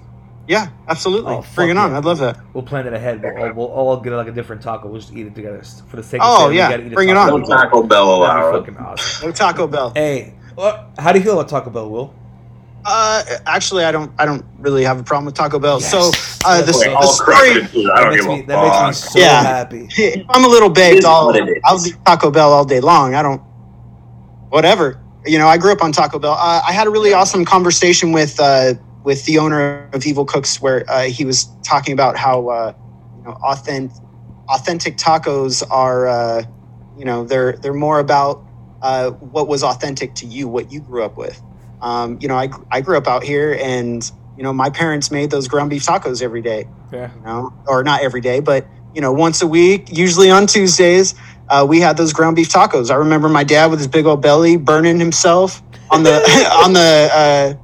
Yeah, 0.48 0.68
absolutely. 0.88 1.32
Oh, 1.34 1.42
fuck 1.42 1.54
Bring 1.54 1.70
it 1.70 1.76
on. 1.76 1.92
I'd 1.94 2.04
love 2.04 2.18
that. 2.18 2.40
We'll 2.54 2.64
plan 2.64 2.84
it 2.86 2.92
ahead. 2.92 3.22
We'll, 3.22 3.36
all- 3.36 3.52
we'll 3.54 3.66
all 3.68 3.96
get 4.00 4.12
like 4.14 4.26
a 4.26 4.32
different 4.32 4.62
taco. 4.62 4.88
We'll 4.88 5.00
just 5.00 5.12
eat 5.12 5.26
it 5.26 5.34
together 5.34 5.62
for 5.86 5.96
the 5.96 6.02
sake. 6.02 6.20
Oh, 6.24 6.46
of 6.46 6.48
saying 6.48 6.56
yeah. 6.58 6.70
gotta 6.70 6.82
eat 6.86 6.92
a 6.92 6.94
Bring 6.96 7.08
it 7.10 7.14
taco. 7.14 7.36
No 7.36 7.46
Taco 7.46 7.82
Bell 7.84 8.20
That'd 8.20 8.36
be 8.36 8.46
allowed. 8.46 8.58
fucking 8.58 8.76
awesome. 8.78 9.26
No 9.28 9.32
Taco 9.32 9.66
Bell. 9.68 9.92
Hey, 9.94 10.34
well, 10.56 10.90
how 10.98 11.12
do 11.12 11.18
you 11.20 11.24
feel 11.24 11.34
about 11.38 11.48
Taco 11.48 11.70
Bell, 11.70 11.88
Will? 11.88 12.14
Uh, 12.84 13.22
actually, 13.46 13.84
I 13.84 13.92
don't. 13.92 14.10
I 14.18 14.24
don't 14.24 14.44
really 14.58 14.82
have 14.84 14.98
a 14.98 15.02
problem 15.04 15.26
with 15.26 15.34
Taco 15.34 15.58
Bell. 15.58 15.78
Yes. 15.80 15.90
So 15.90 16.10
uh, 16.48 16.62
the, 16.62 16.72
Wait, 16.72 16.88
Wait, 16.88 16.94
the 17.00 17.06
story. 17.06 17.26
crush 17.36 17.56
it 17.56 17.72
too. 17.72 17.90
I 17.94 18.00
That 18.02 18.10
makes 18.10 18.26
me 18.26 18.42
that 18.42 18.86
makes 18.88 19.04
me 19.06 19.10
so 19.10 19.18
Yeah. 19.20 19.42
happy. 19.42 19.86
If 19.90 20.26
I'm 20.30 20.44
a 20.44 20.48
little 20.48 20.70
It 20.70 20.74
baked, 20.74 21.04
I'll 21.04 21.26
what. 21.26 21.48
I'll 21.64 21.78
do 21.78 21.92
Taco 22.06 22.30
Bell 22.30 22.52
all 22.52 22.64
day 22.64 22.80
long. 22.80 23.14
I 23.14 23.22
don't. 23.22 23.40
Whatever. 24.48 24.98
You 25.26 25.38
know, 25.38 25.48
I 25.48 25.58
grew 25.58 25.72
up 25.72 25.82
on 25.82 25.92
Taco 25.92 26.18
Bell. 26.18 26.32
Uh, 26.32 26.62
I 26.66 26.72
had 26.72 26.86
a 26.86 26.90
really 26.90 27.12
awesome 27.12 27.44
conversation 27.44 28.12
with 28.12 28.40
uh, 28.40 28.74
with 29.04 29.24
the 29.26 29.38
owner 29.38 29.88
of 29.92 30.04
Evil 30.06 30.24
Cooks, 30.24 30.60
where 30.60 30.84
uh, 30.88 31.02
he 31.04 31.24
was 31.24 31.46
talking 31.62 31.92
about 31.92 32.16
how 32.16 32.48
uh, 32.48 32.72
you 33.18 33.24
know 33.24 33.32
authentic 33.42 33.96
authentic 34.48 34.96
tacos 34.96 35.62
are. 35.70 36.06
Uh, 36.08 36.42
you 36.96 37.04
know, 37.04 37.24
they're 37.24 37.52
they're 37.52 37.74
more 37.74 37.98
about 37.98 38.42
uh, 38.82 39.10
what 39.10 39.48
was 39.48 39.62
authentic 39.62 40.14
to 40.16 40.26
you, 40.26 40.48
what 40.48 40.72
you 40.72 40.80
grew 40.80 41.02
up 41.02 41.16
with. 41.16 41.40
Um, 41.80 42.18
you 42.20 42.28
know, 42.28 42.36
I 42.36 42.48
I 42.70 42.80
grew 42.80 42.96
up 42.96 43.06
out 43.06 43.22
here, 43.22 43.58
and 43.60 44.10
you 44.36 44.42
know, 44.42 44.52
my 44.52 44.70
parents 44.70 45.10
made 45.10 45.30
those 45.30 45.48
ground 45.48 45.70
beef 45.70 45.84
tacos 45.84 46.22
every 46.22 46.40
day 46.40 46.66
Yeah. 46.92 47.10
you 47.14 47.20
know, 47.22 47.52
or 47.66 47.84
not 47.84 48.02
every 48.02 48.20
day, 48.22 48.40
but 48.40 48.66
you 48.94 49.00
know, 49.00 49.12
once 49.12 49.42
a 49.42 49.46
week, 49.46 49.88
usually 49.90 50.30
on 50.30 50.46
Tuesdays, 50.46 51.14
uh, 51.50 51.66
we 51.68 51.80
had 51.80 51.96
those 51.96 52.12
ground 52.12 52.36
beef 52.36 52.48
tacos. 52.48 52.90
I 52.90 52.94
remember 52.94 53.28
my 53.28 53.44
dad 53.44 53.66
with 53.70 53.80
his 53.80 53.88
big 53.88 54.06
old 54.06 54.22
belly 54.22 54.56
burning 54.56 54.98
himself 54.98 55.62
on 55.90 56.02
the 56.02 56.14
on 56.64 56.72
the 56.72 57.10
uh, 57.12 57.54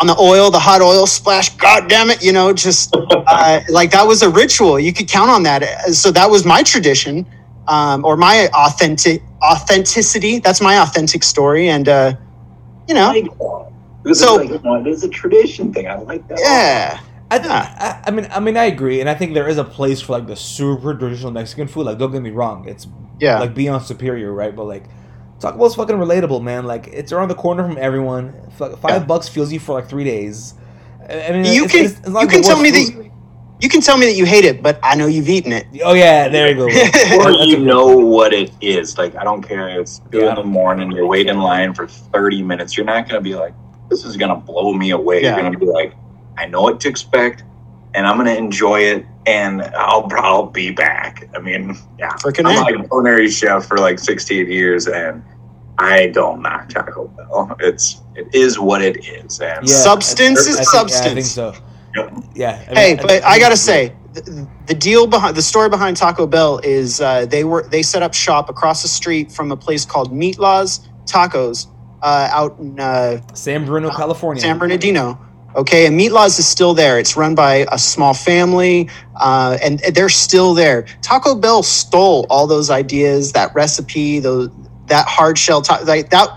on 0.00 0.06
the 0.06 0.16
oil, 0.18 0.50
the 0.50 0.58
hot 0.58 0.80
oil 0.80 1.06
splash. 1.06 1.50
God 1.56 1.88
damn 1.88 2.10
it, 2.10 2.22
you 2.22 2.32
know, 2.32 2.52
just 2.52 2.94
uh, 2.94 3.60
like 3.68 3.90
that 3.90 4.06
was 4.06 4.22
a 4.22 4.30
ritual. 4.30 4.78
You 4.78 4.92
could 4.92 5.08
count 5.08 5.30
on 5.30 5.42
that. 5.44 5.62
So 5.94 6.10
that 6.12 6.30
was 6.30 6.44
my 6.46 6.62
tradition, 6.62 7.26
um, 7.68 8.04
or 8.04 8.16
my 8.16 8.48
authentic 8.54 9.22
authenticity. 9.42 10.38
That's 10.38 10.60
my 10.60 10.78
authentic 10.78 11.22
story, 11.22 11.68
and 11.68 11.88
uh, 11.88 12.14
you 12.88 12.94
know, 12.94 13.12
that. 13.12 14.14
So- 14.16 14.38
it's 14.40 14.50
like, 14.52 14.62
you 14.62 14.70
know, 14.70 14.80
it 14.80 14.86
is 14.86 15.04
a 15.04 15.08
tradition 15.08 15.72
thing. 15.72 15.86
I 15.86 15.96
like 15.96 16.26
that. 16.28 16.38
yeah. 16.40 17.00
I, 17.32 17.38
th- 17.38 17.50
I, 17.50 18.02
I 18.06 18.10
mean, 18.10 18.26
I 18.30 18.40
mean, 18.40 18.56
I 18.56 18.64
agree, 18.64 19.00
and 19.00 19.08
I 19.08 19.14
think 19.14 19.34
there 19.34 19.48
is 19.48 19.56
a 19.58 19.64
place 19.64 20.00
for 20.00 20.12
like 20.12 20.26
the 20.26 20.34
super 20.36 20.94
traditional 20.94 21.30
Mexican 21.30 21.68
food. 21.68 21.86
Like, 21.86 21.98
don't 21.98 22.10
get 22.10 22.22
me 22.22 22.30
wrong, 22.30 22.66
it's 22.68 22.86
Yeah. 23.20 23.38
like 23.38 23.54
beyond 23.54 23.84
superior, 23.84 24.32
right? 24.32 24.54
But 24.54 24.64
like, 24.64 24.84
Taco 25.38 25.56
Bell's 25.58 25.76
fucking 25.76 25.96
relatable, 25.96 26.42
man. 26.42 26.64
Like, 26.66 26.88
it's 26.88 27.12
around 27.12 27.28
the 27.28 27.34
corner 27.36 27.62
from 27.66 27.78
everyone. 27.78 28.34
F- 28.48 28.78
Five 28.80 28.90
Yeah. 28.90 28.98
bucks 29.04 29.28
fuels 29.28 29.52
you 29.52 29.60
for 29.60 29.74
like 29.74 29.88
three 29.88 30.04
days. 30.04 30.54
I 31.08 31.28
I 31.28 31.32
mean, 31.32 31.44
you 31.44 31.64
it's- 31.64 31.70
can 31.72 31.84
it's- 31.84 31.98
it's 32.00 32.08
not 32.08 32.22
you 32.22 32.28
can 32.28 32.42
tell 32.42 32.60
me 32.60 32.70
food. 32.72 32.94
that 33.04 33.10
you 33.62 33.68
can 33.68 33.80
tell 33.82 33.96
me 33.98 34.06
that 34.06 34.14
you 34.14 34.24
hate 34.24 34.44
it, 34.46 34.62
but 34.62 34.80
I 34.82 34.96
know 34.96 35.06
you've 35.06 35.28
eaten 35.28 35.52
it. 35.52 35.66
Oh 35.84 35.92
yeah, 35.94 36.28
there 36.28 36.48
you 36.48 36.54
go. 36.56 36.64
Or 37.24 37.30
you 37.44 37.58
know 37.58 37.86
what 37.96 38.32
it 38.32 38.50
is. 38.60 38.96
Like, 38.98 39.14
I 39.16 39.22
don't 39.22 39.42
care. 39.42 39.68
It's 39.68 40.00
two 40.10 40.18
Yeah. 40.20 40.30
in 40.30 40.34
the 40.36 40.42
morning. 40.44 40.90
You're 40.90 41.06
waiting 41.06 41.34
in 41.34 41.40
line 41.40 41.74
for 41.74 41.86
30 41.86 42.42
minutes. 42.42 42.76
You're 42.76 42.86
not 42.86 43.08
going 43.08 43.22
to 43.22 43.30
be 43.30 43.34
like, 43.36 43.52
this 43.90 44.04
is 44.04 44.16
going 44.16 44.30
to 44.30 44.36
blow 44.36 44.72
me 44.72 44.90
away. 44.90 45.22
Yeah. 45.22 45.34
You're 45.36 45.40
going 45.42 45.52
to 45.52 45.58
be 45.58 45.66
like, 45.66 45.92
I 46.40 46.46
know 46.46 46.62
what 46.62 46.80
to 46.80 46.88
expect, 46.88 47.44
and 47.94 48.06
I'm 48.06 48.16
going 48.16 48.26
to 48.28 48.36
enjoy 48.36 48.80
it, 48.80 49.04
and 49.26 49.62
I'll 49.62 50.04
probably 50.08 50.70
be 50.70 50.74
back. 50.74 51.28
I 51.36 51.38
mean, 51.38 51.76
yeah. 51.98 52.12
Freaking 52.14 52.46
I'm 52.46 52.56
A. 52.56 52.60
like 52.62 52.74
a 52.84 52.88
culinary 52.88 53.28
chef 53.30 53.66
for 53.66 53.76
like 53.78 53.98
16 53.98 54.50
years, 54.50 54.86
and 54.88 55.22
I 55.78 56.06
don't 56.08 56.40
knock 56.42 56.70
Taco 56.70 57.08
Bell. 57.08 57.54
It's 57.60 58.00
it 58.16 58.34
is 58.34 58.58
what 58.58 58.82
it 58.82 59.04
is, 59.06 59.40
and 59.40 59.68
Yeah, 59.68 59.74
Substance 59.74 60.46
I- 60.46 60.50
is 60.50 60.56
I 60.56 60.64
think- 60.64 60.90
yeah, 60.90 60.98
I 60.98 61.14
think 61.14 61.26
substance. 61.26 61.30
so. 61.30 61.54
Yep. 61.96 62.24
Yeah. 62.34 62.48
I 62.48 62.68
mean, 62.68 62.76
Hey, 62.76 62.98
but 63.00 63.10
I 63.24 63.34
I 63.34 63.38
gotta 63.38 63.56
say, 63.56 63.92
the, 64.14 64.46
the 64.66 64.74
deal 64.74 65.06
behind 65.06 65.36
the 65.36 65.42
story 65.42 65.68
behind 65.68 65.96
Taco 65.96 66.26
Bell 66.26 66.58
is 66.62 67.00
uh, 67.00 67.26
they 67.26 67.44
were 67.44 67.64
they 67.68 67.82
set 67.82 68.02
up 68.02 68.14
shop 68.14 68.48
across 68.48 68.82
the 68.82 68.88
street 68.88 69.30
from 69.32 69.50
a 69.52 69.56
place 69.56 69.84
called 69.84 70.12
Mitla's 70.12 70.88
Tacos, 71.06 71.66
uh, 72.02 72.28
out 72.30 72.56
in 72.60 72.78
uh, 72.78 73.20
San 73.34 73.64
Bruno, 73.66 73.90
California. 73.90 74.40
San 74.40 74.58
Bernardino. 74.58 75.18
Okay, 75.56 75.86
and 75.86 75.98
Mitla's 75.98 76.38
is 76.38 76.46
still 76.46 76.74
there. 76.74 76.98
It's 76.98 77.16
run 77.16 77.34
by 77.34 77.66
a 77.72 77.78
small 77.78 78.14
family, 78.14 78.88
uh, 79.16 79.58
and 79.62 79.80
they're 79.92 80.08
still 80.08 80.54
there. 80.54 80.82
Taco 81.02 81.34
Bell 81.34 81.62
stole 81.62 82.26
all 82.30 82.46
those 82.46 82.70
ideas, 82.70 83.32
that 83.32 83.52
recipe, 83.54 84.20
those 84.20 84.48
that 84.86 85.06
hard 85.06 85.36
shell, 85.38 85.60
ta- 85.62 85.82
like 85.84 86.10
that. 86.10 86.28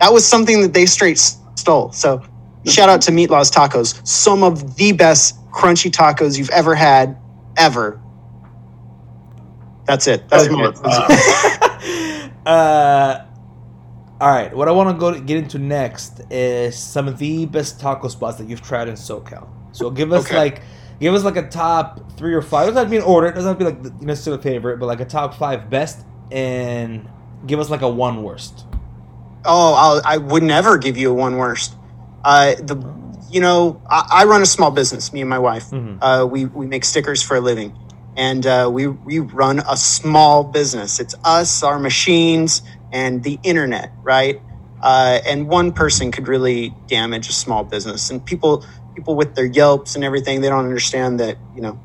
That 0.00 0.12
was 0.12 0.26
something 0.26 0.62
that 0.62 0.72
they 0.72 0.86
straight 0.86 1.18
stole. 1.18 1.92
So, 1.92 2.22
shout 2.66 2.88
out 2.88 3.02
to 3.02 3.12
Mitla's 3.12 3.50
Tacos, 3.50 4.06
some 4.06 4.42
of 4.42 4.76
the 4.76 4.92
best 4.92 5.36
crunchy 5.50 5.90
tacos 5.90 6.38
you've 6.38 6.50
ever 6.50 6.74
had, 6.74 7.16
ever. 7.58 8.00
That's 9.84 10.06
it. 10.06 10.28
That's 10.28 10.48
my. 10.48 10.72
uh, 12.46 13.26
all 14.22 14.28
right. 14.28 14.54
What 14.54 14.68
I 14.68 14.70
want 14.70 14.88
to 14.94 15.00
go 15.00 15.10
to 15.12 15.20
get 15.20 15.36
into 15.36 15.58
next 15.58 16.20
is 16.30 16.78
some 16.78 17.08
of 17.08 17.18
the 17.18 17.44
best 17.46 17.80
taco 17.80 18.06
spots 18.08 18.38
that 18.38 18.48
you've 18.48 18.62
tried 18.62 18.86
in 18.88 18.94
SoCal. 18.94 19.48
So 19.72 19.90
give 19.90 20.12
us 20.12 20.26
Okay. 20.26 20.36
like, 20.36 20.62
give 21.00 21.12
us 21.12 21.24
like 21.24 21.36
a 21.36 21.48
top 21.48 22.12
three 22.16 22.32
or 22.32 22.40
five. 22.42 22.68
It 22.68 22.72
doesn't 22.72 22.76
have 22.76 22.86
to 22.86 22.90
be 22.90 22.96
in 22.98 23.02
order. 23.02 23.26
It 23.26 23.34
doesn't 23.34 23.48
have 23.48 23.58
to 23.58 23.64
be 23.64 23.70
like 23.70 23.82
the 24.00 24.04
necessarily 24.06 24.40
favorite, 24.42 24.78
but 24.78 24.86
like 24.86 25.00
a 25.00 25.04
top 25.04 25.34
five 25.34 25.68
best, 25.68 26.06
and 26.30 27.08
give 27.46 27.58
us 27.58 27.68
like 27.68 27.82
a 27.82 27.88
one 27.88 28.22
worst. 28.22 28.64
Oh, 29.44 29.74
I'll, 29.74 30.00
I 30.04 30.18
would 30.18 30.44
never 30.44 30.78
give 30.78 30.96
you 30.96 31.10
a 31.10 31.14
one 31.14 31.36
worst. 31.36 31.74
Uh, 32.24 32.54
the, 32.54 32.76
you 33.28 33.40
know, 33.40 33.82
I, 33.90 34.06
I 34.20 34.24
run 34.26 34.40
a 34.42 34.46
small 34.46 34.70
business. 34.70 35.12
Me 35.12 35.20
and 35.20 35.28
my 35.28 35.40
wife. 35.40 35.64
Mhm. 35.70 35.98
Uh, 36.00 36.26
we 36.26 36.44
we 36.44 36.66
make 36.66 36.84
stickers 36.84 37.22
for 37.24 37.36
a 37.38 37.40
living, 37.40 37.76
and 38.16 38.46
uh, 38.46 38.70
we 38.72 38.86
we 38.86 39.18
run 39.18 39.58
a 39.68 39.76
small 39.76 40.44
business. 40.44 41.00
It's 41.00 41.16
us, 41.24 41.64
our 41.64 41.80
machines, 41.80 42.62
and 42.92 43.22
the 43.22 43.38
internet, 43.42 43.90
right? 44.02 44.40
Uh, 44.82 45.20
and 45.26 45.48
one 45.48 45.72
person 45.72 46.10
could 46.10 46.28
really 46.28 46.74
damage 46.88 47.28
a 47.28 47.32
small 47.32 47.64
business. 47.64 48.10
And 48.10 48.24
people 48.24 48.64
people 48.94 49.14
with 49.14 49.34
their 49.34 49.46
Yelps 49.46 49.94
and 49.94 50.04
everything, 50.04 50.40
they 50.40 50.48
don't 50.48 50.64
understand 50.64 51.20
that. 51.20 51.38
You 51.54 51.62
know, 51.62 51.80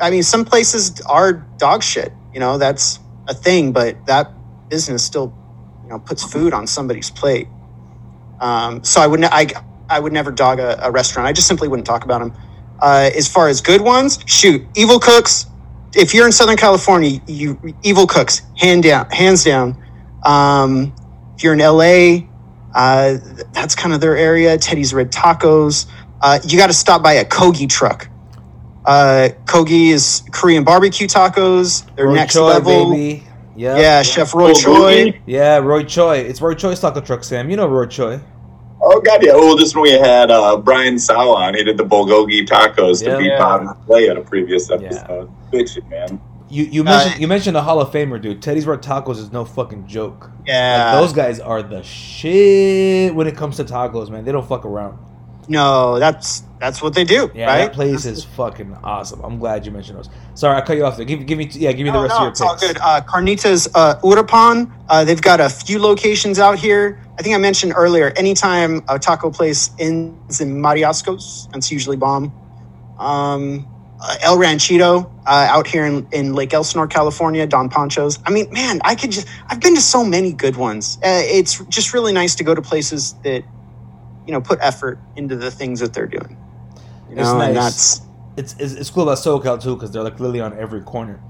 I 0.00 0.10
mean, 0.10 0.22
some 0.22 0.44
places 0.44 1.00
are 1.02 1.32
dog 1.58 1.82
shit. 1.82 2.12
You 2.32 2.40
know, 2.40 2.58
that's 2.58 2.98
a 3.28 3.34
thing, 3.34 3.72
but 3.72 4.06
that 4.06 4.30
business 4.68 5.04
still, 5.04 5.32
you 5.82 5.90
know, 5.90 5.98
puts 5.98 6.24
food 6.24 6.52
on 6.52 6.66
somebody's 6.66 7.10
plate. 7.10 7.48
Um, 8.40 8.82
so 8.84 9.00
I 9.00 9.06
would 9.06 9.20
ne- 9.20 9.28
I 9.30 9.46
I 9.88 10.00
would 10.00 10.12
never 10.12 10.30
dog 10.30 10.58
a, 10.60 10.78
a 10.86 10.90
restaurant. 10.90 11.28
I 11.28 11.32
just 11.32 11.48
simply 11.48 11.68
wouldn't 11.68 11.86
talk 11.86 12.04
about 12.04 12.20
them. 12.20 12.34
Uh, 12.80 13.10
as 13.14 13.28
far 13.28 13.48
as 13.48 13.60
good 13.60 13.80
ones, 13.80 14.18
shoot, 14.26 14.66
Evil 14.76 14.98
Cooks. 14.98 15.46
If 15.94 16.14
you're 16.14 16.26
in 16.26 16.32
Southern 16.32 16.56
California, 16.56 17.20
you 17.26 17.58
Evil 17.82 18.06
Cooks, 18.06 18.42
hand 18.56 18.82
down, 18.82 19.08
hands 19.10 19.44
down. 19.44 19.81
Um, 20.24 20.92
if 21.36 21.42
you're 21.44 21.52
in 21.54 21.58
LA, 21.60 22.26
uh, 22.74 23.18
that's 23.52 23.74
kind 23.74 23.94
of 23.94 24.00
their 24.00 24.16
area. 24.16 24.56
Teddy's 24.58 24.94
Red 24.94 25.10
Tacos. 25.12 25.86
Uh, 26.20 26.38
you 26.44 26.56
got 26.58 26.68
to 26.68 26.72
stop 26.72 27.02
by 27.02 27.14
a 27.14 27.24
Kogi 27.24 27.68
truck. 27.68 28.08
Uh, 28.84 29.28
Kogi 29.44 29.90
is 29.90 30.22
Korean 30.32 30.64
barbecue 30.64 31.06
tacos. 31.06 31.84
They're 31.96 32.06
Roy 32.06 32.14
next 32.14 32.34
Choi, 32.34 32.46
level. 32.46 32.90
baby. 32.90 33.24
Yeah. 33.56 33.76
Yeah, 33.78 34.02
Chef 34.02 34.34
Roy 34.34 34.50
Oh, 34.50 34.54
Choi. 34.54 34.94
Kogi? 35.12 35.20
Yeah, 35.26 35.58
Roy 35.58 35.84
Choi. 35.84 36.16
It's 36.18 36.40
Roy 36.40 36.54
Choi's 36.54 36.80
taco 36.80 37.00
truck, 37.00 37.22
Sam. 37.24 37.50
You 37.50 37.56
know 37.56 37.66
Roy 37.68 37.86
Choi. 37.86 38.20
Oh 38.84 39.00
god, 39.00 39.22
yeah. 39.24 39.32
Oh, 39.34 39.56
this 39.56 39.74
one 39.76 39.82
we 39.82 39.92
had 39.92 40.32
uh, 40.32 40.56
Brian 40.56 40.98
Sal 40.98 41.30
on. 41.36 41.54
He 41.54 41.62
did 41.62 41.76
the 41.76 41.84
bulgogi 41.84 42.44
tacos 42.46 43.00
Yeah. 43.00 43.12
to 43.12 43.18
beat 43.18 43.26
Yeah. 43.28 43.38
Bobby 43.38 43.66
Flay 43.86 44.08
on 44.10 44.16
a 44.16 44.22
previous 44.22 44.70
episode. 44.70 45.30
Big 45.52 45.68
shit, 45.68 45.86
man. 45.88 46.20
You 46.52 46.64
you 46.64 46.80
Uh, 46.82 46.84
mentioned 46.84 47.20
you 47.22 47.28
mentioned 47.28 47.56
a 47.56 47.62
Hall 47.62 47.80
of 47.80 47.90
Famer, 47.92 48.20
dude. 48.20 48.42
Teddy's 48.42 48.66
Red 48.66 48.82
Tacos 48.82 49.16
is 49.18 49.32
no 49.32 49.44
fucking 49.44 49.86
joke. 49.86 50.30
Like, 50.40 50.48
Yeah. 50.48 51.00
those 51.00 51.12
guys 51.14 51.40
are 51.40 51.62
the 51.62 51.82
shit 51.82 53.14
when 53.14 53.26
it 53.26 53.36
comes 53.36 53.56
to 53.56 53.64
tacos, 53.64 54.10
man. 54.10 54.24
They 54.24 54.32
don't 54.32 54.46
fuck 54.46 54.64
around. 54.66 54.98
no, 55.48 55.98
that's 55.98 56.44
that's 56.60 56.80
what 56.82 56.94
they 56.94 57.02
do, 57.04 57.28
Yeah, 57.34 57.46
right? 57.46 57.58
that 57.62 57.72
place 57.72 58.04
is 58.04 58.22
fucking 58.22 58.76
awesome. 58.84 59.20
I'm 59.24 59.38
glad 59.40 59.66
you 59.66 59.72
mentioned 59.72 59.98
those. 59.98 60.08
Sorry, 60.34 60.56
I 60.56 60.60
cut 60.60 60.76
you 60.76 60.84
off 60.86 60.96
there. 60.96 61.04
Give, 61.04 61.26
give 61.26 61.36
me, 61.36 61.48
yeah, 61.52 61.72
give 61.72 61.84
me 61.84 61.90
the 61.90 61.98
rest 61.98 62.10
no, 62.10 62.16
of 62.18 62.22
your 62.22 62.30
it's 62.30 62.40
all 62.40 62.56
good. 62.56 62.78
Uh, 62.80 63.00
Carnitas 63.00 63.66
uh, 63.74 63.96
Uruapan. 64.02 64.70
Uh, 64.88 65.04
they've 65.04 65.20
got 65.20 65.40
a 65.40 65.48
few 65.48 65.80
locations 65.80 66.38
out 66.38 66.58
here. 66.60 67.00
I 67.18 67.22
think 67.22 67.34
I 67.34 67.38
mentioned 67.38 67.72
earlier. 67.74 68.12
Anytime 68.16 68.82
a 68.88 68.96
taco 69.00 69.30
place 69.30 69.70
ends 69.80 70.40
in 70.40 70.60
Mariscos, 70.62 71.50
that's 71.50 71.72
usually 71.72 71.96
bomb. 71.96 72.32
Um, 73.00 73.66
uh, 74.02 74.16
El 74.22 74.38
Ranchito 74.38 75.12
uh, 75.26 75.48
out 75.50 75.68
here 75.68 75.86
in, 75.86 76.08
in 76.12 76.34
Lake 76.34 76.54
Elsinore, 76.54 76.88
California. 76.88 77.46
Don 77.46 77.70
Poncho's. 77.70 78.20
I 78.26 78.30
mean, 78.32 78.48
man, 78.52 78.80
I 78.84 78.96
could 78.96 79.12
just. 79.12 79.28
I've 79.48 79.60
been 79.60 79.76
to 79.76 79.82
so 79.82 80.04
many 80.04 80.34
good 80.34 80.56
ones. 80.56 80.98
Uh, 81.04 81.22
it's 81.24 81.64
just 81.66 81.94
really 81.94 82.14
nice 82.14 82.36
to 82.36 82.44
go 82.44 82.54
to 82.54 82.62
places 82.62 83.14
that, 83.24 83.44
you 84.26 84.32
know, 84.32 84.42
put 84.42 84.60
effort 84.62 85.00
into 85.16 85.36
the 85.36 85.50
things 85.52 85.80
that 85.80 85.94
they're 85.94 86.08
doing. 86.08 86.38
You 87.10 87.16
It's 87.16 87.34
know, 87.34 87.40
and 87.40 87.56
that's 87.56 88.02
It's, 88.36 88.54
it's 88.58 88.74
it's 88.74 88.90
cool 88.90 89.04
about 89.04 89.18
SoCal 89.18 89.62
too 89.62 89.76
because 89.76 89.92
they're 89.92 90.04
like 90.04 90.20
literally 90.20 90.40
on 90.40 90.58
every 90.58 90.82
corner. 90.82 91.22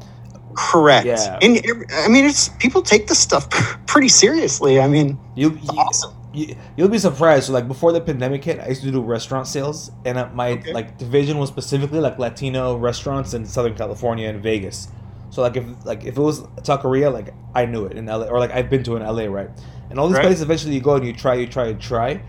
correct. 0.56 1.06
Yeah. 1.06 1.38
And 1.42 1.58
I 1.92 2.08
mean, 2.08 2.26
it's 2.26 2.50
people 2.50 2.82
take 2.82 3.08
this 3.08 3.20
stuff 3.20 3.48
pretty 3.86 4.08
seriously. 4.08 4.80
I 4.80 4.88
mean, 4.88 5.18
You, 5.34 5.60
it's 5.62 5.72
you 5.72 5.78
awesome. 5.78 6.14
You, 6.32 6.56
you'll 6.76 6.88
be 6.88 6.98
surprised. 6.98 7.46
So 7.46 7.52
like 7.52 7.68
before 7.68 7.92
the 7.92 8.00
pandemic 8.00 8.44
hit, 8.44 8.60
I 8.60 8.68
used 8.68 8.82
to 8.82 8.90
do 8.90 9.02
restaurant 9.02 9.46
sales, 9.46 9.90
and 10.04 10.18
uh, 10.18 10.30
my 10.32 10.64
Okay. 10.64 10.72
like 10.72 10.98
division 10.98 11.38
was 11.38 11.48
specifically 11.50 12.00
like 12.00 12.18
Latino 12.18 12.76
restaurants 12.76 13.34
in 13.34 13.46
Southern 13.46 13.74
California 13.74 14.28
and 14.28 14.42
Vegas. 14.42 14.88
So 15.30 15.42
like 15.42 15.56
if 15.56 15.84
like 15.84 16.04
if 16.04 16.16
it 16.16 16.20
was 16.20 16.40
a 16.40 16.62
taqueria, 16.62 17.12
like 17.12 17.36
I 17.54 17.66
knew 17.66 17.84
it 17.86 17.96
in 17.96 18.06
LA, 18.08 18.26
or 18.26 18.38
like 18.38 18.50
I've 18.52 18.70
been 18.70 18.82
to 18.84 18.96
in 18.96 19.02
LA, 19.02 19.24
right? 19.24 19.50
And 19.90 19.98
all 19.98 20.08
these 20.08 20.18
Right. 20.18 20.20
places, 20.20 20.42
eventually 20.42 20.74
you 20.74 20.80
go 20.80 20.94
and 20.96 21.06
you 21.06 21.12
try, 21.12 21.34
you 21.34 21.46
try, 21.46 21.68
you 21.68 21.74
try. 21.74 22.22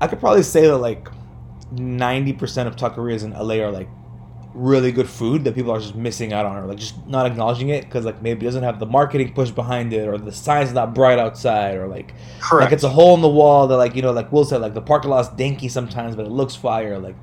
I 0.00 0.06
could 0.08 0.20
probably 0.20 0.42
say 0.42 0.62
that 0.66 0.78
like 0.78 1.10
ninety 1.70 2.32
percent 2.32 2.68
of 2.68 2.76
taquerias 2.76 3.24
in 3.24 3.32
LA 3.34 3.56
are 3.56 3.70
like 3.72 3.90
really 4.56 4.90
good 4.90 5.08
food 5.08 5.44
that 5.44 5.54
people 5.54 5.70
are 5.70 5.78
just 5.78 5.94
missing 5.94 6.32
out 6.32 6.46
on 6.46 6.56
or 6.56 6.66
like 6.66 6.78
just 6.78 7.06
not 7.06 7.26
acknowledging 7.26 7.68
it 7.68 7.84
because 7.84 8.06
like 8.06 8.22
maybe 8.22 8.40
it 8.40 8.48
doesn't 8.48 8.62
have 8.62 8.78
the 8.78 8.86
marketing 8.86 9.30
push 9.34 9.50
behind 9.50 9.92
it 9.92 10.08
or 10.08 10.16
the 10.16 10.32
sign's 10.32 10.72
not 10.72 10.94
bright 10.94 11.18
outside 11.18 11.76
or 11.76 11.86
like 11.86 12.14
Correct. 12.40 12.64
like 12.64 12.72
it's 12.72 12.82
a 12.82 12.88
hole 12.88 13.14
in 13.14 13.20
the 13.20 13.28
wall 13.28 13.66
that 13.68 13.76
like 13.76 13.94
you 13.94 14.00
know 14.00 14.12
like 14.12 14.32
Will 14.32 14.46
said 14.46 14.62
like 14.62 14.72
the 14.72 14.80
parking 14.80 15.10
lot's 15.10 15.28
dinky 15.28 15.68
sometimes 15.68 16.16
but 16.16 16.24
it 16.24 16.30
looks 16.30 16.56
fire 16.56 16.98
like 16.98 17.16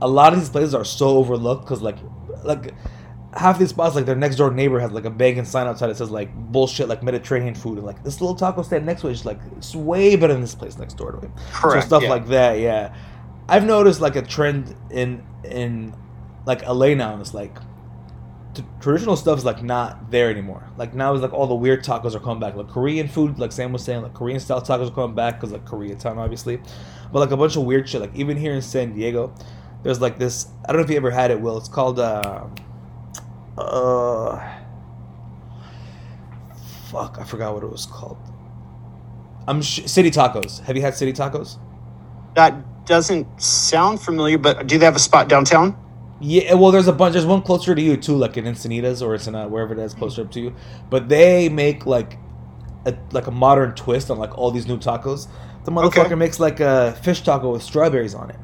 a 0.00 0.06
lot 0.06 0.32
of 0.32 0.38
these 0.38 0.48
places 0.48 0.72
are 0.72 0.84
so 0.84 1.08
overlooked 1.16 1.64
because 1.64 1.82
like 1.82 1.96
like 2.44 2.72
half 3.34 3.58
these 3.58 3.70
spots 3.70 3.96
like 3.96 4.06
their 4.06 4.14
next 4.14 4.36
door 4.36 4.52
neighbor 4.52 4.78
has 4.78 4.92
like 4.92 5.04
a 5.04 5.10
begging 5.10 5.44
sign 5.44 5.66
outside 5.66 5.88
that 5.88 5.96
says 5.96 6.10
like 6.12 6.32
bullshit 6.52 6.86
like 6.88 7.02
Mediterranean 7.02 7.56
food 7.56 7.78
and 7.78 7.86
like 7.86 8.04
this 8.04 8.20
little 8.20 8.36
taco 8.36 8.62
stand 8.62 8.86
next 8.86 9.00
to 9.00 9.08
it 9.08 9.12
is 9.12 9.24
like 9.24 9.40
it's 9.56 9.74
way 9.74 10.14
better 10.14 10.34
than 10.34 10.40
this 10.40 10.54
place 10.54 10.78
next 10.78 10.94
door 10.94 11.10
to 11.10 11.18
it 11.18 11.30
Correct. 11.52 11.82
so 11.82 11.88
stuff 11.88 12.02
yeah. 12.04 12.10
like 12.10 12.28
that 12.28 12.60
yeah 12.60 12.94
I've 13.48 13.64
noticed 13.64 14.00
like 14.00 14.14
a 14.14 14.22
trend 14.22 14.76
in 14.90 15.24
in 15.44 15.94
like 16.50 16.66
LA 16.66 16.94
now 16.94 17.20
it's 17.20 17.32
like 17.32 17.56
t- 18.54 18.64
traditional 18.80 19.16
stuff 19.16 19.38
is 19.38 19.44
like 19.44 19.62
not 19.62 20.10
there 20.10 20.30
anymore. 20.30 20.68
Like 20.76 20.94
now 20.94 21.12
it's 21.14 21.22
like 21.22 21.32
all 21.32 21.46
the 21.46 21.54
weird 21.54 21.84
tacos 21.84 22.14
are 22.14 22.20
coming 22.20 22.40
back. 22.40 22.56
Like 22.56 22.68
Korean 22.68 23.08
food, 23.08 23.38
like 23.38 23.52
Sam 23.52 23.72
was 23.72 23.84
saying, 23.84 24.02
like 24.02 24.14
Korean 24.14 24.40
style 24.40 24.60
tacos 24.60 24.88
are 24.88 24.94
coming 24.94 25.14
back 25.14 25.36
because 25.36 25.52
like 25.52 25.64
Koreatown, 25.64 26.16
obviously. 26.16 26.60
But 27.12 27.20
like 27.20 27.30
a 27.30 27.36
bunch 27.36 27.56
of 27.56 27.64
weird 27.64 27.88
shit. 27.88 28.00
Like 28.00 28.14
even 28.16 28.36
here 28.36 28.52
in 28.52 28.62
San 28.62 28.94
Diego, 28.94 29.32
there's 29.82 30.00
like 30.00 30.18
this. 30.18 30.48
I 30.64 30.72
don't 30.72 30.78
know 30.78 30.84
if 30.84 30.90
you 30.90 30.96
ever 30.96 31.10
had 31.10 31.30
it. 31.30 31.40
Will 31.40 31.56
it's 31.56 31.68
called 31.68 32.00
uh, 32.00 32.46
uh, 33.56 34.58
fuck, 36.90 37.18
I 37.20 37.24
forgot 37.24 37.54
what 37.54 37.62
it 37.62 37.70
was 37.70 37.86
called. 37.86 38.18
I'm 39.46 39.62
sh- 39.62 39.86
City 39.86 40.10
Tacos. 40.10 40.60
Have 40.64 40.76
you 40.76 40.82
had 40.82 40.94
City 40.94 41.12
Tacos? 41.12 41.58
that 42.34 42.86
doesn't 42.86 43.40
sound 43.40 44.00
familiar, 44.00 44.38
but 44.38 44.66
do 44.66 44.78
they 44.78 44.84
have 44.84 44.96
a 44.96 45.00
spot 45.00 45.28
downtown? 45.28 45.76
Yeah, 46.20 46.54
well, 46.54 46.70
there's 46.70 46.86
a 46.88 46.92
bunch. 46.92 47.14
There's 47.14 47.24
one 47.26 47.42
closer 47.42 47.74
to 47.74 47.80
you 47.80 47.96
too, 47.96 48.14
like 48.16 48.36
in 48.36 48.44
Encinitas 48.44 49.00
or 49.04 49.14
it's 49.14 49.26
in 49.26 49.34
uh, 49.34 49.48
wherever 49.48 49.72
it 49.72 49.78
is 49.78 49.94
closer 49.94 50.22
up 50.22 50.30
to 50.32 50.40
you. 50.40 50.54
But 50.90 51.08
they 51.08 51.48
make 51.48 51.86
like 51.86 52.18
a 52.86 52.94
like 53.12 53.26
a 53.26 53.30
modern 53.30 53.74
twist 53.74 54.10
on 54.10 54.18
like 54.18 54.36
all 54.36 54.50
these 54.50 54.66
new 54.66 54.76
tacos. 54.78 55.28
The 55.64 55.70
motherfucker 55.70 56.06
Okay. 56.06 56.14
makes 56.14 56.38
like 56.38 56.60
a 56.60 56.92
fish 57.02 57.22
taco 57.22 57.52
with 57.52 57.62
strawberries 57.62 58.14
on 58.14 58.28
it, 58.30 58.36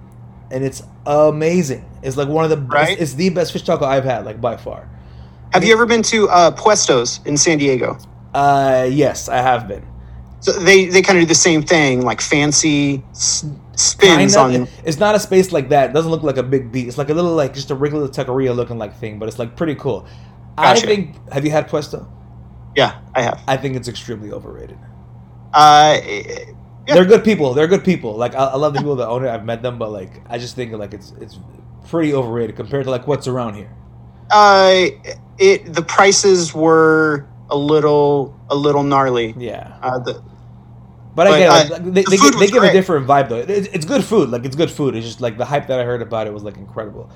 and 0.51 0.65
it's 0.65 0.83
amazing. 1.07 1.85
It's 2.03 2.17
like 2.17 2.29
one 2.29 2.45
of 2.45 2.51
the 2.51 2.57
Right. 2.59 2.93
it's, 2.93 3.01
it's 3.03 3.15
the 3.15 3.29
best 3.31 3.53
fish 3.53 3.63
taco 3.63 3.85
I've 3.85 4.05
had, 4.05 4.25
like 4.25 4.41
by 4.41 4.57
far. 4.57 4.89
Have 5.53 5.63
you 5.65 5.73
ever 5.73 5.87
been 5.87 6.03
to 6.05 6.29
uh, 6.29 6.51
Puestos 6.53 7.25
in 7.27 7.37
San 7.37 7.59
Diego? 7.59 7.99
Uh, 8.35 8.87
yes, 8.91 9.29
I 9.29 9.37
have 9.37 9.67
been. 9.69 9.87
So 10.41 10.53
they 10.53 10.87
they 10.87 11.03
kind 11.03 11.19
of 11.19 11.23
do 11.25 11.27
the 11.29 11.35
same 11.35 11.63
thing, 11.63 12.03
like 12.03 12.21
fancy 12.21 13.03
spins 13.77 14.35
Kinda. 14.37 14.61
on. 14.61 14.69
It's 14.85 14.99
not 14.99 15.15
a 15.15 15.21
space 15.21 15.53
like 15.53 15.69
that. 15.71 15.91
It 15.91 15.93
doesn't 15.93 16.11
look 16.11 16.23
like 16.23 16.37
a 16.39 16.43
big 16.43 16.73
beat. 16.73 16.89
It's 16.89 16.99
like 16.99 17.11
a 17.11 17.15
little 17.15 17.35
like 17.35 17.55
just 17.55 17.71
a 17.71 17.75
regular 17.75 18.09
taqueria 18.09 18.55
looking 18.55 18.79
like 18.79 18.97
thing, 18.97 19.19
but 19.19 19.29
it's 19.29 19.39
like 19.39 19.57
pretty 19.57 19.75
cool. 19.77 20.07
I 20.59 20.75
think. 20.79 21.15
Have 21.33 21.45
you 21.45 21.51
had 21.51 21.69
Puesto? 21.69 22.09
Yeah, 22.75 23.01
I 23.15 23.23
have. 23.23 23.43
I 23.47 23.57
think 23.57 23.77
it's 23.77 23.89
extremely 23.89 24.33
overrated. 24.33 24.79
Uh, 25.53 25.99
Yeah. 26.89 26.95
They're 26.95 27.05
good 27.05 27.25
people. 27.25 27.53
They're 27.53 27.67
good 27.67 27.85
people. 27.85 28.15
Like 28.17 28.35
I, 28.37 28.45
I 28.45 28.57
love 28.57 28.73
the 28.73 28.79
people 28.79 28.95
that 28.97 29.09
own 29.09 29.25
it. 29.25 29.29
I've 29.29 29.45
met 29.45 29.61
them, 29.61 29.77
but 29.77 29.91
like 29.91 30.23
I 30.29 30.39
just 30.39 30.55
think 30.55 30.73
like 30.73 30.95
it's 30.95 31.13
it's 31.21 31.39
pretty 31.89 32.15
overrated 32.15 32.55
compared 32.55 32.85
to 32.85 32.91
like 32.91 33.07
what's 33.09 33.27
around 33.27 33.55
here. 33.55 33.71
uh, 34.31 34.87
it 35.39 35.73
the 35.75 35.83
prices 35.83 36.55
were 36.55 37.27
a 37.51 37.57
little 37.57 38.39
a 38.51 38.55
little 38.55 38.85
gnarly. 38.85 39.35
Yeah. 39.37 39.77
Uh, 39.83 39.99
the 39.99 40.23
But, 41.17 41.27
I 41.27 41.31
But, 41.31 41.39
get 41.39 41.47
it. 41.47 41.49
uh, 41.49 41.75
Like, 41.75 41.85
they, 41.95 42.03
the 42.03 42.11
they, 42.11 42.17
give- 42.19 42.39
they 42.39 42.47
give 42.49 42.63
a 42.63 42.73
different 42.73 43.07
vibe 43.09 43.29
though. 43.31 43.37
It, 43.39 43.51
it's 43.75 43.85
good 43.87 44.05
food. 44.05 44.29
Like 44.29 44.45
it's 44.45 44.55
good 44.55 44.71
food. 44.71 44.95
It's 44.95 45.07
just 45.07 45.21
like 45.21 45.37
the 45.39 45.45
hype 45.47 45.67
that 45.67 45.81
I 45.81 45.85
heard 45.85 46.03
about 46.03 46.27
it 46.29 46.33
was 46.33 46.45
like 46.45 46.57
incredible. 46.59 47.11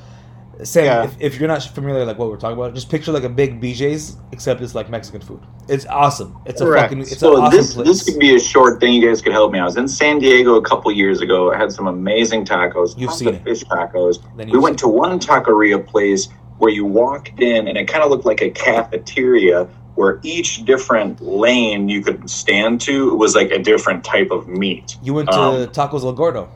Sam, 0.63 0.85
Yeah. 0.85 1.05
if, 1.05 1.17
if 1.21 1.39
you're 1.41 1.49
not 1.49 1.63
familiar 1.63 2.05
like 2.05 2.19
what 2.19 2.29
we're 2.29 2.37
talking 2.37 2.59
about, 2.59 2.75
just 2.75 2.91
picture 2.91 3.13
like 3.13 3.23
a 3.25 3.31
big 3.31 3.61
BJ's 3.63 4.17
except 4.33 4.61
it's 4.61 4.75
like 4.75 4.91
Mexican 4.91 5.21
food. 5.23 5.41
It's 5.69 5.87
awesome. 5.87 6.37
It's 6.45 6.61
a 6.61 6.65
Correct. 6.65 6.85
fucking. 6.91 7.01
It's 7.03 7.19
so 7.19 7.37
an 7.37 7.43
awesome 7.45 7.57
this 7.59 7.75
place. 7.75 7.87
this 7.87 8.03
could 8.05 8.19
be 8.19 8.35
a 8.35 8.41
short 8.41 8.81
thing. 8.81 8.93
You 8.95 9.07
guys 9.09 9.23
could 9.23 9.33
help 9.33 9.53
me. 9.53 9.59
I 9.59 9.65
was 9.65 9.77
in 9.79 9.89
San 9.89 10.19
Diego 10.19 10.57
a 10.57 10.63
couple 10.63 10.91
years 10.93 11.21
ago. 11.23 11.53
I 11.53 11.57
had 11.57 11.73
some 11.73 11.87
amazing 11.87 12.45
tacos. 12.45 12.99
You've 12.99 13.13
seen 13.13 13.29
of 13.29 13.35
it. 13.37 13.45
fish 13.45 13.65
tacos. 13.65 14.19
Then 14.37 14.49
We 14.49 14.53
you've 14.55 14.63
went 14.63 14.79
to 14.81 14.89
one 14.89 15.19
taqueria 15.19 15.87
place 15.87 16.29
where 16.59 16.71
you 16.71 16.85
walked 16.85 17.41
in, 17.41 17.67
and 17.69 17.79
it 17.79 17.87
kind 17.89 18.05
of 18.05 18.11
looked 18.11 18.27
like 18.27 18.43
a 18.43 18.51
cafeteria. 18.51 19.67
Where 19.97 20.21
each 20.23 20.65
different 20.65 21.21
lane 21.21 21.89
you 21.89 22.03
could 22.03 22.29
stand 22.31 22.81
to 22.83 23.15
was 23.17 23.35
like 23.35 23.51
a 23.51 23.59
different 23.59 24.05
type 24.05 24.31
of 24.31 24.49
meat. 24.49 24.97
You 25.03 25.15
went 25.15 25.29
to 25.31 25.39
um, 25.39 25.67
Tacos 25.69 26.05
El 26.05 26.13
Gordo. 26.13 26.49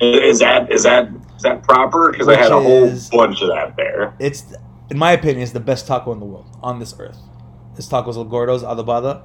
Is 0.00 0.38
that 0.38 0.70
is 0.72 0.82
that 0.84 1.08
is 1.36 1.42
that 1.42 1.62
proper? 1.62 2.10
Because 2.12 2.28
I 2.28 2.36
had 2.36 2.52
a 2.52 2.60
whole 2.60 2.84
is- 2.84 3.10
bunch 3.10 3.42
of 3.42 3.48
that 3.48 3.76
there. 3.76 4.14
It's, 4.18 4.44
in 4.90 4.98
my 4.98 5.12
opinion, 5.12 5.42
it's 5.42 5.52
the 5.52 5.60
best 5.60 5.86
taco 5.86 6.12
in 6.12 6.20
the 6.20 6.26
world 6.26 6.46
on 6.62 6.78
this 6.78 6.94
earth. 6.98 7.18
It's 7.76 7.88
Tacos 7.88 8.16
El 8.16 8.24
Gordo's 8.24 8.62
Adobada. 8.62 9.22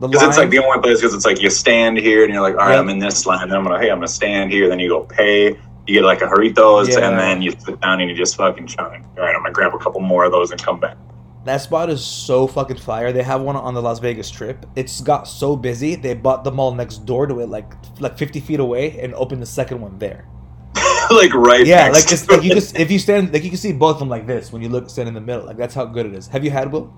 Because 0.00 0.22
it's 0.22 0.38
like 0.38 0.50
the 0.50 0.58
only 0.58 0.80
place. 0.80 1.00
Because 1.00 1.14
it's 1.14 1.24
like 1.24 1.40
you 1.40 1.50
stand 1.50 1.98
here 1.98 2.24
and 2.24 2.32
you're 2.32 2.42
like, 2.42 2.54
all 2.54 2.60
right, 2.60 2.74
Yeah. 2.74 2.80
I'm 2.80 2.88
in 2.88 2.98
this 2.98 3.26
line. 3.26 3.48
Then 3.48 3.56
I'm 3.58 3.64
gonna, 3.64 3.80
hey, 3.80 3.90
I'm 3.90 3.98
gonna 3.98 4.08
stand 4.08 4.50
here. 4.52 4.68
Then 4.68 4.78
you 4.78 4.88
go 4.88 5.00
pay. 5.00 5.58
You 5.86 5.94
get 5.94 6.04
like 6.04 6.20
a 6.22 6.26
Doritos, 6.26 6.88
Yeah. 6.92 7.08
and 7.08 7.18
then 7.18 7.40
you 7.40 7.50
sit 7.52 7.80
down 7.80 8.00
and 8.00 8.10
you 8.10 8.16
just 8.16 8.36
fucking 8.36 8.66
chug. 8.66 8.92
All 8.92 9.24
right, 9.24 9.34
I'm 9.34 9.42
gonna 9.42 9.52
grab 9.52 9.74
a 9.74 9.78
couple 9.78 10.00
more 10.00 10.24
of 10.24 10.32
those 10.32 10.50
and 10.50 10.62
come 10.62 10.78
back. 10.78 10.96
That 11.44 11.58
spot 11.58 11.88
is 11.88 12.04
so 12.04 12.46
fucking 12.46 12.78
fire. 12.78 13.12
They 13.12 13.22
have 13.22 13.40
one 13.40 13.56
on 13.56 13.72
the 13.72 13.80
Las 13.80 14.00
Vegas 14.00 14.26
Strip. 14.26 14.66
It's 14.76 15.00
got 15.00 15.28
so 15.28 15.56
busy 15.56 15.94
they 15.94 16.14
bought 16.14 16.44
the 16.44 16.52
mall 16.52 16.74
next 16.74 17.06
door 17.06 17.26
to 17.26 17.40
it, 17.40 17.48
like 17.48 17.72
like 18.00 18.18
50 18.18 18.40
feet 18.40 18.60
away, 18.60 18.98
and 19.00 19.14
opened 19.14 19.40
the 19.40 19.46
second 19.46 19.80
one 19.80 19.98
there. 19.98 20.28
like 21.10 21.32
right. 21.32 21.64
Yeah, 21.64 21.88
next 21.88 21.94
like 21.94 22.12
it's 22.12 22.26
to 22.26 22.32
like 22.34 22.42
you 22.42 22.52
just 22.52 22.78
if 22.78 22.90
you 22.90 22.98
stand 22.98 23.32
like 23.32 23.44
you 23.44 23.50
can 23.50 23.58
see 23.58 23.72
both 23.72 23.94
of 23.94 24.00
them 24.00 24.08
like 24.08 24.26
this 24.26 24.52
when 24.52 24.62
you 24.62 24.68
look 24.68 24.90
stand 24.90 25.08
in 25.08 25.14
the 25.14 25.20
middle. 25.20 25.46
Like 25.46 25.56
that's 25.56 25.74
how 25.74 25.84
good 25.84 26.06
it 26.06 26.14
is. 26.14 26.26
Have 26.28 26.44
you 26.44 26.50
had 26.50 26.70
Will? 26.72 26.92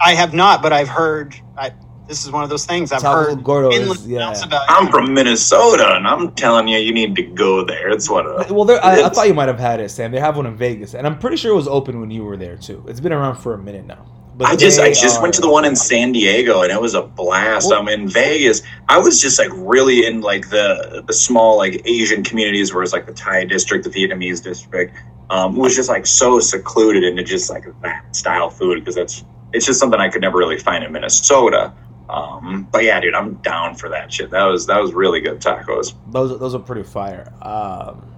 I 0.00 0.14
have 0.14 0.34
not, 0.34 0.62
but 0.62 0.72
I've 0.72 0.88
heard. 0.88 1.34
I, 1.56 1.72
this 2.08 2.24
is 2.24 2.30
one 2.30 2.44
of 2.44 2.50
those 2.50 2.64
things 2.64 2.92
I've 2.92 3.00
Taco 3.00 3.30
heard. 3.30 3.44
Gordo 3.44 3.70
endless 3.70 4.00
is 4.00 4.06
yeah. 4.06 4.32
about. 4.44 4.64
I'm 4.68 4.88
from 4.88 5.12
Minnesota, 5.12 5.96
and 5.96 6.06
I'm 6.06 6.32
telling 6.32 6.68
you, 6.68 6.78
you 6.78 6.92
need 6.92 7.16
to 7.16 7.22
go 7.22 7.64
there. 7.64 7.90
It's 7.90 8.08
what. 8.08 8.26
A, 8.26 8.52
Well, 8.52 8.64
there, 8.64 8.84
I, 8.84 9.02
I 9.04 9.08
thought 9.08 9.28
you 9.28 9.34
might 9.34 9.48
have 9.48 9.58
had 9.58 9.80
it, 9.80 9.90
Sam. 9.90 10.12
They 10.12 10.20
have 10.20 10.36
one 10.36 10.46
in 10.46 10.56
Vegas, 10.56 10.94
and 10.94 11.06
I'm 11.06 11.18
pretty 11.18 11.36
sure 11.36 11.52
it 11.52 11.56
was 11.56 11.68
open 11.68 12.00
when 12.00 12.10
you 12.10 12.24
were 12.24 12.36
there 12.36 12.56
too. 12.56 12.84
It's 12.88 13.00
been 13.00 13.12
around 13.12 13.36
for 13.36 13.54
a 13.54 13.58
minute 13.58 13.86
now. 13.86 14.06
But 14.36 14.48
I 14.48 14.56
just 14.56 14.78
I 14.78 14.88
they 14.88 14.92
just 14.92 15.22
went 15.22 15.32
to 15.34 15.40
the 15.40 15.48
one 15.48 15.64
in 15.64 15.74
San 15.74 16.12
Diego 16.12 16.60
and 16.60 16.70
it 16.70 16.78
was 16.78 16.92
a 16.92 17.00
blast. 17.00 17.70
Well- 17.70 17.80
I'm 17.80 17.88
in 17.88 18.06
Vegas. 18.06 18.60
I 18.88 18.98
was 18.98 19.20
just 19.20 19.38
like 19.38 19.48
really 19.52 20.04
in 20.04 20.20
like 20.20 20.50
the 20.50 21.02
the 21.06 21.14
small 21.14 21.56
like 21.56 21.80
Asian 21.86 22.22
communities 22.22 22.74
where 22.74 22.82
it's 22.82 22.92
like 22.92 23.06
the 23.06 23.14
Thai 23.14 23.46
district, 23.46 23.84
the 23.84 23.90
Vietnamese 23.90 24.42
district. 24.42 24.94
Um, 25.30 25.56
it 25.56 25.60
was 25.60 25.74
just 25.74 25.88
like 25.88 26.06
so 26.06 26.38
secluded 26.38 27.02
into 27.02 27.22
just 27.22 27.48
like 27.48 27.64
that 27.80 28.14
style 28.14 28.50
food 28.50 28.80
because 28.80 28.94
that's 28.94 29.24
it's 29.54 29.64
just 29.64 29.80
something 29.80 29.98
I 29.98 30.10
could 30.10 30.20
never 30.20 30.36
really 30.36 30.58
find 30.58 30.84
in 30.84 30.92
Minnesota. 30.92 31.72
Um, 32.08 32.68
but 32.70 32.84
yeah, 32.84 33.00
dude, 33.00 33.14
I'm 33.14 33.34
down 33.36 33.74
for 33.74 33.88
that 33.88 34.12
shit. 34.12 34.30
That 34.30 34.44
was 34.44 34.66
that 34.66 34.80
was 34.80 34.92
really 34.94 35.20
good 35.20 35.40
tacos. 35.40 35.94
Those 36.12 36.38
those 36.38 36.54
are 36.54 36.60
pretty 36.60 36.84
fire. 36.84 37.32
Um, 37.42 38.12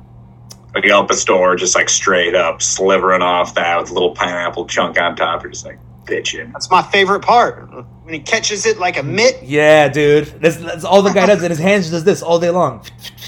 Like 0.74 0.84
Al 0.86 1.06
Pastor, 1.06 1.56
just 1.56 1.74
like 1.74 1.88
straight 1.88 2.34
up 2.34 2.60
slivering 2.60 3.22
off 3.22 3.54
that 3.54 3.80
with 3.80 3.90
a 3.90 3.94
little 3.94 4.14
pineapple 4.14 4.66
chunk 4.66 5.00
on 5.00 5.16
top. 5.16 5.42
You're 5.42 5.52
just 5.52 5.64
like 5.64 5.78
bitching. 6.04 6.52
That's 6.52 6.70
my 6.70 6.82
favorite 6.82 7.20
part 7.20 7.68
when 8.08 8.14
he 8.14 8.20
catches 8.20 8.64
it 8.64 8.78
like 8.78 8.96
a 8.96 9.02
mitt, 9.02 9.42
yeah, 9.42 9.86
dude, 9.86 10.24
that's, 10.40 10.56
that's 10.56 10.82
all 10.82 11.02
the 11.02 11.12
guy 11.12 11.26
does, 11.26 11.42
and 11.42 11.50
his 11.50 11.58
hands 11.58 11.90
does 11.90 12.04
this 12.04 12.22
all 12.22 12.38
day 12.38 12.48
long. 12.48 12.82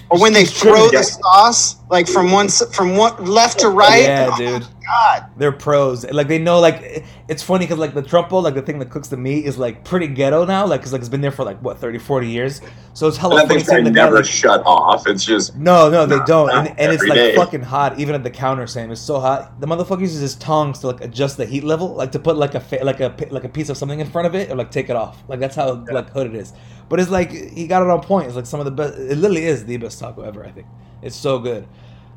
or 0.09 0.19
when 0.19 0.33
they 0.33 0.47
throw 0.47 0.87
it. 0.87 0.93
the 0.93 1.03
sauce 1.03 1.77
like 1.91 2.07
from 2.09 2.31
one 2.31 2.49
from 2.49 2.97
one 2.97 3.25
left 3.25 3.59
to 3.61 3.69
right. 3.69 4.03
Yeah, 4.05 4.31
Oh, 4.33 4.37
dude. 4.39 4.67
God, 4.87 5.27
They're 5.37 5.53
pros. 5.53 6.05
Like 6.11 6.27
they 6.29 6.39
know. 6.39 6.59
Like 6.61 7.05
it's 7.29 7.43
funny 7.43 7.65
because 7.67 7.79
like 7.79 7.95
the 7.95 8.03
trompo, 8.03 8.43
like 8.43 8.55
the 8.55 8.63
thing 8.63 8.79
that 8.81 8.91
cooks 8.91 9.09
the 9.09 9.17
meat, 9.17 9.45
is 9.45 9.59
like 9.59 9.85
pretty 9.85 10.07
ghetto 10.09 10.45
now. 10.45 10.67
Like 10.67 10.81
because 10.81 10.93
like 10.93 11.01
it's 11.01 11.09
been 11.09 11.21
there 11.21 11.31
for 11.31 11.45
like 11.45 11.61
what 11.63 11.79
30, 11.79 11.99
40 11.99 12.29
years. 12.29 12.61
So 12.95 13.07
it's 13.09 13.17
hella 13.17 13.37
And 13.37 13.43
that 13.43 13.49
funny 13.49 13.59
thing's 13.61 13.69
seeing 13.69 13.79
probably 13.85 13.91
guy. 13.93 14.05
never 14.05 14.17
Like, 14.17 14.25
shut 14.25 14.63
off. 14.67 15.07
It's 15.07 15.25
just 15.25 15.57
no, 15.57 15.89
no, 15.91 16.07
they 16.07 16.17
Not- 16.17 16.27
don't, 16.27 16.47
not 16.49 16.67
and, 16.69 16.81
and 16.81 16.93
it's 16.93 17.03
like 17.05 17.15
day. 17.17 17.37
fucking 17.37 17.63
hot. 17.63 17.99
Even 18.01 18.15
at 18.15 18.23
the 18.25 18.31
counter, 18.31 18.67
Sam, 18.67 18.91
it's 18.91 19.01
so 19.01 19.21
hot. 19.21 19.61
The 19.61 19.67
motherfucker 19.67 20.01
uses 20.01 20.21
his 20.21 20.35
tongs 20.37 20.79
to 20.81 20.87
like 20.89 21.01
adjust 21.03 21.37
the 21.37 21.47
heat 21.47 21.63
level, 21.65 21.89
like 21.95 22.13
to 22.13 22.19
put 22.19 22.37
like 22.37 22.55
a 22.55 22.61
fa- 22.61 22.81
like 22.83 23.01
a 23.01 23.15
like 23.31 23.45
a 23.45 23.49
piece 23.49 23.69
of 23.69 23.77
something 23.77 24.01
in 24.01 24.09
front 24.11 24.27
of 24.27 24.35
it, 24.35 24.51
or 24.51 24.57
like 24.57 24.71
take 24.71 24.91
it 24.91 24.97
off. 24.97 25.23
Like 25.29 25.39
that's 25.41 25.55
how 25.57 25.85
like 25.93 26.11
hood 26.11 26.27
it 26.29 26.35
is. 26.35 26.53
But 26.89 26.99
it's 26.99 27.11
like 27.11 27.31
he 27.31 27.69
got 27.69 27.83
it 27.83 27.89
on 27.89 28.01
point. 28.01 28.27
It's 28.27 28.35
like 28.37 28.47
some 28.47 28.59
of 28.61 28.65
the 28.65 28.73
best. 28.73 28.95
It 28.99 29.19
literally 29.19 29.45
is 29.45 29.65
the 29.67 29.77
best 29.77 30.01
taco 30.01 30.23
ever. 30.23 30.45
I 30.45 30.51
think 30.51 30.67
it's 31.03 31.17
so 31.17 31.39
good. 31.39 31.67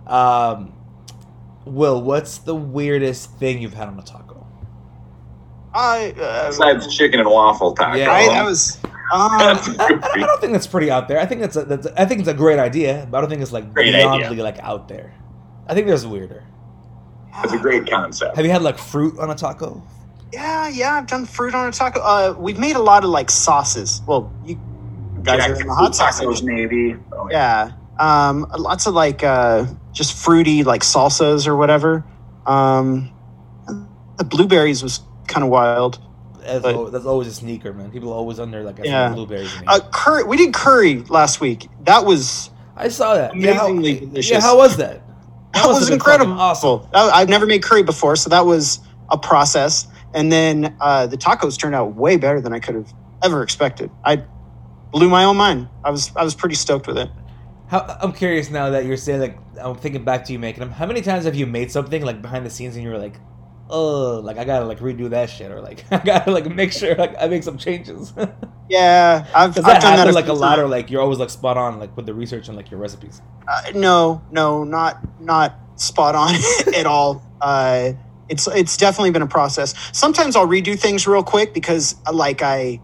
Um, 0.08 0.74
Will, 1.66 2.02
what's 2.02 2.40
the 2.40 2.56
weirdest 2.56 3.32
thing 3.38 3.62
you've 3.62 3.74
had 3.74 3.88
on 3.88 3.98
a 3.98 4.04
taco? 4.04 4.46
I 5.74 6.14
uh, 6.20 6.48
besides 6.50 6.94
chicken 6.96 7.20
and 7.20 7.30
waffle 7.30 7.74
taco. 7.74 7.98
Yeah. 7.98 8.08
right. 8.08 8.28
That 8.30 8.46
was. 8.46 8.78
Um, 8.84 8.92
I, 9.14 9.76
I, 9.80 10.12
I 10.14 10.20
don't 10.20 10.42
think 10.42 10.54
that's 10.54 10.68
pretty 10.68 10.92
out 10.92 11.08
there. 11.08 11.20
I 11.20 11.26
think 11.26 11.42
that's, 11.42 11.56
a, 11.56 11.64
that's 11.64 11.88
a, 11.88 12.02
I 12.02 12.06
think 12.06 12.20
it's 12.20 12.30
a 12.30 12.34
great 12.34 12.60
idea, 12.60 13.08
but 13.10 13.18
I 13.18 13.22
don't 13.22 13.30
think 13.30 13.42
it's 13.42 13.52
like 13.52 13.74
Great 13.74 13.94
beyondly 13.94 14.26
idea. 14.26 14.44
like 14.44 14.60
out 14.60 14.88
there. 14.88 15.14
I 15.68 15.74
think 15.74 15.88
there's 15.88 16.06
weirder. 16.06 16.44
It's 17.44 17.54
a 17.54 17.58
great 17.58 17.90
concept. 17.90 18.36
Have 18.36 18.46
you 18.46 18.52
had 18.52 18.62
like 18.62 18.78
fruit 18.78 19.18
on 19.20 19.30
a 19.32 19.36
taco? 19.36 19.82
Yeah, 20.32 20.68
yeah, 20.68 20.96
I've 20.96 21.08
done 21.08 21.26
fruit 21.26 21.54
on 21.56 21.70
a 21.70 21.72
taco. 21.72 22.00
Uh, 22.02 22.36
we've 22.38 22.60
made 22.60 22.76
a 22.76 22.82
lot 22.82 23.04
of 23.04 23.10
like 23.10 23.30
sauces. 23.32 24.02
Well, 24.08 24.32
you 24.46 24.60
guys 25.24 25.48
are 25.48 25.60
in 25.60 25.68
the 25.68 25.74
hot 25.74 25.96
sauce. 25.96 26.20
tacos, 26.20 26.44
maybe. 26.44 26.96
Oh, 27.12 27.30
yeah. 27.32 27.68
Yeah, 27.68 27.72
um, 28.00 28.48
lots 28.58 28.88
of 28.88 28.94
like 28.94 29.24
uh, 29.24 29.66
just 29.92 30.14
fruity 30.14 30.64
like 30.64 30.82
salsas 30.82 31.48
or 31.48 31.56
whatever. 31.56 32.04
Um, 32.46 33.12
the 34.18 34.24
blueberries 34.24 34.84
was 34.84 35.02
kind 35.28 35.44
of 35.44 35.50
wild. 35.50 36.00
That's, 36.40 36.62
But- 36.62 36.90
that's 36.92 37.06
always 37.06 37.28
a 37.28 37.34
sneaker, 37.34 37.74
man. 37.74 37.90
People 37.92 38.10
are 38.12 38.16
always 38.16 38.40
under 38.40 38.64
like 38.64 38.80
Yeah. 38.84 39.10
blueberries. 39.14 39.54
Uh, 39.66 39.80
curry. 39.92 40.24
We 40.24 40.38
did 40.38 40.54
curry 40.54 41.00
last 41.04 41.40
week. 41.40 41.70
That 41.86 42.06
was 42.06 42.50
I 42.76 42.88
saw 42.90 43.14
that. 43.16 43.36
Yeah, 43.36 43.54
how, 43.54 43.68
amazingly 43.70 44.22
yeah, 44.22 44.42
how 44.42 44.58
was 44.58 44.78
that? 44.78 45.02
that 45.54 45.66
must 45.66 45.68
was 45.68 45.80
have 45.80 45.90
been 45.90 46.00
fucking 46.00 46.14
incredible. 46.14 46.34
Awesome. 46.42 46.88
I- 46.94 47.22
I've 47.22 47.30
never 47.30 47.46
made 47.46 47.64
curry 47.64 47.84
before, 47.84 48.16
so 48.16 48.30
that 48.30 48.46
was 48.46 48.80
a 49.10 49.18
process. 49.18 49.88
And 50.14 50.32
then 50.32 50.76
uh, 50.82 51.08
the 51.08 51.18
tacos 51.18 51.58
turned 51.58 51.76
out 51.76 51.96
way 51.96 52.18
better 52.18 52.42
than 52.42 52.54
I 52.54 52.60
could 52.60 52.76
have 52.76 52.92
ever 53.24 53.42
expected. 53.42 53.90
I 54.04 54.24
blew 54.92 55.10
my 55.10 55.24
own 55.24 55.38
mind. 55.38 55.70
I 55.84 55.90
was 55.92 56.12
I 56.16 56.24
was 56.24 56.36
pretty 56.36 56.56
stoked 56.56 56.88
with 56.88 56.98
it. 56.98 57.10
How, 57.68 57.98
I'm 58.02 58.14
curious 58.14 58.50
now 58.50 58.70
that 58.72 58.86
you're 58.86 58.98
saying 58.98 59.22
like 59.22 59.38
I'm 59.62 59.76
thinking 59.76 60.04
back 60.04 60.26
to 60.26 60.34
you 60.34 60.40
making 60.40 60.60
them. 60.60 60.72
How 60.72 60.86
many 60.86 61.02
times 61.02 61.26
have 61.26 61.36
you 61.36 61.46
made 61.46 61.72
something 61.72 62.04
like 62.04 62.22
behind 62.22 62.46
the 62.46 62.50
scenes 62.50 62.76
and 62.76 62.84
you 62.84 62.92
were 62.92 62.98
like, 62.98 63.16
oh, 63.70 64.20
like 64.24 64.38
I 64.38 64.44
gotta 64.44 64.66
like 64.66 64.80
redo 64.80 65.10
that 65.10 65.30
shit 65.30 65.52
or 65.52 65.62
like 65.62 65.86
I 65.92 65.98
gotta 65.98 66.32
like 66.32 66.46
make 66.48 66.72
sure 66.72 66.96
like 66.96 67.16
I 67.20 67.28
make 67.28 67.44
some 67.44 67.58
changes. 67.58 68.14
Yeah, 68.70 69.28
I've, 69.36 69.54
that 69.56 69.66
I've 69.66 69.82
done 69.82 69.82
that 69.82 69.98
happen 70.00 70.14
like 70.16 70.28
a 70.28 70.34
lot 70.34 70.58
or 70.58 70.68
like 70.68 70.90
you're 70.90 71.02
always 71.02 71.20
like 71.20 71.30
spot 71.30 71.58
on 71.58 71.80
like 71.80 71.96
with 71.98 72.06
the 72.06 72.14
research 72.14 72.48
and 72.48 72.56
like 72.56 72.72
your 72.72 72.80
recipes? 72.80 73.22
Uh, 73.48 73.72
no, 73.76 74.24
no, 74.32 74.64
not 74.64 75.00
not 75.22 75.60
spot 75.76 76.16
on 76.16 76.34
at 76.76 76.86
all. 76.86 77.22
Uh, 77.42 77.92
it's 78.30 78.48
it's 78.48 78.78
definitely 78.78 79.12
been 79.12 79.22
a 79.22 79.28
process. 79.28 79.76
Sometimes 79.92 80.36
I'll 80.36 80.48
redo 80.48 80.80
things 80.80 81.06
real 81.06 81.24
quick 81.24 81.54
because 81.54 81.96
uh, 82.08 82.14
like 82.14 82.42
I 82.42 82.80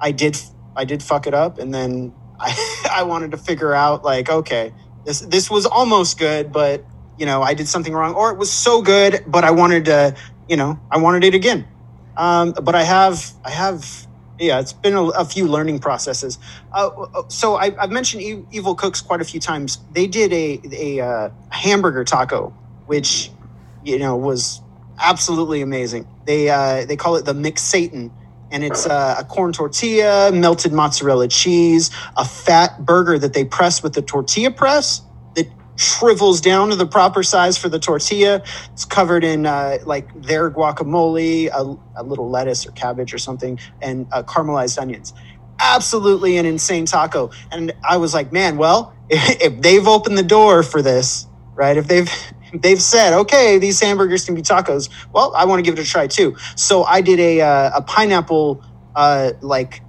I 0.00 0.12
did 0.12 0.40
I 0.76 0.84
did 0.84 1.02
fuck 1.02 1.26
it 1.26 1.34
up, 1.34 1.58
and 1.58 1.74
then 1.74 2.14
I 2.40 2.86
I 2.92 3.02
wanted 3.04 3.32
to 3.32 3.38
figure 3.38 3.74
out 3.74 4.04
like 4.04 4.30
okay 4.30 4.74
this 5.04 5.20
this 5.20 5.50
was 5.50 5.66
almost 5.66 6.18
good, 6.18 6.52
but 6.52 6.86
you 7.16 7.26
know 7.26 7.42
I 7.42 7.54
did 7.54 7.68
something 7.68 7.92
wrong, 7.94 8.14
or 8.14 8.30
it 8.32 8.38
was 8.38 8.52
so 8.52 8.82
good, 8.82 9.24
but 9.26 9.44
I 9.44 9.50
wanted 9.52 9.86
to 9.86 10.16
you 10.48 10.56
know 10.56 10.80
I 10.90 10.98
wanted 10.98 11.24
it 11.24 11.34
again. 11.34 11.68
Um, 12.16 12.54
but 12.62 12.74
I 12.74 12.84
have 12.84 13.32
I 13.44 13.50
have 13.50 14.06
yeah, 14.38 14.60
it's 14.60 14.72
been 14.72 14.94
a, 14.94 15.04
a 15.04 15.24
few 15.24 15.48
learning 15.48 15.80
processes. 15.80 16.38
Uh, 16.72 16.90
so 17.28 17.56
I, 17.56 17.74
I've 17.80 17.90
mentioned 17.90 18.22
e- 18.22 18.46
Evil 18.50 18.74
Cooks 18.76 19.00
quite 19.02 19.20
a 19.20 19.24
few 19.24 19.40
times. 19.40 19.78
They 19.90 20.06
did 20.06 20.32
a 20.32 20.60
a 20.72 21.00
uh, 21.04 21.30
hamburger 21.50 22.04
taco, 22.04 22.56
which 22.86 23.34
you 23.82 23.98
know 23.98 24.16
was 24.16 24.62
absolutely 25.02 25.62
amazing. 25.62 26.08
They 26.26 26.50
uh, 26.50 26.86
they 26.86 26.96
call 26.96 27.16
it 27.16 27.24
the 27.24 27.34
Mix 27.34 27.62
Satan, 27.62 28.14
and 28.50 28.64
it's 28.64 28.86
uh, 28.86 29.16
a 29.18 29.24
corn 29.24 29.52
tortilla, 29.52 30.32
melted 30.32 30.72
mozzarella 30.72 31.28
cheese, 31.28 31.90
a 32.16 32.24
fat 32.24 32.84
burger 32.84 33.18
that 33.18 33.32
they 33.32 33.44
press 33.44 33.82
with 33.82 33.94
the 33.94 34.02
tortilla 34.02 34.50
press 34.50 35.02
that 35.34 35.46
shrivels 35.76 36.40
down 36.40 36.70
to 36.70 36.76
the 36.76 36.86
proper 36.86 37.22
size 37.22 37.56
for 37.58 37.68
the 37.68 37.78
tortilla. 37.78 38.42
It's 38.72 38.84
covered 38.84 39.24
in 39.24 39.46
uh, 39.46 39.78
like 39.84 40.08
their 40.22 40.50
guacamole, 40.50 41.48
a, 41.48 42.00
a 42.00 42.02
little 42.02 42.30
lettuce 42.30 42.66
or 42.66 42.72
cabbage 42.72 43.12
or 43.14 43.18
something, 43.18 43.58
and 43.80 44.06
uh, 44.12 44.22
caramelized 44.22 44.78
onions. 44.80 45.12
Absolutely 45.60 46.36
an 46.36 46.46
insane 46.46 46.86
taco. 46.86 47.30
And 47.50 47.72
I 47.88 47.96
was 47.96 48.14
like, 48.14 48.32
man, 48.32 48.56
well, 48.56 48.94
if, 49.08 49.40
if 49.42 49.60
they've 49.60 49.86
opened 49.86 50.16
the 50.16 50.22
door 50.22 50.62
for 50.62 50.82
this, 50.82 51.26
right? 51.54 51.76
If 51.76 51.88
they've 51.88 52.10
they've 52.52 52.80
said, 52.80 53.12
okay, 53.12 53.58
these 53.58 53.80
hamburgers 53.80 54.24
can 54.24 54.34
be 54.34 54.42
tacos. 54.42 54.88
Well, 55.12 55.32
I 55.36 55.44
want 55.44 55.58
to 55.58 55.62
give 55.62 55.78
it 55.78 55.86
a 55.86 55.88
try 55.88 56.06
too. 56.06 56.36
So 56.56 56.84
I 56.84 57.00
did 57.00 57.20
a 57.20 57.40
uh, 57.40 57.78
a 57.78 57.82
pineapple, 57.82 58.64
uh, 58.94 59.32
like 59.40 59.82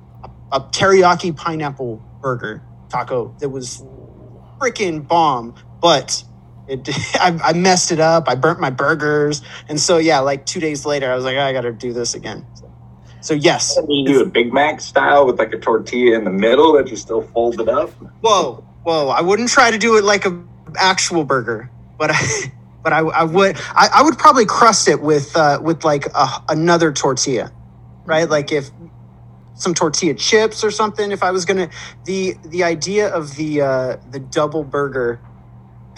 a, 0.52 0.60
teriyaki 0.62 1.36
pineapple 1.36 2.04
burger 2.22 2.62
taco 2.90 3.36
that 3.40 3.50
was 3.50 3.84
freaking 4.60 5.08
bomb, 5.08 5.56
but 5.82 6.24
it 6.68 6.88
I, 7.16 7.40
I 7.44 7.54
messed 7.54 7.92
it 7.92 8.00
up. 8.00 8.28
I 8.28 8.36
burnt 8.36 8.60
my 8.60 8.70
burgers, 8.70 9.42
and 9.68 9.80
so 9.80 9.98
yeah, 9.98 10.20
like 10.20 10.46
two 10.46 10.60
days 10.60 10.86
later, 10.86 11.12
I 11.12 11.16
was 11.16 11.26
like, 11.26 11.38
I 11.38 11.54
got 11.54 11.62
to 11.62 11.72
do 11.72 11.94
this 11.94 12.14
again. 12.14 12.46
So, 12.56 12.72
so 13.22 13.34
yes, 13.34 13.78
You 13.88 14.06
do 14.06 14.22
a 14.22 14.26
Big 14.26 14.54
Mac 14.54 14.82
style 14.82 15.26
with 15.26 15.40
like 15.40 15.54
a 15.54 15.60
tortilla 15.60 16.18
in 16.18 16.24
the 16.24 16.32
middle 16.32 16.74
that 16.74 16.90
you 16.90 16.96
still 16.96 17.22
folded 17.22 17.70
up. 17.70 17.90
whoa, 18.22 18.64
whoa! 18.84 19.10
I 19.10 19.22
wouldn't 19.22 19.50
try 19.50 19.72
to 19.72 19.78
do 19.78 19.98
it 19.98 20.04
like 20.04 20.26
a 20.26 20.44
actual 20.78 21.24
burger, 21.24 21.70
but 22.00 22.12
I. 22.12 22.18
But 22.82 22.94
I, 22.94 23.00
I 23.00 23.24
would 23.26 23.58
I, 23.76 23.90
I 23.96 24.04
would 24.04 24.18
probably 24.18 24.46
crust 24.46 24.88
it 24.88 25.02
with 25.02 25.36
uh, 25.36 25.60
with 25.62 25.84
like 25.84 26.06
a, 26.16 26.28
another 26.48 26.94
tortilla, 26.94 27.52
right? 28.06 28.28
Like 28.28 28.54
if 28.54 28.72
some 29.60 29.74
tortilla 29.74 30.14
chips 30.14 30.64
or 30.64 30.72
something. 30.72 31.12
If 31.12 31.22
I 31.22 31.32
was 31.32 31.46
gonna 31.46 31.70
the 32.06 32.36
the 32.46 32.64
idea 32.64 33.14
of 33.14 33.36
the 33.36 33.62
uh, 33.62 33.98
the 34.12 34.20
double 34.20 34.64
burger 34.64 35.20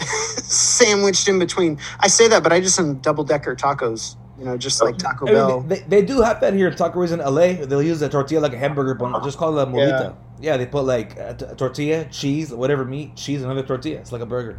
sandwiched 0.42 1.28
in 1.28 1.38
between. 1.38 1.78
I 2.00 2.08
say 2.08 2.28
that, 2.28 2.42
but 2.42 2.52
I 2.52 2.60
just 2.60 2.74
some 2.74 2.98
double 2.98 3.24
decker 3.24 3.54
tacos. 3.54 4.16
You 4.38 4.46
know, 4.46 4.56
just 4.56 4.82
like 4.82 4.98
Taco 4.98 5.26
I 5.26 5.28
mean, 5.28 5.34
Bell. 5.34 5.60
they, 5.60 5.78
they 5.80 6.02
do 6.02 6.20
have 6.20 6.40
that 6.40 6.54
here 6.54 6.66
in 6.66 6.74
taqueries 6.74 7.12
in 7.12 7.20
LA. 7.20 7.64
They'll 7.64 7.82
use 7.82 8.02
a 8.02 8.08
tortilla 8.08 8.40
like 8.40 8.54
a 8.54 8.58
hamburger 8.58 8.94
bun, 8.94 9.22
just 9.22 9.38
call 9.38 9.56
it 9.56 9.62
a 9.62 9.66
mulita. 9.66 10.16
Yeah, 10.40 10.56
they 10.56 10.66
put 10.66 10.84
like 10.84 11.16
a, 11.16 11.34
t- 11.34 11.44
a 11.44 11.54
tortilla, 11.54 12.06
cheese, 12.06 12.52
whatever 12.52 12.84
meat, 12.84 13.14
cheese, 13.14 13.42
another 13.42 13.62
tortilla. 13.62 14.00
It's 14.00 14.10
like 14.10 14.22
a 14.22 14.26
burger. 14.26 14.58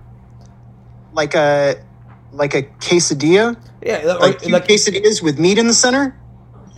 Like 1.14 1.36
a 1.36 1.76
like 2.32 2.56
a 2.56 2.64
quesadilla, 2.64 3.56
Yeah, 3.86 4.14
like 4.20 4.44
like 4.50 4.66
quesadillas 4.68 5.22
with 5.22 5.38
meat 5.40 5.58
in 5.58 5.68
the 5.68 5.74
center. 5.74 6.16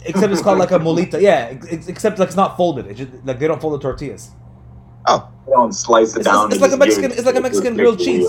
except 0.06 0.32
it's 0.34 0.42
called 0.42 0.60
like 0.60 0.72
a 0.72 0.80
mulita. 0.80 1.22
Yeah, 1.22 1.48
except 1.88 2.20
like 2.20 2.28
it's 2.28 2.36
not 2.36 2.58
folded. 2.58 2.88
It's 2.88 3.00
just, 3.00 3.12
like 3.26 3.40
they 3.40 3.48
don't 3.48 3.62
fold 3.62 3.74
the 3.76 3.80
tortillas. 3.80 4.32
Oh, 5.08 5.30
You 5.48 5.54
don't 5.54 5.72
slice 5.74 6.16
it 6.16 6.20
It's, 6.20 6.26
down. 6.28 6.52
it's 6.52 6.62
like 6.62 6.72
a 6.74 6.78
Mexican. 6.78 7.12
It's 7.12 7.26
like 7.26 7.36
a 7.36 7.42
Mexican 7.42 7.76
grilled 7.76 8.00
cheese. 8.00 8.28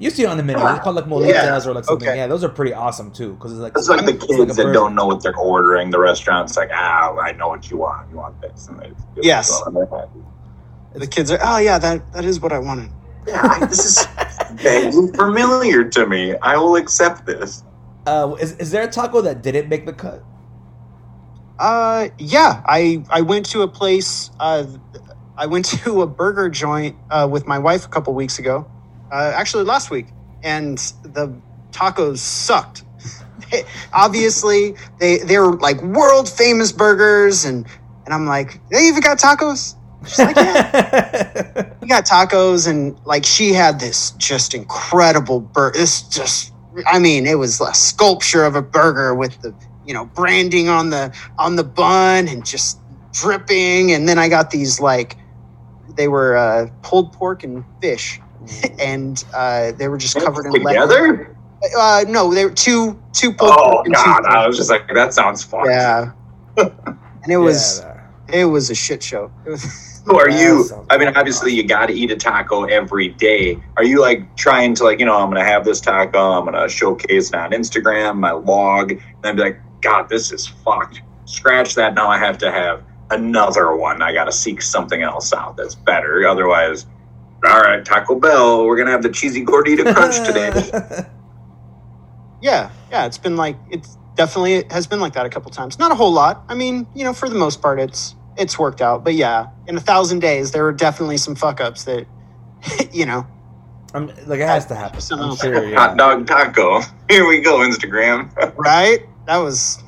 You 0.00 0.10
see 0.10 0.24
it 0.24 0.26
on 0.26 0.36
the 0.38 0.42
menu. 0.42 0.66
It's 0.66 0.80
called 0.82 0.96
like 0.96 1.04
mulitas 1.04 1.28
Yeah, 1.28 1.70
or 1.70 1.74
like 1.74 1.84
something. 1.84 2.08
okay. 2.08 2.16
Yeah, 2.16 2.26
those 2.26 2.42
are 2.42 2.48
pretty 2.48 2.72
awesome 2.74 3.12
too. 3.12 3.34
Because 3.34 3.52
it's 3.52 3.60
like 3.60 3.74
It's 3.76 3.88
like 3.88 4.04
the 4.04 4.12
it's 4.14 4.24
like 4.28 4.38
kids 4.48 4.58
a 4.58 4.64
that 4.64 4.72
don't 4.72 4.94
know 4.96 5.06
what 5.06 5.22
they're 5.22 5.36
ordering. 5.36 5.90
The 5.90 6.00
restaurant's 6.00 6.56
like, 6.56 6.70
ah, 6.74 7.14
I 7.16 7.30
know 7.32 7.46
what 7.48 7.70
you 7.70 7.76
want. 7.76 8.10
You 8.10 8.16
want 8.16 8.40
this. 8.40 8.66
And 8.66 8.80
they 8.80 8.88
just 8.88 9.06
Yes. 9.22 9.56
to 9.60 9.64
them, 9.66 9.76
and 9.76 9.86
they're 9.92 9.98
happy. 10.00 10.20
the 10.96 11.06
kids 11.06 11.30
are. 11.30 11.38
Oh 11.40 11.58
yeah, 11.58 11.78
that 11.78 12.12
that 12.12 12.24
is 12.24 12.40
what 12.40 12.52
I 12.52 12.58
wanted. 12.58 12.90
Yeah, 13.28 13.40
I- 13.44 13.66
this 13.66 13.84
is 13.86 14.06
vaguely 14.56 15.12
familiar 15.16 15.84
to 15.84 16.06
me. 16.06 16.34
I 16.42 16.56
will 16.56 16.76
accept 16.76 17.26
this. 17.26 17.62
Uh, 18.06 18.36
is, 18.40 18.56
is 18.56 18.70
there 18.70 18.82
a 18.82 18.90
taco 18.90 19.20
that 19.22 19.42
didn't 19.42 19.68
make 19.68 19.86
the 19.86 19.92
cut? 19.92 20.22
Uh, 21.58 22.08
yeah, 22.18 22.62
I 22.66 23.04
I 23.10 23.20
went 23.20 23.46
to 23.50 23.62
a 23.62 23.68
place. 23.68 24.30
Uh, 24.40 24.66
I 25.36 25.46
went 25.46 25.64
to 25.84 26.02
a 26.02 26.06
burger 26.06 26.48
joint 26.48 26.96
uh, 27.10 27.28
with 27.30 27.46
my 27.46 27.58
wife 27.58 27.84
a 27.84 27.88
couple 27.88 28.14
weeks 28.14 28.38
ago. 28.38 28.66
Uh, 29.12 29.32
actually, 29.34 29.64
last 29.64 29.90
week, 29.90 30.06
and 30.42 30.78
the 31.02 31.34
tacos 31.70 32.18
sucked. 32.18 32.84
Obviously, 33.92 34.74
they 34.98 35.18
they 35.18 35.38
were 35.38 35.56
like 35.56 35.80
world 35.82 36.28
famous 36.28 36.72
burgers, 36.72 37.44
and 37.44 37.66
and 38.04 38.12
I'm 38.12 38.26
like, 38.26 38.60
they 38.68 38.88
even 38.88 39.00
got 39.00 39.18
tacos. 39.18 39.76
She's 40.06 40.18
like, 40.18 40.36
yeah, 40.36 41.70
we 41.80 41.88
got 41.88 42.04
tacos, 42.04 42.68
and 42.68 42.96
like 43.04 43.24
she 43.24 43.52
had 43.52 43.80
this 43.80 44.12
just 44.12 44.54
incredible 44.54 45.40
burger. 45.40 45.78
This 45.78 46.02
just, 46.02 46.52
I 46.86 46.98
mean, 46.98 47.26
it 47.26 47.38
was 47.38 47.60
a 47.60 47.74
sculpture 47.74 48.44
of 48.44 48.54
a 48.56 48.62
burger 48.62 49.14
with 49.14 49.40
the 49.42 49.54
you 49.86 49.94
know 49.94 50.06
branding 50.06 50.68
on 50.68 50.90
the 50.90 51.14
on 51.38 51.56
the 51.56 51.64
bun 51.64 52.28
and 52.28 52.44
just 52.44 52.78
dripping. 53.12 53.92
And 53.92 54.08
then 54.08 54.18
I 54.18 54.28
got 54.28 54.50
these 54.50 54.80
like 54.80 55.16
they 55.96 56.08
were 56.08 56.36
uh, 56.36 56.68
pulled 56.82 57.12
pork 57.12 57.44
and 57.44 57.64
fish, 57.80 58.20
and 58.78 59.22
uh, 59.34 59.72
they 59.72 59.88
were 59.88 59.98
just 59.98 60.16
covered 60.18 60.46
in 60.46 60.52
leather. 60.62 60.86
together. 61.16 61.36
Uh, 61.78 62.04
no, 62.08 62.32
they 62.34 62.44
were 62.44 62.50
two 62.50 63.00
two 63.12 63.32
pulled 63.32 63.52
Oh 63.52 63.56
pork 63.56 63.86
and 63.86 63.94
two 63.94 64.02
god, 64.04 64.24
I 64.26 64.40
fish. 64.42 64.46
was 64.48 64.56
just 64.58 64.70
like, 64.70 64.86
that 64.92 65.14
sounds 65.14 65.42
fun. 65.44 65.64
yeah. 65.66 66.12
and 66.56 67.30
it 67.32 67.38
was 67.38 67.80
Yeah, 67.80 68.00
it 68.28 68.44
was 68.46 68.70
a 68.70 68.74
shit 68.74 69.02
show. 69.02 69.30
It 69.46 69.50
was. 69.50 69.90
So 70.06 70.18
are 70.18 70.28
you? 70.28 70.68
I 70.90 70.98
mean, 70.98 71.08
obviously, 71.16 71.52
you 71.54 71.66
got 71.66 71.86
to 71.86 71.94
eat 71.94 72.10
a 72.10 72.16
taco 72.16 72.64
every 72.64 73.08
day. 73.08 73.58
Are 73.76 73.84
you 73.84 74.00
like 74.00 74.36
trying 74.36 74.74
to 74.74 74.84
like, 74.84 74.98
you 74.98 75.06
know, 75.06 75.16
I'm 75.16 75.30
gonna 75.30 75.44
have 75.44 75.64
this 75.64 75.80
taco. 75.80 76.32
I'm 76.32 76.44
gonna 76.44 76.68
showcase 76.68 77.30
it 77.30 77.34
on 77.34 77.52
Instagram, 77.52 78.16
my 78.16 78.32
log, 78.32 78.92
and 78.92 79.00
then 79.22 79.36
be 79.36 79.42
like, 79.42 79.60
God, 79.80 80.08
this 80.08 80.30
is 80.32 80.46
fucked. 80.46 81.00
Scratch 81.24 81.74
that. 81.76 81.94
Now 81.94 82.08
I 82.08 82.18
have 82.18 82.36
to 82.38 82.50
have 82.50 82.82
another 83.10 83.74
one. 83.76 84.02
I 84.02 84.12
got 84.12 84.24
to 84.24 84.32
seek 84.32 84.60
something 84.60 85.02
else 85.02 85.32
out 85.32 85.56
that's 85.56 85.74
better. 85.74 86.26
Otherwise, 86.26 86.86
all 87.46 87.60
right, 87.60 87.84
Taco 87.84 88.18
Bell, 88.18 88.66
we're 88.66 88.76
gonna 88.76 88.90
have 88.90 89.02
the 89.02 89.10
cheesy 89.10 89.44
gordita 89.44 89.94
crunch 89.94 90.26
today. 90.26 91.08
Yeah, 92.44 92.70
yeah, 92.90 93.06
it's 93.06 93.16
been 93.16 93.36
like 93.36 93.56
it's 93.70 93.96
definitely 94.16 94.56
it 94.56 94.70
has 94.70 94.86
been 94.86 95.00
like 95.00 95.14
that 95.14 95.24
a 95.24 95.30
couple 95.30 95.50
times. 95.50 95.78
Not 95.78 95.92
a 95.92 95.94
whole 95.94 96.12
lot. 96.12 96.44
I 96.46 96.54
mean, 96.54 96.86
you 96.94 97.02
know, 97.02 97.14
for 97.14 97.26
the 97.26 97.34
most 97.34 97.62
part, 97.62 97.80
it's 97.80 98.14
it's 98.36 98.58
worked 98.58 98.80
out. 98.82 99.04
But 99.04 99.14
yeah, 99.14 99.48
in 99.66 99.76
a 99.76 99.80
thousand 99.80 100.20
days, 100.20 100.52
there 100.52 100.64
were 100.64 100.72
definitely 100.72 101.16
some 101.18 101.34
fuck 101.34 101.60
ups 101.60 101.84
that, 101.84 102.06
you 102.92 103.06
know, 103.06 103.26
I'm, 103.94 104.08
like 104.26 104.40
it 104.40 104.48
has 104.48 104.66
to 104.66 104.74
happen. 104.74 105.00
I'm 105.12 105.36
sure. 105.36 105.68
Yeah. 105.68 105.78
Hot 105.78 105.96
dog 105.96 106.26
taco. 106.26 106.80
Here 107.08 107.26
we 107.26 107.40
go, 107.40 107.58
Instagram. 107.58 108.30
right? 108.56 109.00
That 109.26 109.38
was 109.38 109.82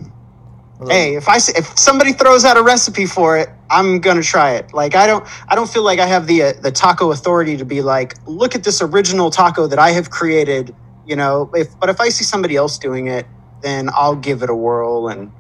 hey, 0.89 1.17
if 1.17 1.29
I 1.29 1.37
s- 1.37 1.49
if 1.59 1.79
somebody 1.79 2.13
throws 2.13 2.45
out 2.45 2.57
a 2.57 2.63
recipe 2.63 3.07
for 3.07 3.37
it, 3.39 3.49
I'm 3.71 4.01
gonna 4.01 4.23
try 4.23 4.53
it. 4.53 4.73
Like 4.75 4.95
I 4.95 5.07
don't 5.07 5.27
I 5.49 5.55
don't 5.55 5.69
feel 5.71 5.83
like 5.83 5.99
I 5.99 6.07
have 6.07 6.27
the 6.27 6.43
uh, 6.45 6.53
the 6.63 6.71
taco 6.73 7.13
authority 7.13 7.57
to 7.57 7.65
be 7.65 7.83
like, 7.83 8.15
look 8.27 8.55
at 8.55 8.65
this 8.65 8.83
original 8.83 9.31
taco 9.31 9.67
that 9.67 9.79
I 9.79 9.91
have 9.91 10.11
created. 10.11 10.77
You 11.05 11.17
know, 11.17 11.51
if 11.55 11.79
but 11.81 11.89
if 11.89 12.01
I 12.01 12.09
see 12.11 12.25
somebody 12.25 12.57
else 12.57 12.79
doing 12.79 13.09
it, 13.09 13.27
then 13.63 13.91
I'll 13.95 14.17
give 14.17 14.43
it 14.43 14.51
a 14.51 14.55
whirl 14.55 15.09
and 15.09 15.33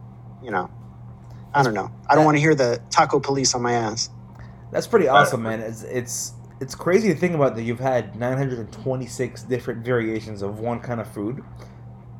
you 0.42 0.50
know, 0.50 0.70
I 1.56 1.62
don't 1.62 1.74
know. 1.74 1.90
I 2.08 2.14
don't 2.14 2.24
want 2.24 2.36
to 2.36 2.40
hear 2.40 2.54
the 2.54 2.80
taco 2.90 3.18
police 3.18 3.54
on 3.54 3.62
my 3.62 3.72
ass. 3.72 4.10
That's 4.72 4.86
pretty 4.86 5.08
awesome, 5.08 5.42
man. 5.42 5.60
It's 5.60 5.82
it's 5.84 6.32
it's 6.60 6.74
crazy 6.74 7.12
to 7.12 7.18
think 7.18 7.34
about 7.34 7.54
that 7.56 7.62
you've 7.62 7.80
had 7.80 8.14
926 8.16 9.42
different 9.44 9.84
variations 9.84 10.42
of 10.42 10.60
one 10.60 10.80
kind 10.80 11.00
of 11.00 11.06
food, 11.12 11.42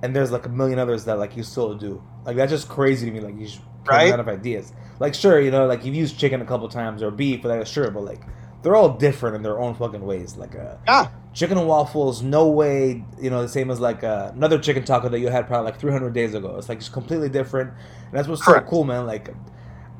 and 0.02 0.14
there's 0.16 0.32
like 0.32 0.46
a 0.46 0.48
million 0.48 0.78
others 0.78 1.04
that 1.04 1.18
like 1.18 1.36
you 1.36 1.42
still 1.42 1.74
do. 1.74 2.02
Like 2.24 2.36
that's 2.36 2.50
just 2.50 2.68
crazy 2.68 3.06
to 3.06 3.12
me. 3.12 3.20
Like 3.20 3.36
you 3.38 3.46
just 3.46 3.60
Right? 3.86 4.12
out 4.12 4.18
of 4.18 4.28
ideas. 4.28 4.72
Like 4.98 5.14
sure, 5.14 5.38
you 5.40 5.50
know, 5.52 5.66
like 5.66 5.84
you've 5.84 5.94
used 5.94 6.18
chicken 6.18 6.40
a 6.42 6.44
couple 6.44 6.68
times 6.68 7.02
or 7.02 7.10
beef, 7.12 7.42
but 7.42 7.56
like, 7.56 7.66
sure, 7.66 7.90
but 7.90 8.02
like 8.02 8.22
they're 8.66 8.74
all 8.74 8.88
different 8.88 9.36
in 9.36 9.42
their 9.42 9.60
own 9.60 9.74
fucking 9.76 10.04
ways. 10.04 10.36
Like 10.36 10.56
uh, 10.56 10.74
Yeah. 10.88 11.06
chicken 11.32 11.56
and 11.56 11.68
waffles, 11.68 12.20
no 12.20 12.48
way, 12.48 13.04
you 13.20 13.30
know, 13.30 13.40
the 13.42 13.48
same 13.48 13.70
as 13.70 13.78
like 13.78 14.02
uh, 14.02 14.32
another 14.34 14.58
chicken 14.58 14.82
taco 14.84 15.08
that 15.08 15.20
you 15.20 15.28
had 15.28 15.46
probably 15.46 15.66
like 15.70 15.78
300 15.78 16.12
days 16.12 16.34
ago. 16.34 16.56
It's 16.58 16.68
like 16.68 16.80
just 16.80 16.92
completely 16.92 17.28
different, 17.28 17.70
and 17.70 18.12
that's 18.12 18.26
what's 18.26 18.42
Correct. 18.42 18.66
so 18.66 18.70
cool, 18.70 18.82
man. 18.82 19.06
Like 19.06 19.32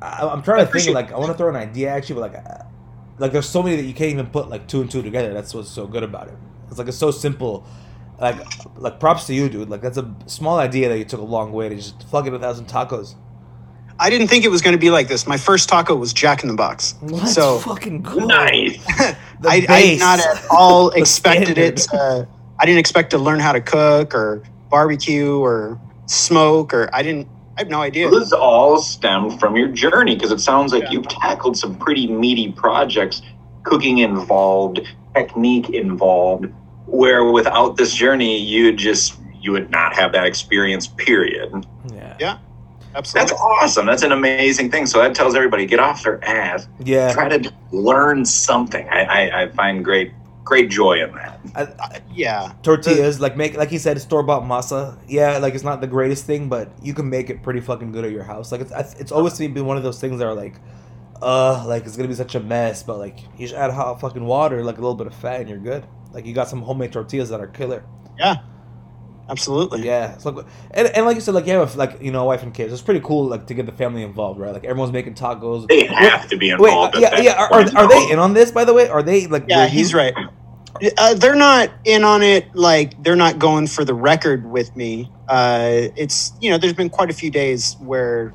I, 0.01 0.27
I'm 0.27 0.41
trying 0.43 0.65
to 0.65 0.71
think, 0.71 0.93
like 0.93 1.13
I 1.13 1.17
want 1.17 1.31
to 1.31 1.37
throw 1.37 1.47
an 1.47 1.55
idea 1.55 1.89
actually, 1.91 2.19
but 2.21 2.33
like. 2.33 2.45
Uh, 2.45 2.63
like 3.19 3.31
there's 3.31 3.49
so 3.49 3.63
many 3.63 3.75
that 3.77 3.81
you 3.81 3.95
can't 3.95 4.11
even 4.11 4.27
put 4.27 4.47
like 4.47 4.67
two 4.67 4.79
and 4.79 4.91
two 4.91 5.01
together. 5.01 5.33
That's 5.33 5.51
what's 5.51 5.71
so 5.71 5.87
good 5.87 6.03
about 6.03 6.27
it. 6.27 6.35
It's 6.69 6.77
like 6.77 6.87
it's 6.87 6.97
so 6.97 7.09
simple. 7.09 7.65
Like 8.19 8.37
like 8.77 8.99
props 8.99 9.25
to 9.25 9.33
you, 9.33 9.49
dude. 9.49 9.69
Like 9.71 9.81
that's 9.81 9.97
a 9.97 10.13
small 10.27 10.59
idea 10.59 10.87
that 10.89 10.99
you 10.99 11.03
took 11.03 11.19
a 11.21 11.23
long 11.23 11.51
way 11.51 11.67
to 11.67 11.75
just 11.75 12.07
fucking 12.09 12.31
a 12.35 12.37
thousand 12.37 12.67
tacos. 12.67 13.15
I 13.99 14.09
didn't 14.09 14.27
think 14.27 14.45
it 14.45 14.49
was 14.49 14.61
going 14.61 14.75
to 14.75 14.79
be 14.79 14.89
like 14.91 15.07
this. 15.07 15.25
My 15.27 15.37
first 15.37 15.69
taco 15.69 15.95
was 15.95 16.13
Jack 16.13 16.43
in 16.43 16.49
the 16.49 16.55
Box. 16.55 16.95
Let's 17.01 17.33
So- 17.33 17.59
fucking 17.59 18.03
cool. 18.03 18.27
Nice. 18.27 18.83
I, 18.89 19.15
I 19.47 19.59
did 19.81 19.99
not 19.99 20.19
at 20.19 20.45
all 20.51 20.89
expected 20.95 21.57
it. 21.57 21.77
To, 21.77 22.27
I 22.59 22.65
didn't 22.65 22.79
expect 22.79 23.11
to 23.11 23.17
learn 23.17 23.39
how 23.39 23.51
to 23.53 23.61
cook 23.61 24.13
or 24.13 24.43
barbecue 24.69 25.37
or 25.37 25.79
smoke 26.05 26.73
or 26.73 26.89
I 26.93 27.01
didn't. 27.03 27.27
I 27.57 27.61
have 27.61 27.69
no 27.69 27.81
idea. 27.81 28.07
This 28.11 28.31
all 28.33 28.79
stemmed 28.79 29.39
from 29.39 29.55
your 29.55 29.67
journey 29.69 30.13
because 30.13 30.31
it 30.31 30.39
sounds 30.39 30.71
like 30.73 30.83
Yeah. 30.83 30.91
you've 30.91 31.07
tackled 31.07 31.57
some 31.57 31.75
pretty 31.75 32.05
meaty 32.05 32.51
projects, 32.51 33.23
cooking 33.63 33.97
involved, 33.97 34.79
technique 35.15 35.71
involved, 35.71 36.45
where 36.85 37.23
without 37.31 37.75
this 37.77 37.95
journey, 37.95 38.37
you 38.37 38.71
just 38.73 39.15
you 39.41 39.51
would 39.53 39.71
not 39.71 39.95
have 39.95 40.11
that 40.11 40.25
experience. 40.27 40.85
Period. 40.87 41.65
Yeah. 41.91 42.15
Yeah. 42.19 42.37
That's 43.13 43.31
awesome. 43.31 43.85
That's 43.85 44.03
an 44.03 44.11
amazing 44.11 44.71
thing. 44.71 44.85
So 44.85 44.99
that 44.99 45.13
tells 45.15 45.35
everybody 45.35 45.65
get 45.65 45.79
off 45.79 46.03
their 46.03 46.23
ass, 46.25 46.67
Yeah. 46.79 47.11
try 47.13 47.29
to 47.29 47.53
learn 47.71 48.25
something. 48.25 48.87
I, 48.89 49.03
I, 49.29 49.41
I 49.43 49.47
find 49.49 49.83
great 49.83 50.11
great 50.43 50.69
joy 50.69 51.03
in 51.03 51.13
that. 51.13 51.39
I, 51.55 51.61
I, 51.83 51.99
Yeah. 52.13 52.53
tortillas, 52.63 53.19
like 53.19 53.35
make 53.35 53.57
like 53.57 53.69
he 53.69 53.77
said, 53.77 53.99
store 53.99 54.23
bought 54.23 54.43
masa. 54.43 54.97
Yeah, 55.07 55.37
like 55.39 55.53
it's 55.55 55.63
not 55.63 55.81
the 55.81 55.87
greatest 55.87 56.25
thing, 56.25 56.47
but 56.47 56.71
you 56.81 56.93
can 56.93 57.09
make 57.09 57.29
it 57.29 57.43
pretty 57.43 57.59
fucking 57.59 57.91
good 57.91 58.05
at 58.05 58.11
your 58.11 58.23
house. 58.23 58.51
Like 58.51 58.61
it's 58.61 58.93
it's 58.95 59.11
always 59.11 59.37
been 59.37 59.65
one 59.65 59.75
of 59.77 59.83
those 59.83 59.99
things 59.99 60.19
that 60.19 60.25
are 60.25 60.33
like, 60.33 60.55
uh, 61.21 61.65
like 61.67 61.85
it's 61.85 61.97
gonna 61.97 62.07
be 62.07 62.15
such 62.15 62.35
a 62.35 62.39
mess, 62.39 62.81
but 62.83 62.97
like 62.97 63.19
you 63.37 63.45
just 63.47 63.55
add 63.55 63.71
hot 63.71 63.99
fucking 63.99 64.23
water, 64.25 64.63
like 64.63 64.77
a 64.77 64.81
little 64.81 64.95
bit 64.95 65.07
of 65.07 65.13
fat, 65.15 65.41
and 65.41 65.49
you're 65.49 65.59
good. 65.59 65.85
Like 66.13 66.25
you 66.25 66.33
got 66.33 66.47
some 66.47 66.61
homemade 66.61 66.93
tortillas 66.93 67.29
that 67.29 67.41
are 67.41 67.47
killer. 67.47 67.83
Yeah. 68.17 68.37
Absolutely. 69.29 69.85
Yeah, 69.85 70.13
it's 70.13 70.25
like, 70.25 70.45
and, 70.71 70.87
and 70.87 71.05
like 71.05 71.15
you 71.15 71.21
said, 71.21 71.33
like 71.33 71.45
you 71.47 71.53
have 71.53 71.75
like 71.75 72.01
you 72.01 72.11
know 72.11 72.23
a 72.23 72.25
wife 72.25 72.43
and 72.43 72.53
kids. 72.53 72.73
It's 72.73 72.81
pretty 72.81 73.01
cool 73.01 73.27
like 73.27 73.47
to 73.47 73.53
get 73.53 73.65
the 73.65 73.71
family 73.71 74.03
involved, 74.03 74.39
right? 74.39 74.53
Like 74.53 74.65
everyone's 74.65 74.93
making 74.93 75.15
tacos. 75.15 75.67
They 75.67 75.85
have 75.85 76.27
to 76.29 76.37
be 76.37 76.53
Wait, 76.55 76.69
involved. 76.69 76.95
uh, 76.95 76.97
at 76.97 77.01
yeah, 77.01 77.09
that 77.11 77.23
yeah. 77.23 77.33
Are, 77.33 77.53
are, 77.53 77.77
are 77.83 77.89
they 77.89 78.11
in 78.11 78.19
on 78.19 78.33
this? 78.33 78.51
By 78.51 78.65
the 78.65 78.73
way, 78.73 78.87
are 78.89 79.03
they 79.03 79.27
like? 79.27 79.45
Yeah, 79.47 79.65
with 79.65 79.73
you? 79.73 79.79
he's 79.79 79.93
right. 79.93 80.13
Uh, 80.97 81.13
they're 81.15 81.35
not 81.35 81.71
in 81.85 82.03
on 82.03 82.21
it. 82.21 82.53
Like 82.55 83.01
they're 83.03 83.15
not 83.15 83.39
going 83.39 83.67
for 83.67 83.83
the 83.83 83.93
record 83.93 84.45
with 84.45 84.75
me. 84.75 85.11
Uh, 85.27 85.89
it's 85.95 86.33
you 86.41 86.49
know, 86.49 86.57
there's 86.57 86.73
been 86.73 86.89
quite 86.89 87.09
a 87.09 87.13
few 87.13 87.31
days 87.31 87.75
where 87.79 88.33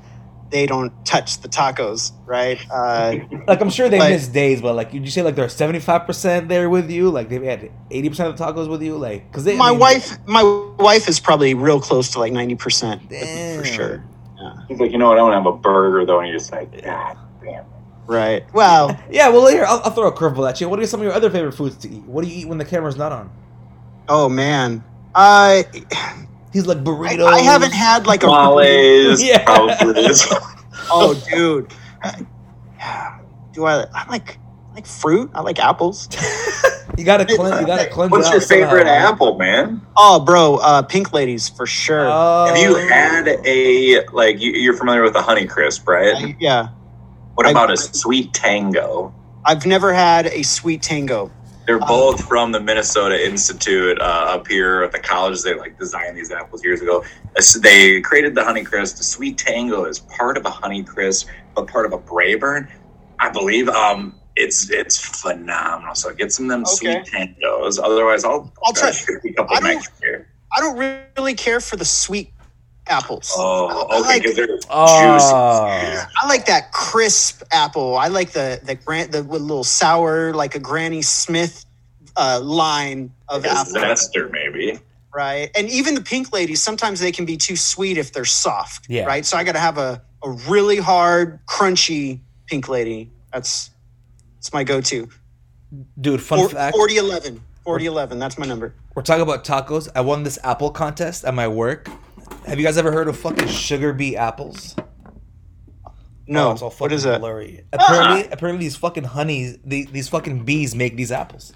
they 0.52 0.66
don't 0.66 0.92
touch 1.04 1.40
the 1.40 1.48
tacos, 1.48 2.12
right? 2.26 2.58
Uh, 2.70 3.16
Like 3.48 3.60
I'm 3.60 3.70
sure 3.70 3.88
they 3.88 3.98
But- 3.98 4.10
miss 4.10 4.28
days, 4.28 4.62
but 4.62 4.74
like, 4.76 4.94
you 4.94 5.04
say 5.08 5.22
like 5.22 5.34
they're 5.34 5.48
75 5.48 6.06
percent 6.06 6.48
there 6.48 6.70
with 6.70 6.90
you? 6.90 7.10
Like 7.10 7.28
they've 7.28 7.42
had 7.42 7.72
80 7.90 8.08
percent 8.10 8.28
of 8.28 8.38
the 8.38 8.44
tacos 8.44 8.68
with 8.68 8.82
you? 8.82 8.96
Like, 8.96 9.28
because 9.30 9.42
they. 9.44 9.54
I 9.54 9.56
my 9.56 9.70
mean, 9.70 9.80
wife, 9.80 10.18
my 10.28 10.42
wife 10.78 11.08
is 11.08 11.18
probably 11.18 11.54
real 11.54 11.80
close 11.80 12.10
to 12.12 12.20
like 12.20 12.32
ninety 12.32 12.54
percent 12.54 13.02
for 13.10 13.64
sure. 13.64 14.04
Yeah. 14.40 14.54
He's 14.68 14.78
like, 14.78 14.92
you 14.92 14.98
know 14.98 15.08
what? 15.08 15.18
I 15.18 15.22
want 15.22 15.32
to 15.32 15.36
have 15.38 15.46
a 15.46 15.56
burger 15.58 16.04
though, 16.06 16.20
and 16.20 16.28
you're 16.28 16.38
just 16.38 16.52
like, 16.52 16.70
God 16.84 17.16
damn. 17.42 17.54
It. 17.60 17.64
Right. 18.06 18.44
Well, 18.52 18.98
Yeah, 19.10 19.28
well 19.30 19.46
here 19.46 19.64
I'll, 19.64 19.80
I'll 19.84 19.90
throw 19.92 20.08
a 20.08 20.12
curveball 20.12 20.48
at 20.48 20.60
you. 20.60 20.68
What 20.68 20.78
are 20.80 20.86
some 20.86 21.00
of 21.00 21.04
your 21.04 21.12
other 21.14 21.30
favorite 21.30 21.52
foods 21.52 21.76
to 21.78 21.88
eat? 21.88 22.02
What 22.02 22.24
do 22.24 22.30
you 22.30 22.40
eat 22.40 22.48
when 22.48 22.58
the 22.58 22.64
camera's 22.64 22.96
not 22.96 23.12
on? 23.12 23.30
oh 24.08 24.28
man, 24.28 24.82
I 25.14 25.64
He's 26.52 26.66
like 26.66 26.78
I, 26.78 26.82
burritos. 26.82 27.26
I 27.26 27.40
haven't 27.40 27.72
had 27.72 28.06
like 28.06 28.22
a 28.22 28.26
Tamales, 28.26 29.22
Yeah. 29.26 29.42
probably 29.44 29.74
oh 30.90 31.20
dude. 31.30 31.72
Do 33.52 33.64
I? 33.66 33.84
I 33.94 34.08
like 34.08 34.38
I 34.70 34.74
like 34.74 34.86
fruit. 34.86 35.30
I 35.34 35.40
like 35.40 35.58
apples. 35.58 36.08
You 36.98 37.04
gotta 37.06 37.24
cleanse. 37.24 37.58
You 37.58 37.66
gotta 37.66 37.88
cleanse. 37.88 38.10
What's 38.12 38.26
it 38.26 38.32
your 38.32 38.36
out 38.36 38.42
somehow, 38.42 38.66
favorite 38.66 38.84
man. 38.84 39.02
apple, 39.14 39.38
man? 39.38 39.80
Oh, 39.96 40.20
bro, 40.20 40.56
uh, 40.56 40.82
pink 40.82 41.14
ladies 41.14 41.48
for 41.48 41.64
sure. 41.64 42.06
Oh. 42.06 42.44
Have 42.48 42.58
you 42.58 42.74
had 42.86 43.28
a 43.46 44.04
like? 44.12 44.38
You, 44.42 44.52
you're 44.52 44.76
familiar 44.76 45.02
with 45.02 45.14
the 45.14 45.22
Honey 45.22 45.46
Crisp, 45.46 45.88
right? 45.88 46.14
I- 46.14 46.36
yeah, 46.38 46.68
What 47.34 47.46
I- 47.46 47.50
about 47.52 47.70
a 47.72 47.78
Sweet 47.78 48.34
Tango? 48.34 49.14
I've 49.46 49.64
never 49.64 49.94
had 49.94 50.26
a 50.26 50.42
sweet 50.42 50.82
tango. 50.82 51.30
They're 51.66 51.82
Uh, 51.82 51.86
both 51.86 52.24
from 52.24 52.50
the 52.52 52.60
Minnesota 52.60 53.24
Institute 53.24 54.00
uh, 54.00 54.04
up 54.04 54.48
here 54.48 54.82
at 54.82 54.92
the 54.92 54.98
college. 54.98 55.42
They 55.42 55.54
like 55.54 55.78
designed 55.78 56.16
these 56.16 56.30
apples 56.32 56.64
years 56.64 56.80
ago. 56.82 57.04
They 57.60 58.00
created 58.00 58.34
the 58.34 58.44
Honey 58.44 58.64
Crisp. 58.64 58.96
The 58.96 59.04
Sweet 59.04 59.38
Tango 59.38 59.84
is 59.84 60.00
part 60.00 60.36
of 60.36 60.44
a 60.44 60.50
Honey 60.50 60.82
Crisp, 60.82 61.28
but 61.54 61.68
part 61.68 61.86
of 61.86 61.92
a 61.92 61.98
Braeburn, 61.98 62.68
I 63.20 63.28
believe. 63.30 63.68
Um, 63.68 64.16
it's 64.34 64.70
it's 64.70 64.98
phenomenal. 65.20 65.94
So 65.94 66.12
get 66.14 66.32
some 66.32 66.46
of 66.46 66.50
them 66.50 66.62
Okay. 66.62 67.02
Sweet 67.04 67.36
Tangos. 67.38 67.78
Otherwise, 67.82 68.24
I'll 68.24 68.52
I'll 68.64 68.72
try- 68.72 68.90
a 68.90 69.32
couple 69.34 69.56
I 69.56 69.60
don't-. 69.60 69.88
I 70.54 70.60
don't 70.60 70.76
really 71.16 71.34
care 71.34 71.60
for 71.60 71.76
the 71.76 71.84
sweet 71.84 72.30
apples. 72.88 73.30
Oh, 73.36 73.86
I 73.90 73.98
okay, 73.98 74.00
like- 74.08 74.22
because 74.22 74.36
they're 74.36 74.58
Oh. 74.70 75.18
juicy. 75.18 76.06
I 76.22 76.26
like 76.26 76.46
that 76.46 76.72
crisp 76.72 77.42
apple. 77.52 77.96
I 77.96 78.08
like 78.08 78.32
the 78.32 78.60
the 78.64 78.74
grant 78.74 79.12
the 79.12 79.22
with 79.22 79.42
little 79.42 79.64
sour 79.64 80.32
like 80.34 80.54
a 80.54 80.58
Granny 80.58 81.02
Smith 81.02 81.64
uh, 82.16 82.40
line 82.42 83.10
of 83.28 83.42
Like 83.42 83.52
a 83.52 83.58
apple, 83.60 83.72
Zestar, 83.74 84.30
maybe. 84.30 84.78
right? 85.14 85.50
And 85.56 85.68
even 85.70 85.94
the 85.94 86.02
pink 86.02 86.32
ladies 86.32 86.62
sometimes 86.62 87.00
they 87.00 87.12
can 87.12 87.24
be 87.24 87.36
too 87.36 87.56
sweet 87.56 87.96
if 87.96 88.12
they're 88.12 88.24
soft, 88.26 88.86
Yeah. 88.88 89.04
right? 89.06 89.24
So 89.24 89.36
I 89.36 89.44
got 89.44 89.52
to 89.52 89.60
have 89.60 89.78
a 89.78 90.02
a 90.24 90.30
really 90.48 90.76
hard, 90.76 91.40
crunchy 91.46 92.20
pink 92.46 92.68
lady. 92.68 93.10
That's 93.32 93.70
that's 94.36 94.52
my 94.52 94.62
go-to. 94.64 95.08
Dude, 96.00 96.22
fun 96.22 96.38
Four- 96.40 96.48
fact. 96.50 96.76
40 96.76 96.96
11. 96.98 97.40
40 97.64 97.86
11. 97.86 98.18
That's 98.18 98.36
my 98.38 98.44
number. 98.46 98.74
We're 98.94 99.02
talking 99.02 99.22
about 99.22 99.44
tacos. 99.44 99.88
I 99.96 100.00
won 100.02 100.22
this 100.24 100.38
apple 100.44 100.70
contest 100.70 101.24
at 101.24 101.32
my 101.34 101.48
work. 101.48 101.88
Have 102.46 102.58
you 102.58 102.64
guys 102.64 102.76
ever 102.78 102.92
heard 102.92 103.08
of 103.08 103.16
fucking 103.18 103.48
sugar 103.48 103.92
bee 103.92 104.16
apples? 104.16 104.74
No. 106.26 106.48
Oh, 106.48 106.52
it's 106.52 106.62
all 106.62 106.70
what 106.70 106.78
fucking 106.78 106.94
is 106.96 107.02
that? 107.04 107.20
blurry. 107.20 107.64
Apparently, 107.72 108.24
ah! 108.24 108.28
apparently 108.32 108.64
these 108.64 108.76
fucking 108.76 109.04
honeys, 109.04 109.58
the, 109.64 109.84
these 109.86 110.08
fucking 110.08 110.44
bees 110.44 110.74
make 110.74 110.96
these 110.96 111.12
apples, 111.12 111.52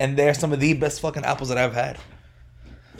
and 0.00 0.16
they're 0.16 0.34
some 0.34 0.52
of 0.52 0.60
the 0.60 0.74
best 0.74 1.00
fucking 1.00 1.24
apples 1.24 1.48
that 1.50 1.58
I've 1.58 1.74
had. 1.74 1.98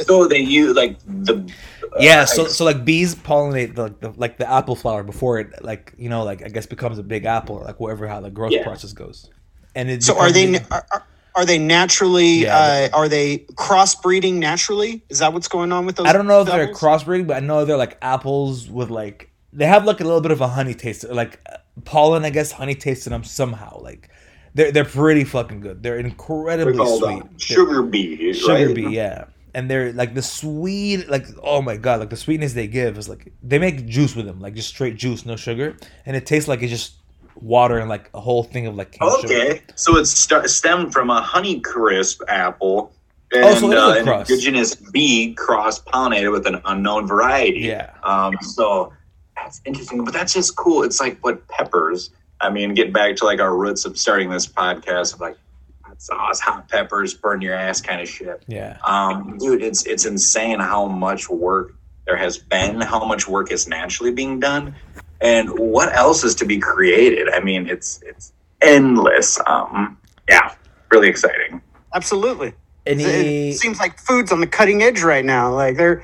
So 0.01 0.27
they 0.29 0.39
use 0.39 0.77
like 0.77 0.99
the 1.07 1.51
uh, 1.83 1.97
Yeah, 1.99 2.25
so 2.25 2.47
so 2.47 2.64
like 2.64 2.85
bees 2.85 3.14
pollinate 3.16 3.75
the, 3.75 3.83
like 3.85 4.01
the 4.01 4.11
like 4.16 4.39
the 4.39 4.49
apple 4.49 4.77
flower 4.77 5.03
before 5.03 5.41
it 5.41 5.64
like 5.64 5.93
you 5.99 6.09
know 6.09 6.23
like 6.23 6.45
I 6.45 6.49
guess 6.49 6.66
becomes 6.66 6.99
a 6.99 7.03
big 7.03 7.25
apple 7.25 7.57
or 7.57 7.64
like 7.64 7.81
whatever 7.81 8.07
how 8.07 8.21
the 8.21 8.31
growth 8.31 8.53
Yeah. 8.53 8.62
process 8.62 8.93
goes. 8.93 9.29
And 9.75 9.91
it 9.91 10.05
So 10.05 10.16
are 10.16 10.31
they 10.31 10.57
are, 10.71 10.87
are- 10.93 11.07
are 11.35 11.45
they 11.45 11.59
naturally 11.59 12.43
Yeah, 12.43 12.89
uh, 12.93 12.97
are 12.97 13.09
they 13.09 13.39
crossbreeding 13.55 14.35
naturally? 14.35 15.03
Is 15.09 15.18
that 15.20 15.33
what's 15.33 15.49
going 15.49 15.72
on 15.72 15.87
with 15.87 15.97
those? 15.97 16.07
I 16.07 16.12
don't 16.12 16.26
know 16.26 16.41
if 16.41 16.47
they're 16.47 16.72
crossbreeding, 16.72 17.26
but 17.26 17.37
I 17.37 17.41
know 17.41 17.64
they're 17.64 17.76
like 17.76 17.99
apples 18.03 18.68
with 18.68 18.91
like 18.91 19.31
they 19.53 19.66
have 19.66 19.85
like 19.85 20.01
a 20.01 20.05
little 20.05 20.20
bit 20.20 20.31
of 20.31 20.41
a 20.41 20.49
honey 20.49 20.74
taste, 20.74 21.05
like 21.09 21.41
uh, 21.51 21.57
pollen, 21.85 22.24
I 22.24 22.31
guess, 22.31 22.53
honey 22.53 22.74
taste 22.74 23.07
in 23.07 23.12
them 23.12 23.24
somehow. 23.24 23.81
Like 23.81 24.11
they're 24.55 24.72
they're 24.72 24.85
pretty 24.85 25.24
fucking 25.24 25.61
good. 25.61 25.83
They're 25.83 25.97
they're 25.97 26.07
incredibly 26.07 26.74
sweet. 26.99 27.22
uh, 27.22 27.26
sugar 27.39 27.83
bee, 27.83 28.33
sugar 28.33 28.66
right? 28.66 28.74
bee, 28.74 28.89
yeah. 28.91 29.24
And 29.55 29.70
they're 29.70 29.93
like 29.93 30.14
the 30.14 30.22
sweet, 30.22 31.09
like 31.09 31.26
oh 31.43 31.62
my 31.62 31.76
god, 31.76 32.01
like 32.01 32.11
the 32.11 32.16
sweetness 32.16 32.53
they 32.53 32.68
give 32.68 32.99
is 32.99 33.09
like 33.09 33.33
they 33.43 33.59
make 33.59 33.87
juice 33.87 34.14
with 34.14 34.26
them, 34.26 34.41
like 34.41 34.55
just 34.55 34.68
straight 34.68 34.97
juice, 34.97 35.24
no 35.24 35.37
sugar, 35.37 35.76
and 36.07 36.16
it 36.16 36.26
tastes 36.26 36.49
like 36.49 36.62
it's 36.62 36.70
just 36.70 36.97
water 37.43 37.78
and 37.78 37.89
like 37.89 38.11
a 38.14 38.20
whole 38.20 38.43
thing 38.43 38.66
of 38.66 38.74
like 38.76 38.93
cane 38.93 39.11
sugar. 39.20 39.34
Okay, 39.34 39.62
so 39.74 39.97
it's 39.97 40.11
st- 40.11 40.49
stemmed 40.51 40.93
from 40.93 41.11
a 41.11 41.20
Honey 41.20 41.61
Crisp 41.61 42.22
apple. 42.28 42.93
And 43.32 43.45
Oh, 43.45 43.55
so 43.55 43.70
it 43.70 43.74
is 43.74 44.07
a 44.07 44.11
uh, 44.11 44.14
an 44.14 44.20
indigenous 44.20 44.74
bee 44.74 45.34
cross 45.34 45.80
pollinated 45.80 46.32
with 46.32 46.47
an 46.47 46.61
unknown 46.64 47.07
variety. 47.07 47.61
Yeah. 47.61 47.91
Um, 48.03 48.34
so 48.41 48.93
that's 49.36 49.61
interesting, 49.64 50.05
but 50.05 50.14
that's 50.14 50.32
just 50.32 50.57
cool. 50.57 50.82
It's 50.82 50.99
like 51.01 51.18
what 51.20 51.47
peppers. 51.49 52.11
I 52.41 52.51
mean, 52.51 52.72
getting 52.74 52.93
back 52.93 53.16
to 53.16 53.24
like 53.24 53.41
our 53.41 53.55
roots 53.57 53.84
of 53.84 53.99
starting 53.99 54.30
this 54.30 54.47
podcast 54.47 55.12
of 55.14 55.20
like 55.20 55.36
hot 55.82 56.01
sauce, 56.01 56.41
hot 56.41 56.68
peppers, 56.68 57.12
burn 57.14 57.41
your 57.43 57.55
ass 57.55 57.80
kind 57.80 58.01
of 58.01 58.09
shit. 58.09 58.43
Yeah. 58.47 58.78
Um, 58.84 59.36
dude, 59.39 59.62
it's 59.62 59.84
it's 59.86 60.07
insane 60.07 60.59
how 60.61 60.86
much 60.86 61.28
work 61.28 61.74
there 62.07 62.16
has 62.16 62.39
been, 62.39 62.80
how 62.80 63.05
much 63.05 63.28
work 63.28 63.53
is 63.53 63.68
naturally 63.68 64.12
being 64.12 64.41
done, 64.41 64.74
and 65.21 65.51
what 65.59 65.95
else 65.95 66.25
is 66.25 66.35
to 66.37 66.45
be 66.45 66.59
created. 66.59 67.29
I 67.29 67.41
mean, 67.41 67.69
it's 67.69 68.01
it's 68.05 68.33
endless. 68.61 69.39
Um, 69.47 69.99
yeah, 70.29 70.55
really 70.91 71.09
exciting. 71.09 71.61
Absolutely. 71.95 72.55
Any 72.87 73.51
It 73.51 73.59
seems 73.59 73.79
like 73.81 73.99
food's 73.99 74.33
on 74.33 74.41
the 74.41 74.47
cutting 74.47 74.83
edge 74.83 75.03
right 75.03 75.25
now. 75.25 75.53
Like 75.53 75.77
they're 75.77 76.03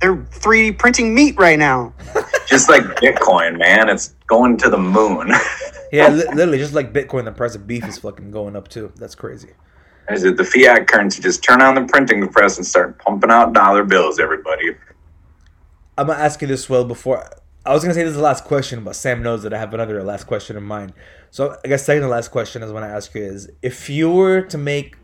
they're 0.00 0.16
3D 0.16 0.78
printing 0.78 1.14
meat 1.14 1.36
right 1.38 1.58
now. 1.58 1.92
Just 2.46 2.68
like 2.68 2.82
Bitcoin, 2.82 3.58
man, 3.58 3.88
it's 3.88 4.14
going 4.26 4.56
to 4.58 4.70
the 4.70 4.78
moon. 4.78 5.32
Yeah, 5.92 6.08
li- 6.08 6.26
literally, 6.34 6.58
just 6.58 6.74
like 6.74 6.92
Bitcoin, 6.92 7.26
the 7.26 7.32
price 7.32 7.54
of 7.54 7.64
beef 7.64 7.86
is 7.86 7.98
fucking 7.98 8.32
going 8.32 8.56
up 8.56 8.66
too. 8.66 8.92
That's 8.96 9.14
crazy. 9.14 9.50
Is 10.10 10.24
it 10.24 10.36
the 10.36 10.44
fiat 10.44 10.88
currency? 10.88 11.22
Just 11.22 11.44
turn 11.44 11.62
on 11.62 11.76
the 11.76 11.82
printing 11.82 12.26
press 12.28 12.56
and 12.56 12.66
start 12.66 12.98
pumping 12.98 13.30
out 13.30 13.52
dollar 13.52 13.84
bills, 13.84 14.18
everybody. 14.18 14.76
I'm 15.96 16.08
gonna 16.08 16.18
ask 16.18 16.42
you 16.42 16.48
this, 16.48 16.68
Will. 16.68 16.84
Before 16.84 17.24
I 17.66 17.72
was 17.72 17.82
gonna 17.82 17.94
say 17.94 18.02
this 18.02 18.10
is 18.10 18.16
the 18.16 18.22
last 18.22 18.44
question, 18.44 18.84
but 18.84 18.94
Sam 18.94 19.22
knows 19.22 19.42
that 19.42 19.52
I 19.52 19.58
have 19.58 19.74
another 19.74 20.00
last 20.04 20.24
question 20.24 20.56
in 20.56 20.62
mind. 20.62 20.92
So 21.30 21.58
I 21.64 21.68
guess 21.68 21.84
second 21.84 22.02
to 22.02 22.08
last 22.08 22.28
question 22.28 22.62
is 22.62 22.72
when 22.72 22.84
I 22.84 22.88
ask 22.88 23.12
you 23.14 23.22
is 23.24 23.50
if 23.60 23.90
you 23.90 24.08
were 24.10 24.42
to 24.42 24.56
make, 24.56 24.96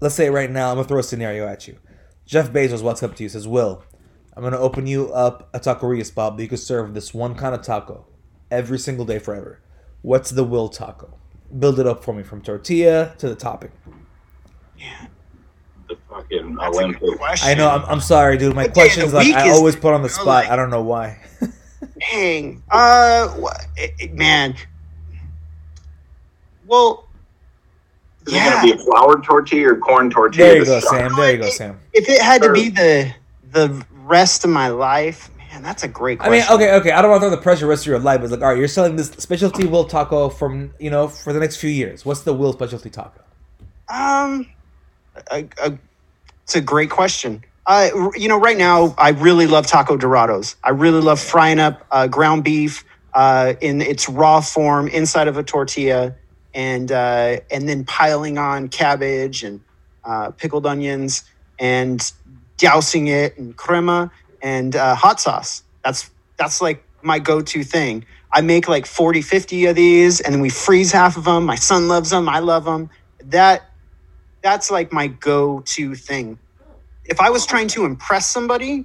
let's 0.00 0.14
say 0.14 0.30
right 0.30 0.50
now, 0.50 0.70
I'm 0.70 0.76
gonna 0.76 0.86
throw 0.86 1.00
a 1.00 1.02
scenario 1.02 1.48
at 1.48 1.66
you. 1.66 1.78
Jeff 2.26 2.52
Bezos 2.52 2.82
walks 2.82 3.02
up 3.02 3.16
to 3.16 3.24
you, 3.24 3.28
says, 3.28 3.48
"Will, 3.48 3.82
I'm 4.36 4.44
gonna 4.44 4.58
open 4.58 4.86
you 4.86 5.12
up 5.12 5.48
a 5.52 5.58
taqueria 5.58 6.06
spot, 6.06 6.36
but 6.36 6.42
you 6.42 6.48
could 6.48 6.60
serve 6.60 6.94
this 6.94 7.12
one 7.12 7.34
kind 7.34 7.54
of 7.56 7.62
taco 7.62 8.06
every 8.50 8.78
single 8.78 9.04
day 9.04 9.18
forever. 9.18 9.60
What's 10.02 10.30
the 10.30 10.44
Will 10.44 10.68
taco? 10.68 11.18
Build 11.58 11.80
it 11.80 11.88
up 11.88 12.04
for 12.04 12.14
me 12.14 12.22
from 12.22 12.40
tortilla 12.40 13.14
to 13.18 13.28
the 13.28 13.34
topping." 13.34 13.72
The 14.76 15.15
fucking 16.30 16.54
That's 16.56 16.76
Olympic. 16.76 17.02
I 17.42 17.54
know. 17.54 17.68
I'm, 17.70 17.82
I'm 17.86 18.00
sorry, 18.00 18.36
dude. 18.38 18.54
My 18.54 18.62
What 18.62 18.74
day 18.74 18.80
of 18.82 18.84
questions 18.86 19.12
like 19.12 19.32
I 19.34 19.50
always 19.50 19.76
put 19.76 19.94
on 19.94 20.02
the 20.02 20.08
spot. 20.08 20.26
like- 20.26 20.50
I 20.50 20.56
don't 20.56 20.70
know 20.70 20.82
why. 20.82 21.18
Dang. 22.10 22.62
Uh, 22.70 23.34
wha- 23.38 23.52
it- 23.76 23.94
it- 23.98 24.14
man. 24.14 24.54
Well, 26.66 27.06
Is 28.26 28.34
yeah. 28.34 28.48
it 28.48 28.50
gonna 28.50 28.74
be 28.76 28.80
a 28.82 28.84
flour 28.84 29.20
tortilla 29.22 29.72
or 29.72 29.76
corn 29.78 30.10
tortilla? 30.10 30.46
There 30.48 30.56
you 30.58 30.64
go, 30.64 30.80
start? 30.80 31.10
Sam. 31.10 31.16
There 31.16 31.32
you 31.32 31.38
go, 31.38 31.48
Sam. 31.50 31.78
If 31.92 32.08
it 32.08 32.20
had 32.20 32.42
to 32.42 32.52
be 32.52 32.70
the 32.70 33.14
the 33.52 33.84
rest 34.04 34.44
of 34.44 34.50
my 34.50 34.68
life, 34.68 35.30
man, 35.38 35.62
that's 35.62 35.84
a 35.84 35.88
great 35.88 36.20
I 36.20 36.28
mean, 36.28 36.42
okay, 36.50 36.74
okay. 36.74 36.90
I 36.90 37.00
don't 37.00 37.10
want 37.10 37.22
to 37.22 37.28
throw 37.28 37.36
the 37.36 37.42
pressure 37.42 37.66
rest 37.66 37.84
of 37.84 37.86
your 37.86 37.98
life, 38.00 38.18
but 38.18 38.24
it's 38.24 38.32
like, 38.32 38.42
all 38.42 38.48
right, 38.48 38.58
you're 38.58 38.66
selling 38.68 38.96
this 38.96 39.08
specialty 39.10 39.66
Will 39.66 39.84
taco 39.84 40.28
from 40.28 40.74
you 40.80 40.90
know 40.90 41.06
for 41.08 41.32
the 41.32 41.38
next 41.40 41.56
few 41.56 41.70
years. 41.70 42.04
What's 42.04 42.22
the 42.22 42.34
Will 42.34 42.52
specialty 42.52 42.90
taco? 42.90 43.22
Um, 43.88 44.48
a, 45.30 45.46
a, 45.62 45.78
it's 46.46 46.54
a 46.54 46.60
great 46.60 46.90
question. 46.90 47.42
Uh, 47.66 47.90
you 48.14 48.28
know, 48.28 48.38
right 48.38 48.56
now 48.56 48.94
I 48.96 49.08
really 49.08 49.48
love 49.48 49.66
taco 49.66 49.96
dorados. 49.96 50.54
I 50.62 50.70
really 50.70 51.00
love 51.00 51.18
frying 51.18 51.58
up 51.58 51.84
uh, 51.90 52.06
ground 52.06 52.44
beef 52.44 52.84
uh, 53.14 53.54
in 53.60 53.82
its 53.82 54.08
raw 54.08 54.40
form 54.40 54.86
inside 54.86 55.26
of 55.26 55.36
a 55.38 55.42
tortilla, 55.42 56.14
and 56.54 56.92
uh, 56.92 57.40
and 57.50 57.68
then 57.68 57.84
piling 57.84 58.38
on 58.38 58.68
cabbage 58.68 59.42
and 59.42 59.60
uh, 60.04 60.30
pickled 60.30 60.66
onions 60.66 61.24
and 61.58 62.12
dousing 62.58 63.08
it 63.08 63.36
in 63.36 63.52
crema 63.54 64.12
and 64.40 64.76
uh, 64.76 64.94
hot 64.94 65.20
sauce. 65.20 65.64
That's 65.82 66.08
that's 66.36 66.62
like 66.62 66.84
my 67.02 67.18
go-to 67.18 67.64
thing. 67.64 68.06
I 68.32 68.40
make 68.40 68.68
like 68.68 68.86
40, 68.86 69.20
50 69.20 69.66
of 69.66 69.74
these, 69.74 70.20
and 70.20 70.32
then 70.32 70.40
we 70.40 70.50
freeze 70.50 70.92
half 70.92 71.16
of 71.16 71.24
them. 71.24 71.44
My 71.44 71.56
son 71.56 71.88
loves 71.88 72.10
them. 72.10 72.28
I 72.28 72.38
love 72.38 72.64
them. 72.64 72.88
That 73.24 73.68
that's 74.46 74.70
like 74.70 74.92
my 74.92 75.08
go-to 75.08 75.96
thing. 75.96 76.38
If 77.04 77.20
I 77.20 77.30
was 77.30 77.44
trying 77.46 77.66
to 77.68 77.84
impress 77.84 78.28
somebody, 78.28 78.84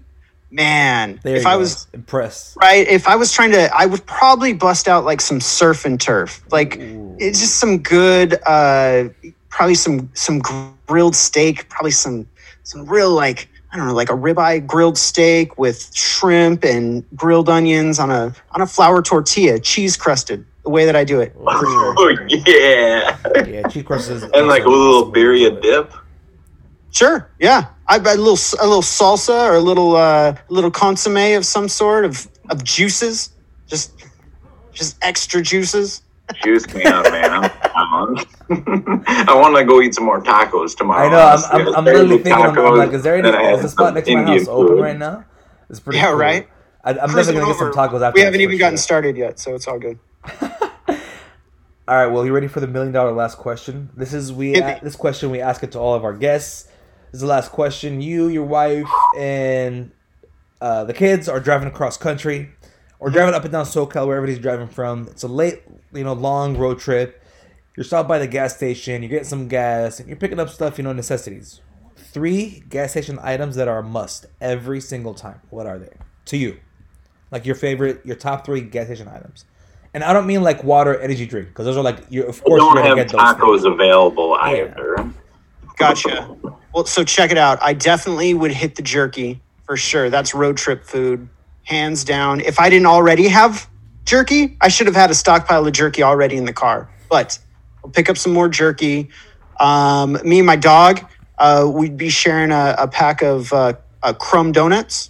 man, 0.49 1.19
There 1.23 1.35
if 1.35 1.45
I 1.45 1.53
go. 1.53 1.59
was 1.59 1.85
impressed. 1.93 2.57
right, 2.59 2.87
if 2.87 3.07
I 3.07 3.15
was 3.15 3.31
trying 3.31 3.51
to, 3.51 3.69
I 3.75 3.85
would 3.85 4.03
probably 4.07 4.53
bust 4.53 4.87
out 4.87 5.05
like 5.05 5.21
some 5.21 5.39
surf 5.39 5.85
and 5.85 6.01
turf, 6.01 6.41
like 6.51 6.77
Ooh. 6.79 7.15
it's 7.19 7.39
just 7.39 7.59
some 7.59 7.77
good, 7.77 8.39
uh, 8.45 9.09
probably 9.49 9.75
some 9.75 10.09
some 10.15 10.39
grilled 10.87 11.15
steak, 11.15 11.69
probably 11.69 11.91
some 11.91 12.27
some 12.63 12.85
real 12.87 13.11
like 13.11 13.47
I 13.71 13.77
don't 13.77 13.87
know, 13.87 13.93
like 13.93 14.09
a 14.09 14.13
ribeye 14.25 14.65
grilled 14.65 14.97
steak 14.97 15.57
with 15.59 15.95
shrimp 15.95 16.63
and 16.65 17.05
grilled 17.15 17.49
onions 17.49 17.99
on 17.99 18.09
a 18.09 18.33
on 18.51 18.61
a 18.61 18.67
flour 18.67 19.01
tortilla, 19.03 19.59
cheese 19.59 19.95
crusted. 19.95 20.43
The 20.63 20.69
way 20.69 20.85
that 20.85 20.95
I 20.95 21.03
do 21.03 21.21
it, 21.21 21.33
sure. 21.33 21.95
Oh 21.97 22.09
yeah, 22.27 23.17
Yeah, 23.45 23.67
cheese 23.67 23.83
crust 23.83 24.09
is 24.11 24.23
and 24.23 24.47
like 24.47 24.65
a 24.65 24.69
little 24.69 25.11
birria 25.11 25.59
dip. 25.61 25.91
Sure, 26.91 27.31
yeah. 27.39 27.69
I 27.87 27.97
a 27.97 27.99
little 27.99 28.37
a 28.59 28.67
little 28.67 28.81
salsa 28.81 29.49
or 29.49 29.55
a 29.55 29.59
little 29.59 29.95
uh, 29.95 30.35
little 30.49 30.71
consomme 30.71 31.35
of 31.35 31.45
some 31.45 31.67
sort 31.67 32.05
of 32.05 32.27
of 32.49 32.63
juices, 32.63 33.31
just 33.67 34.03
just 34.71 34.97
extra 35.01 35.41
juices. 35.41 36.03
Juice 36.43 36.73
me 36.73 36.83
up, 36.83 37.03
man. 37.11 37.31
I'm 37.31 37.41
down. 37.41 38.25
I 39.07 39.33
want 39.35 39.55
to 39.57 39.65
go 39.65 39.81
eat 39.81 39.95
some 39.95 40.05
more 40.05 40.21
tacos 40.21 40.75
tomorrow. 40.75 41.07
I 41.07 41.11
know. 41.11 41.19
I'm. 41.19 41.67
I'm, 41.67 41.75
I'm 41.75 41.85
literally 41.85 42.17
thinking. 42.17 42.33
I'm, 42.33 42.57
I'm 42.57 42.77
like, 42.77 42.91
is 42.93 43.03
there 43.03 43.15
any? 43.15 43.27
and 43.29 43.55
Is 43.55 43.61
the 43.63 43.69
spot 43.69 43.93
next 43.93 44.07
to 44.07 44.13
my 44.13 44.21
Indian 44.21 44.39
house 44.39 44.47
open 44.47 44.77
right 44.77 44.97
now? 44.97 45.25
It's 45.69 45.79
pretty. 45.79 45.99
Yeah, 45.99 46.07
cool. 46.07 46.15
right? 46.15 46.47
I, 46.83 46.91
I'm 46.91 47.09
Cruising 47.09 47.35
definitely 47.35 47.53
gonna 47.53 47.53
get 47.53 47.59
some 47.59 47.71
tacos 47.71 48.01
after. 48.01 48.17
We 48.19 48.21
haven't 48.21 48.41
even 48.41 48.57
gotten 48.57 48.77
sure. 48.77 48.83
started 48.83 49.17
yet, 49.17 49.39
so 49.39 49.55
it's 49.55 49.67
all 49.67 49.79
good. 49.79 49.99
All 51.91 51.97
right. 51.97 52.07
Well, 52.07 52.25
you 52.25 52.33
ready 52.33 52.47
for 52.47 52.61
the 52.61 52.67
million 52.67 52.93
dollar 52.93 53.11
last 53.11 53.37
question? 53.37 53.89
This 53.97 54.13
is 54.13 54.31
we. 54.31 54.53
Me. 54.53 54.79
this 54.81 54.95
question 54.95 55.29
we 55.29 55.41
ask 55.41 55.61
it 55.61 55.73
to 55.73 55.79
all 55.79 55.93
of 55.93 56.05
our 56.05 56.13
guests. 56.13 56.63
This 56.63 57.15
is 57.15 57.19
the 57.19 57.27
last 57.27 57.51
question. 57.51 57.99
You, 57.99 58.29
your 58.29 58.45
wife, 58.45 58.87
and 59.17 59.91
uh, 60.61 60.85
the 60.85 60.93
kids 60.93 61.27
are 61.27 61.41
driving 61.41 61.67
across 61.67 61.97
country, 61.97 62.51
or 63.01 63.09
driving 63.09 63.33
up 63.35 63.43
and 63.43 63.51
down 63.51 63.65
SoCal, 63.65 64.07
wherever 64.07 64.25
he's 64.25 64.39
driving 64.39 64.69
from. 64.69 65.09
It's 65.09 65.23
a 65.23 65.27
late, 65.27 65.63
you 65.91 66.05
know, 66.05 66.13
long 66.13 66.55
road 66.55 66.79
trip. 66.79 67.21
You're 67.75 67.83
stopped 67.83 68.07
by 68.07 68.19
the 68.19 68.27
gas 68.27 68.55
station. 68.55 69.01
You're 69.01 69.09
getting 69.09 69.25
some 69.25 69.49
gas, 69.49 69.99
and 69.99 70.07
you're 70.07 70.15
picking 70.15 70.39
up 70.39 70.47
stuff, 70.47 70.77
you 70.77 70.85
know, 70.85 70.93
necessities. 70.93 71.59
Three 71.97 72.63
gas 72.69 72.91
station 72.91 73.19
items 73.21 73.57
that 73.57 73.67
are 73.67 73.79
a 73.79 73.83
must 73.83 74.27
every 74.39 74.79
single 74.79 75.13
time. 75.13 75.41
What 75.49 75.67
are 75.67 75.77
they 75.77 75.91
to 76.27 76.37
you? 76.37 76.57
Like 77.31 77.45
your 77.45 77.55
favorite, 77.55 77.99
your 78.05 78.15
top 78.15 78.45
three 78.45 78.61
gas 78.61 78.85
station 78.85 79.09
items. 79.09 79.43
And 79.93 80.03
I 80.03 80.13
don't 80.13 80.25
mean 80.25 80.41
like 80.41 80.63
water, 80.63 80.97
energy 80.99 81.25
drink, 81.25 81.49
because 81.49 81.65
those 81.65 81.75
are 81.77 81.83
like 81.83 81.97
you. 82.09 82.23
Of 82.23 82.39
I 82.41 82.43
course, 82.43 82.49
you're 82.49 82.57
don't 82.59 82.75
gonna 82.75 82.87
have 82.87 82.95
get 82.97 83.09
those. 83.09 83.19
tacos 83.21 83.51
things. 83.61 83.65
available 83.65 84.37
Yeah. 84.39 84.47
either. 84.49 85.11
Gotcha. 85.77 86.35
Well, 86.73 86.85
so 86.85 87.03
check 87.03 87.31
it 87.31 87.37
out. 87.37 87.59
I 87.61 87.73
definitely 87.73 88.33
would 88.33 88.51
hit 88.51 88.75
the 88.75 88.81
jerky 88.81 89.41
for 89.65 89.75
sure. 89.75 90.09
That's 90.09 90.33
road 90.33 90.57
trip 90.57 90.85
food, 90.85 91.27
hands 91.63 92.03
down. 92.03 92.39
If 92.39 92.59
I 92.59 92.69
didn't 92.69 92.85
already 92.85 93.27
have 93.27 93.67
jerky, 94.05 94.57
I 94.61 94.69
should 94.69 94.87
have 94.87 94.95
had 94.95 95.09
a 95.11 95.15
stockpile 95.15 95.65
of 95.65 95.73
jerky 95.73 96.03
already 96.03 96.37
in 96.37 96.45
the 96.45 96.53
car. 96.53 96.89
But 97.09 97.37
I'll 97.83 97.89
pick 97.89 98.09
up 98.09 98.17
some 98.17 98.31
more 98.31 98.47
jerky. 98.47 99.09
Um, 99.59 100.17
me 100.23 100.39
and 100.39 100.45
my 100.47 100.55
dog, 100.55 101.01
uh, 101.37 101.69
we'd 101.71 101.97
be 101.97 102.09
sharing 102.09 102.51
a, 102.51 102.75
a 102.77 102.87
pack 102.87 103.21
of 103.21 103.51
uh, 103.51 103.73
uh, 104.03 104.13
crumb 104.13 104.51
donuts. 104.53 105.09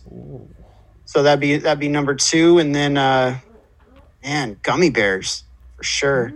So 1.05 1.21
that'd 1.23 1.39
be 1.41 1.57
that'd 1.57 1.79
be 1.79 1.89
number 1.89 2.15
two, 2.15 2.57
and 2.59 2.73
then 2.73 2.97
uh, 2.97 3.37
man, 4.23 4.57
gummy 4.63 4.89
bears 4.89 5.43
for 5.77 5.83
sure. 5.83 6.33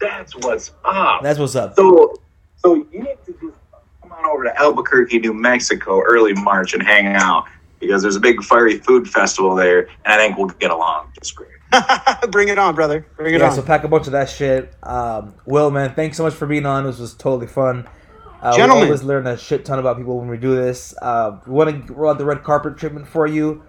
That's 0.00 0.34
what's 0.36 0.72
up. 0.84 1.22
That's 1.22 1.38
what's 1.38 1.56
up. 1.56 1.76
So, 1.76 2.14
so 2.56 2.74
you 2.74 3.02
need 3.02 3.16
to 3.26 3.32
just 3.32 3.56
come 4.02 4.12
on 4.12 4.26
over 4.26 4.44
to 4.44 4.58
Albuquerque, 4.58 5.18
New 5.18 5.34
Mexico, 5.34 6.00
early 6.00 6.34
March 6.34 6.74
and 6.74 6.82
hang 6.82 7.06
out 7.06 7.46
because 7.80 8.02
there's 8.02 8.16
a 8.16 8.20
big 8.20 8.42
fiery 8.42 8.78
food 8.78 9.08
festival 9.08 9.54
there, 9.54 9.88
and 10.04 10.14
I 10.14 10.16
think 10.16 10.36
we'll 10.36 10.48
get 10.48 10.70
along 10.70 11.12
just 11.18 11.34
great. 11.34 11.50
Bring 12.30 12.48
it 12.48 12.58
on, 12.58 12.74
brother. 12.74 13.06
Bring 13.16 13.34
it 13.34 13.40
yeah, 13.40 13.48
on. 13.48 13.54
so 13.54 13.62
pack 13.62 13.84
a 13.84 13.88
bunch 13.88 14.06
of 14.06 14.12
that 14.12 14.28
shit. 14.28 14.72
Um, 14.82 15.34
Will, 15.44 15.70
man, 15.70 15.94
thanks 15.94 16.16
so 16.16 16.22
much 16.22 16.34
for 16.34 16.46
being 16.46 16.66
on. 16.66 16.84
This 16.84 16.98
was 16.98 17.14
totally 17.14 17.46
fun. 17.46 17.86
Uh, 18.40 18.50
we 18.52 18.58
Gentlemen. 18.58 18.84
always 18.84 19.02
learn 19.02 19.26
a 19.26 19.38
shit 19.38 19.64
ton 19.64 19.78
about 19.78 19.96
people 19.96 20.18
when 20.18 20.28
we 20.28 20.36
do 20.36 20.54
this. 20.54 20.94
Uh, 21.00 21.38
we 21.46 21.52
want 21.52 21.86
to 21.86 21.92
roll 21.94 22.10
out 22.10 22.18
the 22.18 22.24
red 22.24 22.42
carpet 22.44 22.76
treatment 22.76 23.08
for 23.08 23.26
you. 23.26 23.62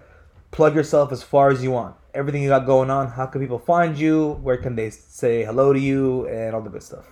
Plug 0.56 0.74
yourself 0.74 1.12
as 1.12 1.22
far 1.22 1.50
as 1.50 1.62
you 1.62 1.70
want. 1.70 1.96
Everything 2.14 2.42
you 2.42 2.48
got 2.48 2.64
going 2.64 2.88
on. 2.88 3.08
How 3.08 3.26
can 3.26 3.42
people 3.42 3.58
find 3.58 3.98
you? 3.98 4.40
Where 4.42 4.56
can 4.56 4.74
they 4.74 4.88
say 4.88 5.44
hello 5.44 5.74
to 5.74 5.78
you 5.78 6.26
and 6.28 6.54
all 6.54 6.62
the 6.62 6.70
good 6.70 6.82
stuff? 6.82 7.04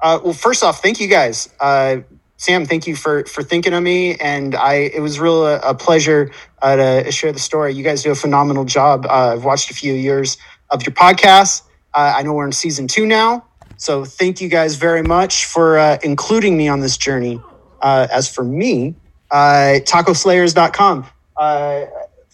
Uh, 0.00 0.18
well, 0.24 0.32
first 0.32 0.64
off, 0.64 0.82
thank 0.82 0.98
you 0.98 1.06
guys. 1.06 1.48
Uh, 1.60 1.98
Sam, 2.38 2.66
thank 2.66 2.88
you 2.88 2.96
for 2.96 3.24
for 3.26 3.44
thinking 3.44 3.72
of 3.72 3.84
me, 3.84 4.16
and 4.16 4.56
I 4.56 4.90
it 4.92 5.00
was 5.00 5.20
real 5.20 5.46
a, 5.46 5.60
a 5.60 5.74
pleasure 5.76 6.32
uh, 6.60 6.74
to 6.74 7.12
share 7.12 7.30
the 7.32 7.38
story. 7.38 7.72
You 7.72 7.84
guys 7.84 8.02
do 8.02 8.10
a 8.10 8.16
phenomenal 8.16 8.64
job. 8.64 9.06
Uh, 9.06 9.34
I've 9.34 9.44
watched 9.44 9.70
a 9.70 9.74
few 9.74 9.92
years 9.92 10.36
of 10.70 10.84
your 10.84 10.94
podcast. 10.94 11.62
Uh, 11.94 12.14
I 12.16 12.22
know 12.22 12.32
we're 12.32 12.46
in 12.46 12.52
season 12.52 12.88
two 12.88 13.06
now, 13.06 13.44
so 13.76 14.04
thank 14.04 14.40
you 14.40 14.48
guys 14.48 14.74
very 14.74 15.02
much 15.04 15.44
for 15.44 15.78
uh, 15.78 15.98
including 16.02 16.56
me 16.56 16.66
on 16.66 16.80
this 16.80 16.96
journey. 16.96 17.40
Uh, 17.80 18.08
as 18.10 18.28
for 18.28 18.42
me, 18.42 18.96
uh, 19.30 19.78
TacoSlayers.com. 19.84 21.06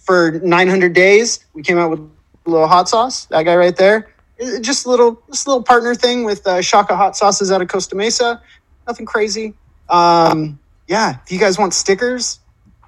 For 0.06 0.32
900 0.42 0.92
days, 0.92 1.44
we 1.52 1.62
came 1.62 1.78
out 1.78 1.90
with 1.90 2.00
a 2.00 2.50
little 2.50 2.68
hot 2.68 2.88
sauce. 2.88 3.26
That 3.26 3.42
guy 3.42 3.56
right 3.56 3.76
there. 3.76 4.08
It- 4.38 4.62
Just 4.62 4.86
a 4.86 4.90
little, 4.90 5.20
just 5.30 5.46
a 5.46 5.50
little 5.50 5.64
partner 5.64 5.94
thing 5.94 6.24
with 6.24 6.46
uh, 6.46 6.62
Shaka 6.62 6.94
Hot 6.96 7.16
Sauces 7.16 7.50
out 7.50 7.60
of 7.60 7.68
Costa 7.68 7.96
Mesa. 7.96 8.40
Nothing 8.86 9.04
crazy. 9.06 9.54
Um, 9.88 10.58
yeah, 10.86 11.16
if 11.24 11.32
you 11.32 11.38
guys 11.40 11.58
want 11.58 11.74
stickers, 11.74 12.38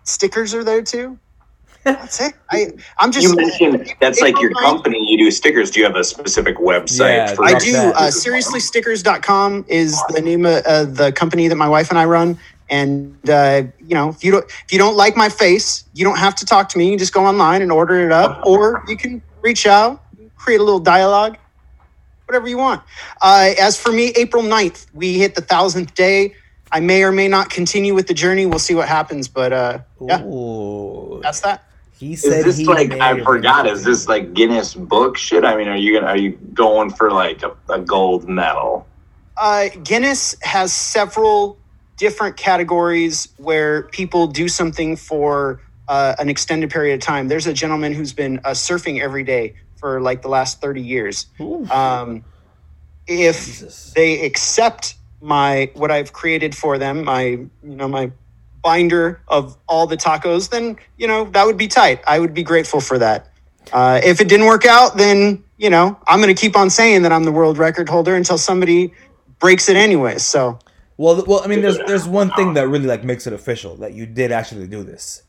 stickers 0.04 0.54
are 0.54 0.62
there 0.62 0.82
too. 0.82 1.18
That's 1.84 2.20
it. 2.20 2.34
I, 2.50 2.72
I'm 2.98 3.10
just. 3.10 3.26
You 3.26 3.34
mentioned 3.34 3.94
that's 4.00 4.20
like 4.20 4.38
your 4.40 4.52
company. 4.52 4.98
You 5.10 5.16
do 5.24 5.30
stickers. 5.30 5.70
Do 5.70 5.80
you 5.80 5.86
have 5.86 5.96
a 5.96 6.04
specific 6.04 6.56
website 6.58 7.16
Yeah, 7.16 7.34
for 7.34 7.44
I 7.44 7.54
do. 7.58 7.72
that. 7.72 7.94
Uh, 7.96 8.00
SeriouslyStickers.com 8.08 9.64
is 9.68 9.98
the 10.10 10.20
name 10.20 10.44
of 10.44 10.64
uh, 10.66 10.84
the 10.84 11.12
company 11.12 11.48
that 11.48 11.56
my 11.56 11.68
wife 11.68 11.88
and 11.90 11.98
I 11.98 12.04
run. 12.04 12.38
And 12.70 13.18
uh, 13.28 13.64
you 13.80 13.94
know, 13.94 14.10
if 14.10 14.22
you 14.22 14.32
don't 14.32 14.44
if 14.44 14.72
you 14.72 14.78
don't 14.78 14.96
like 14.96 15.16
my 15.16 15.28
face, 15.28 15.84
you 15.94 16.04
don't 16.04 16.18
have 16.18 16.34
to 16.36 16.44
talk 16.44 16.68
to 16.70 16.78
me. 16.78 16.90
You 16.90 16.98
just 16.98 17.14
go 17.14 17.24
online 17.24 17.62
and 17.62 17.72
order 17.72 18.04
it 18.04 18.12
up, 18.12 18.44
or 18.46 18.84
you 18.88 18.96
can 18.96 19.22
reach 19.42 19.66
out, 19.66 20.04
create 20.36 20.60
a 20.60 20.64
little 20.64 20.80
dialogue, 20.80 21.38
whatever 22.26 22.48
you 22.48 22.58
want. 22.58 22.82
Uh, 23.22 23.50
as 23.58 23.80
for 23.80 23.90
me, 23.90 24.12
April 24.16 24.42
9th, 24.42 24.86
we 24.92 25.18
hit 25.18 25.34
the 25.34 25.40
thousandth 25.40 25.94
day. 25.94 26.34
I 26.70 26.80
may 26.80 27.02
or 27.02 27.12
may 27.12 27.28
not 27.28 27.48
continue 27.48 27.94
with 27.94 28.06
the 28.06 28.14
journey. 28.14 28.44
We'll 28.44 28.58
see 28.58 28.74
what 28.74 28.88
happens. 28.88 29.28
But 29.28 29.52
uh, 29.52 29.78
yeah, 30.00 30.22
Ooh. 30.22 31.20
that's 31.22 31.40
that. 31.40 31.64
He 31.98 32.14
said 32.14 32.28
Is 32.28 32.34
said 32.34 32.44
this 32.44 32.56
he 32.58 32.64
like 32.64 32.92
I 32.92 33.24
forgot? 33.24 33.66
Is 33.66 33.82
this 33.82 34.06
like 34.06 34.34
Guinness 34.34 34.74
Book 34.74 35.16
shit? 35.16 35.44
I 35.44 35.56
mean, 35.56 35.68
are 35.68 35.76
you 35.76 35.98
gonna 35.98 36.06
are 36.06 36.16
you 36.16 36.32
going 36.54 36.90
for 36.90 37.10
like 37.10 37.42
a, 37.42 37.56
a 37.68 37.80
gold 37.80 38.28
medal? 38.28 38.86
Uh, 39.36 39.68
Guinness 39.82 40.36
has 40.42 40.72
several 40.72 41.58
different 41.98 42.38
categories 42.38 43.28
where 43.38 43.84
people 43.88 44.28
do 44.28 44.48
something 44.48 44.96
for 44.96 45.62
uh, 45.88 46.16
an 46.20 46.30
extended 46.30 46.70
period 46.70 46.94
of 46.96 47.00
time. 47.02 47.28
There's 47.28 47.48
a 47.48 47.54
gentleman 47.54 47.94
who's 47.94 48.14
been 48.14 48.40
uh, 48.44 48.50
surfing 48.52 49.00
every 49.02 49.24
day 49.24 49.56
for 49.76 50.00
like 50.02 50.22
the 50.22 50.28
last 50.30 50.62
30 50.62 50.82
years. 50.82 51.26
Um, 51.70 52.24
if 53.08 53.44
Jesus. 53.46 53.92
they 53.94 54.24
accept 54.26 54.96
my 55.22 55.70
what 55.74 55.92
I've 55.92 56.12
created 56.14 56.56
for 56.56 56.78
them, 56.78 57.04
my 57.04 57.22
you 57.22 57.48
know 57.62 57.88
my 57.88 58.12
binder 58.62 59.22
of 59.28 59.58
all 59.68 59.86
the 59.88 59.98
tacos, 59.98 60.50
then 60.50 60.78
you 60.98 61.08
know 61.08 61.26
that 61.32 61.46
would 61.46 61.58
be 61.58 61.68
tight. 61.68 62.02
I 62.08 62.20
would 62.20 62.34
be 62.34 62.44
grateful 62.44 62.80
for 62.80 62.98
that. 62.98 63.30
Uh, 63.72 64.00
if 64.04 64.20
it 64.20 64.28
didn't 64.28 64.46
work 64.46 64.66
out, 64.66 64.96
then 64.98 65.44
you 65.58 65.70
know 65.70 65.98
I'm 66.08 66.20
going 66.22 66.34
to 66.34 66.40
keep 66.40 66.56
on 66.56 66.70
saying 66.70 67.02
that 67.02 67.12
I'm 67.12 67.24
the 67.24 67.32
world 67.32 67.58
record 67.58 67.88
holder 67.90 68.16
until 68.16 68.38
somebody 68.38 68.94
breaks 69.40 69.68
it 69.68 69.76
anyways. 69.76 70.24
So 70.26 70.58
Well, 70.98 71.24
well, 71.26 71.40
I 71.42 71.46
mean, 71.46 71.62
there's 71.62 71.78
there's 71.86 72.06
one 72.06 72.30
thing 72.32 72.54
that 72.54 72.68
really 72.68 72.86
like 72.86 73.04
makes 73.04 73.26
it 73.26 73.32
official 73.32 73.76
that 73.76 73.94
you 73.94 74.04
did 74.04 74.32
actually 74.32 74.66
do 74.66 74.82
this, 74.82 75.22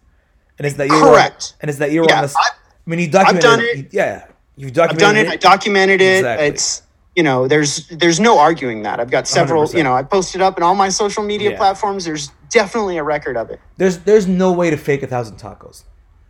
and 0.57 0.65
it's 0.67 0.75
that 0.77 0.87
you're 0.87 0.99
Correct. 0.99 1.53
Were, 1.53 1.57
and 1.61 1.69
it's 1.69 1.79
that 1.79 1.91
you 1.91 2.01
were 2.01 2.07
Yeah, 2.09 2.17
on 2.17 2.21
this. 2.23 2.35
I- 2.35 2.39
I 2.41 2.89
mean, 2.89 2.99
you 2.99 3.07
documented. 3.11 3.41
done 3.43 3.59
it. 3.61 3.93
Yeah, 3.93 4.25
you've 4.57 4.73
documented. 4.73 5.01
It. 5.01 5.05
I've 5.05 5.15
done 5.15 5.17
it. 5.17 5.29
I 5.31 5.35
documented 5.35 6.01
it. 6.01 6.17
Exactly. 6.17 6.47
It's 6.47 6.81
you 7.15 7.21
know 7.21 7.47
there's 7.47 7.87
there's 7.89 8.19
no 8.19 8.39
arguing 8.39 8.81
that. 8.81 8.99
I've 8.99 9.11
got 9.11 9.27
several. 9.27 9.63
100%. 9.65 9.77
You 9.77 9.83
know 9.83 9.93
I 9.93 10.01
posted 10.01 10.41
up 10.41 10.57
in 10.57 10.63
all 10.63 10.73
my 10.75 10.89
social 10.89 11.21
media 11.23 11.51
Yeah. 11.51 11.57
platforms. 11.57 12.03
There's 12.05 12.31
definitely 12.49 12.97
a 12.97 13.03
record 13.03 13.37
of 13.37 13.51
it. 13.51 13.59
There's 13.77 13.99
there's 13.99 14.25
no 14.27 14.51
way 14.51 14.71
to 14.71 14.77
fake 14.77 15.03
a 15.03 15.07
thousand 15.07 15.37
tacos, 15.37 15.83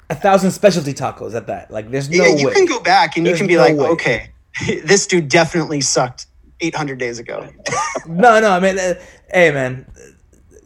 a 0.10 0.16
thousand 0.16 0.52
specialty 0.52 0.94
tacos 0.94 1.34
at 1.34 1.48
that. 1.48 1.72
Like, 1.72 1.90
there's 1.92 2.10
no 2.10 2.26
yeah, 2.26 2.36
you 2.36 2.48
way. 2.48 2.54
can 2.54 2.66
go 2.66 2.82
back 2.82 3.16
and 3.16 3.26
There's 3.26 3.40
you 3.40 3.44
can 3.44 3.48
be 3.48 3.56
no 3.56 3.62
like, 3.62 3.78
way. 3.78 3.88
okay, 3.96 4.30
this 4.84 5.08
dude 5.08 5.30
definitely 5.30 5.80
sucked 5.80 6.26
800 6.60 7.00
days 7.00 7.20
ago. 7.20 7.48
No, 8.06 8.42
no, 8.42 8.52
I 8.52 8.60
mean, 8.60 8.78
uh, 8.78 8.96
hey, 9.34 9.52
man, 9.52 9.86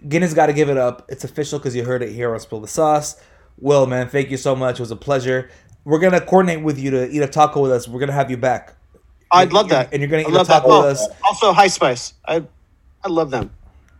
Guinness 0.08 0.34
got 0.34 0.48
to 0.48 0.54
give 0.54 0.70
it 0.70 0.78
up. 0.78 1.06
It's 1.10 1.24
official 1.24 1.60
because 1.60 1.76
you 1.76 1.84
heard 1.84 2.02
it 2.04 2.12
here 2.12 2.34
on 2.34 2.40
Spill 2.40 2.60
the 2.60 2.68
Sauce. 2.68 3.16
Will, 3.60 3.86
man, 3.86 4.10
thank 4.10 4.30
you 4.32 4.38
so 4.38 4.56
much. 4.56 4.80
It 4.80 4.82
was 4.82 4.92
a 4.92 4.96
pleasure. 4.96 5.50
We're 5.86 6.00
gonna 6.00 6.22
coordinate 6.22 6.64
with 6.64 6.80
you 6.80 6.92
to 6.92 7.10
eat 7.10 7.22
a 7.22 7.28
taco 7.28 7.62
with 7.62 7.72
us. 7.72 7.88
We're 7.88 8.00
gonna 8.00 8.14
have 8.14 8.32
you 8.32 8.38
back. 8.38 8.76
I'd 9.32 9.52
love 9.54 9.68
You're- 9.68 9.78
that. 9.84 9.90
And 9.94 10.02
you're 10.02 10.10
gonna 10.10 10.24
eat 10.24 10.28
a 10.28 10.32
love 10.32 10.48
that. 10.48 10.62
taco 10.62 10.70
Oh, 10.72 10.82
with 10.88 10.92
us. 10.98 11.08
Also, 11.26 11.52
High 11.54 11.68
Spice. 11.68 12.14
I 12.28 12.44
I 13.04 13.10
love 13.10 13.32
them. 13.32 13.52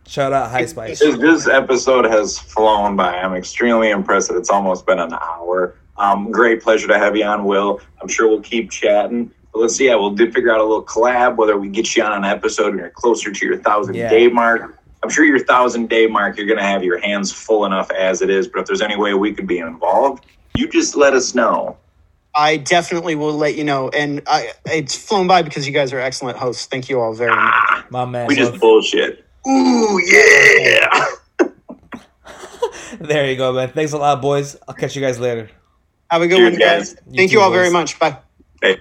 Shout 0.06 0.32
out 0.32 0.50
High 0.50 0.66
Spice. 0.66 0.98
This, 0.98 1.18
this 1.18 1.46
episode 1.46 2.04
has 2.06 2.38
flown 2.38 2.96
by. 2.96 3.16
I'm 3.18 3.34
extremely 3.34 3.90
impressed 3.90 4.30
it's 4.30 4.50
almost 4.50 4.86
been 4.86 4.98
an 4.98 5.12
hour. 5.14 5.76
Um, 5.96 6.30
great 6.30 6.62
pleasure 6.62 6.88
to 6.88 6.98
have 6.98 7.16
you 7.16 7.24
on, 7.24 7.44
Will. 7.44 7.80
I'm 8.02 8.08
sure 8.08 8.28
we'll 8.28 8.40
keep 8.40 8.70
chatting. 8.70 9.30
But 9.54 9.60
let's 9.60 9.76
see, 9.76 9.86
yeah, 9.86 9.94
we'll 9.94 10.10
do 10.10 10.30
figure 10.32 10.52
out 10.52 10.58
a 10.58 10.64
little 10.64 10.84
collab, 10.84 11.36
whether 11.36 11.56
we 11.56 11.68
get 11.68 11.94
you 11.94 12.02
on 12.02 12.12
an 12.12 12.24
episode 12.24 12.70
and 12.70 12.78
you're 12.80 12.90
closer 12.90 13.30
to 13.30 13.46
your 13.46 13.56
thousand 13.56 13.94
Yeah. 13.94 14.10
day 14.10 14.26
mark. 14.26 14.76
I'm 15.04 15.10
sure 15.10 15.24
your 15.24 15.38
thousand 15.44 15.88
day 15.88 16.08
mark, 16.08 16.36
you're 16.36 16.46
going 16.46 16.58
to 16.58 16.64
have 16.64 16.82
your 16.82 16.98
hands 16.98 17.30
full 17.30 17.64
enough 17.64 17.90
as 17.92 18.20
it 18.20 18.30
is. 18.30 18.48
But 18.48 18.60
if 18.62 18.66
there's 18.66 18.82
any 18.82 18.96
way 18.96 19.14
we 19.14 19.32
could 19.32 19.46
be 19.46 19.58
involved, 19.58 20.26
you 20.56 20.66
just 20.68 20.96
let 20.96 21.12
us 21.14 21.34
know. 21.36 21.76
I 22.34 22.56
definitely 22.56 23.14
will 23.14 23.32
let 23.34 23.54
you 23.54 23.62
know. 23.62 23.90
And 23.90 24.22
I, 24.26 24.50
it's 24.66 24.96
flown 24.96 25.28
by 25.28 25.42
because 25.42 25.68
you 25.68 25.72
guys 25.72 25.92
are 25.92 26.00
excellent 26.00 26.36
hosts. 26.36 26.66
Thank 26.66 26.88
you 26.88 26.98
all 27.00 27.14
very 27.14 27.30
much. 27.30 27.38
Ah, 27.40 27.86
My 27.90 28.04
man. 28.06 28.26
we 28.26 28.34
So- 28.34 28.50
just 28.50 28.60
bullshit. 28.60 29.24
Ooh, 29.46 30.00
yeah. 30.04 31.04
there 33.00 33.30
you 33.30 33.36
go, 33.36 33.52
man. 33.52 33.68
Thanks 33.68 33.92
a 33.92 33.98
lot, 33.98 34.20
boys. 34.22 34.56
I'll 34.66 34.74
catch 34.74 34.96
you 34.96 35.02
guys 35.02 35.20
later. 35.20 35.48
Have 36.10 36.22
a 36.22 36.26
good 36.26 36.38
Cheers, 36.38 36.50
one, 36.52 36.58
guys. 36.60 36.94
guys. 36.94 37.02
You 37.08 37.16
Thank 37.16 37.30
too, 37.30 37.36
you 37.36 37.40
all 37.42 37.50
boys. 37.50 37.56
very 37.58 37.70
much. 37.70 37.98
Bye. 37.98 38.18
Hey. 38.62 38.78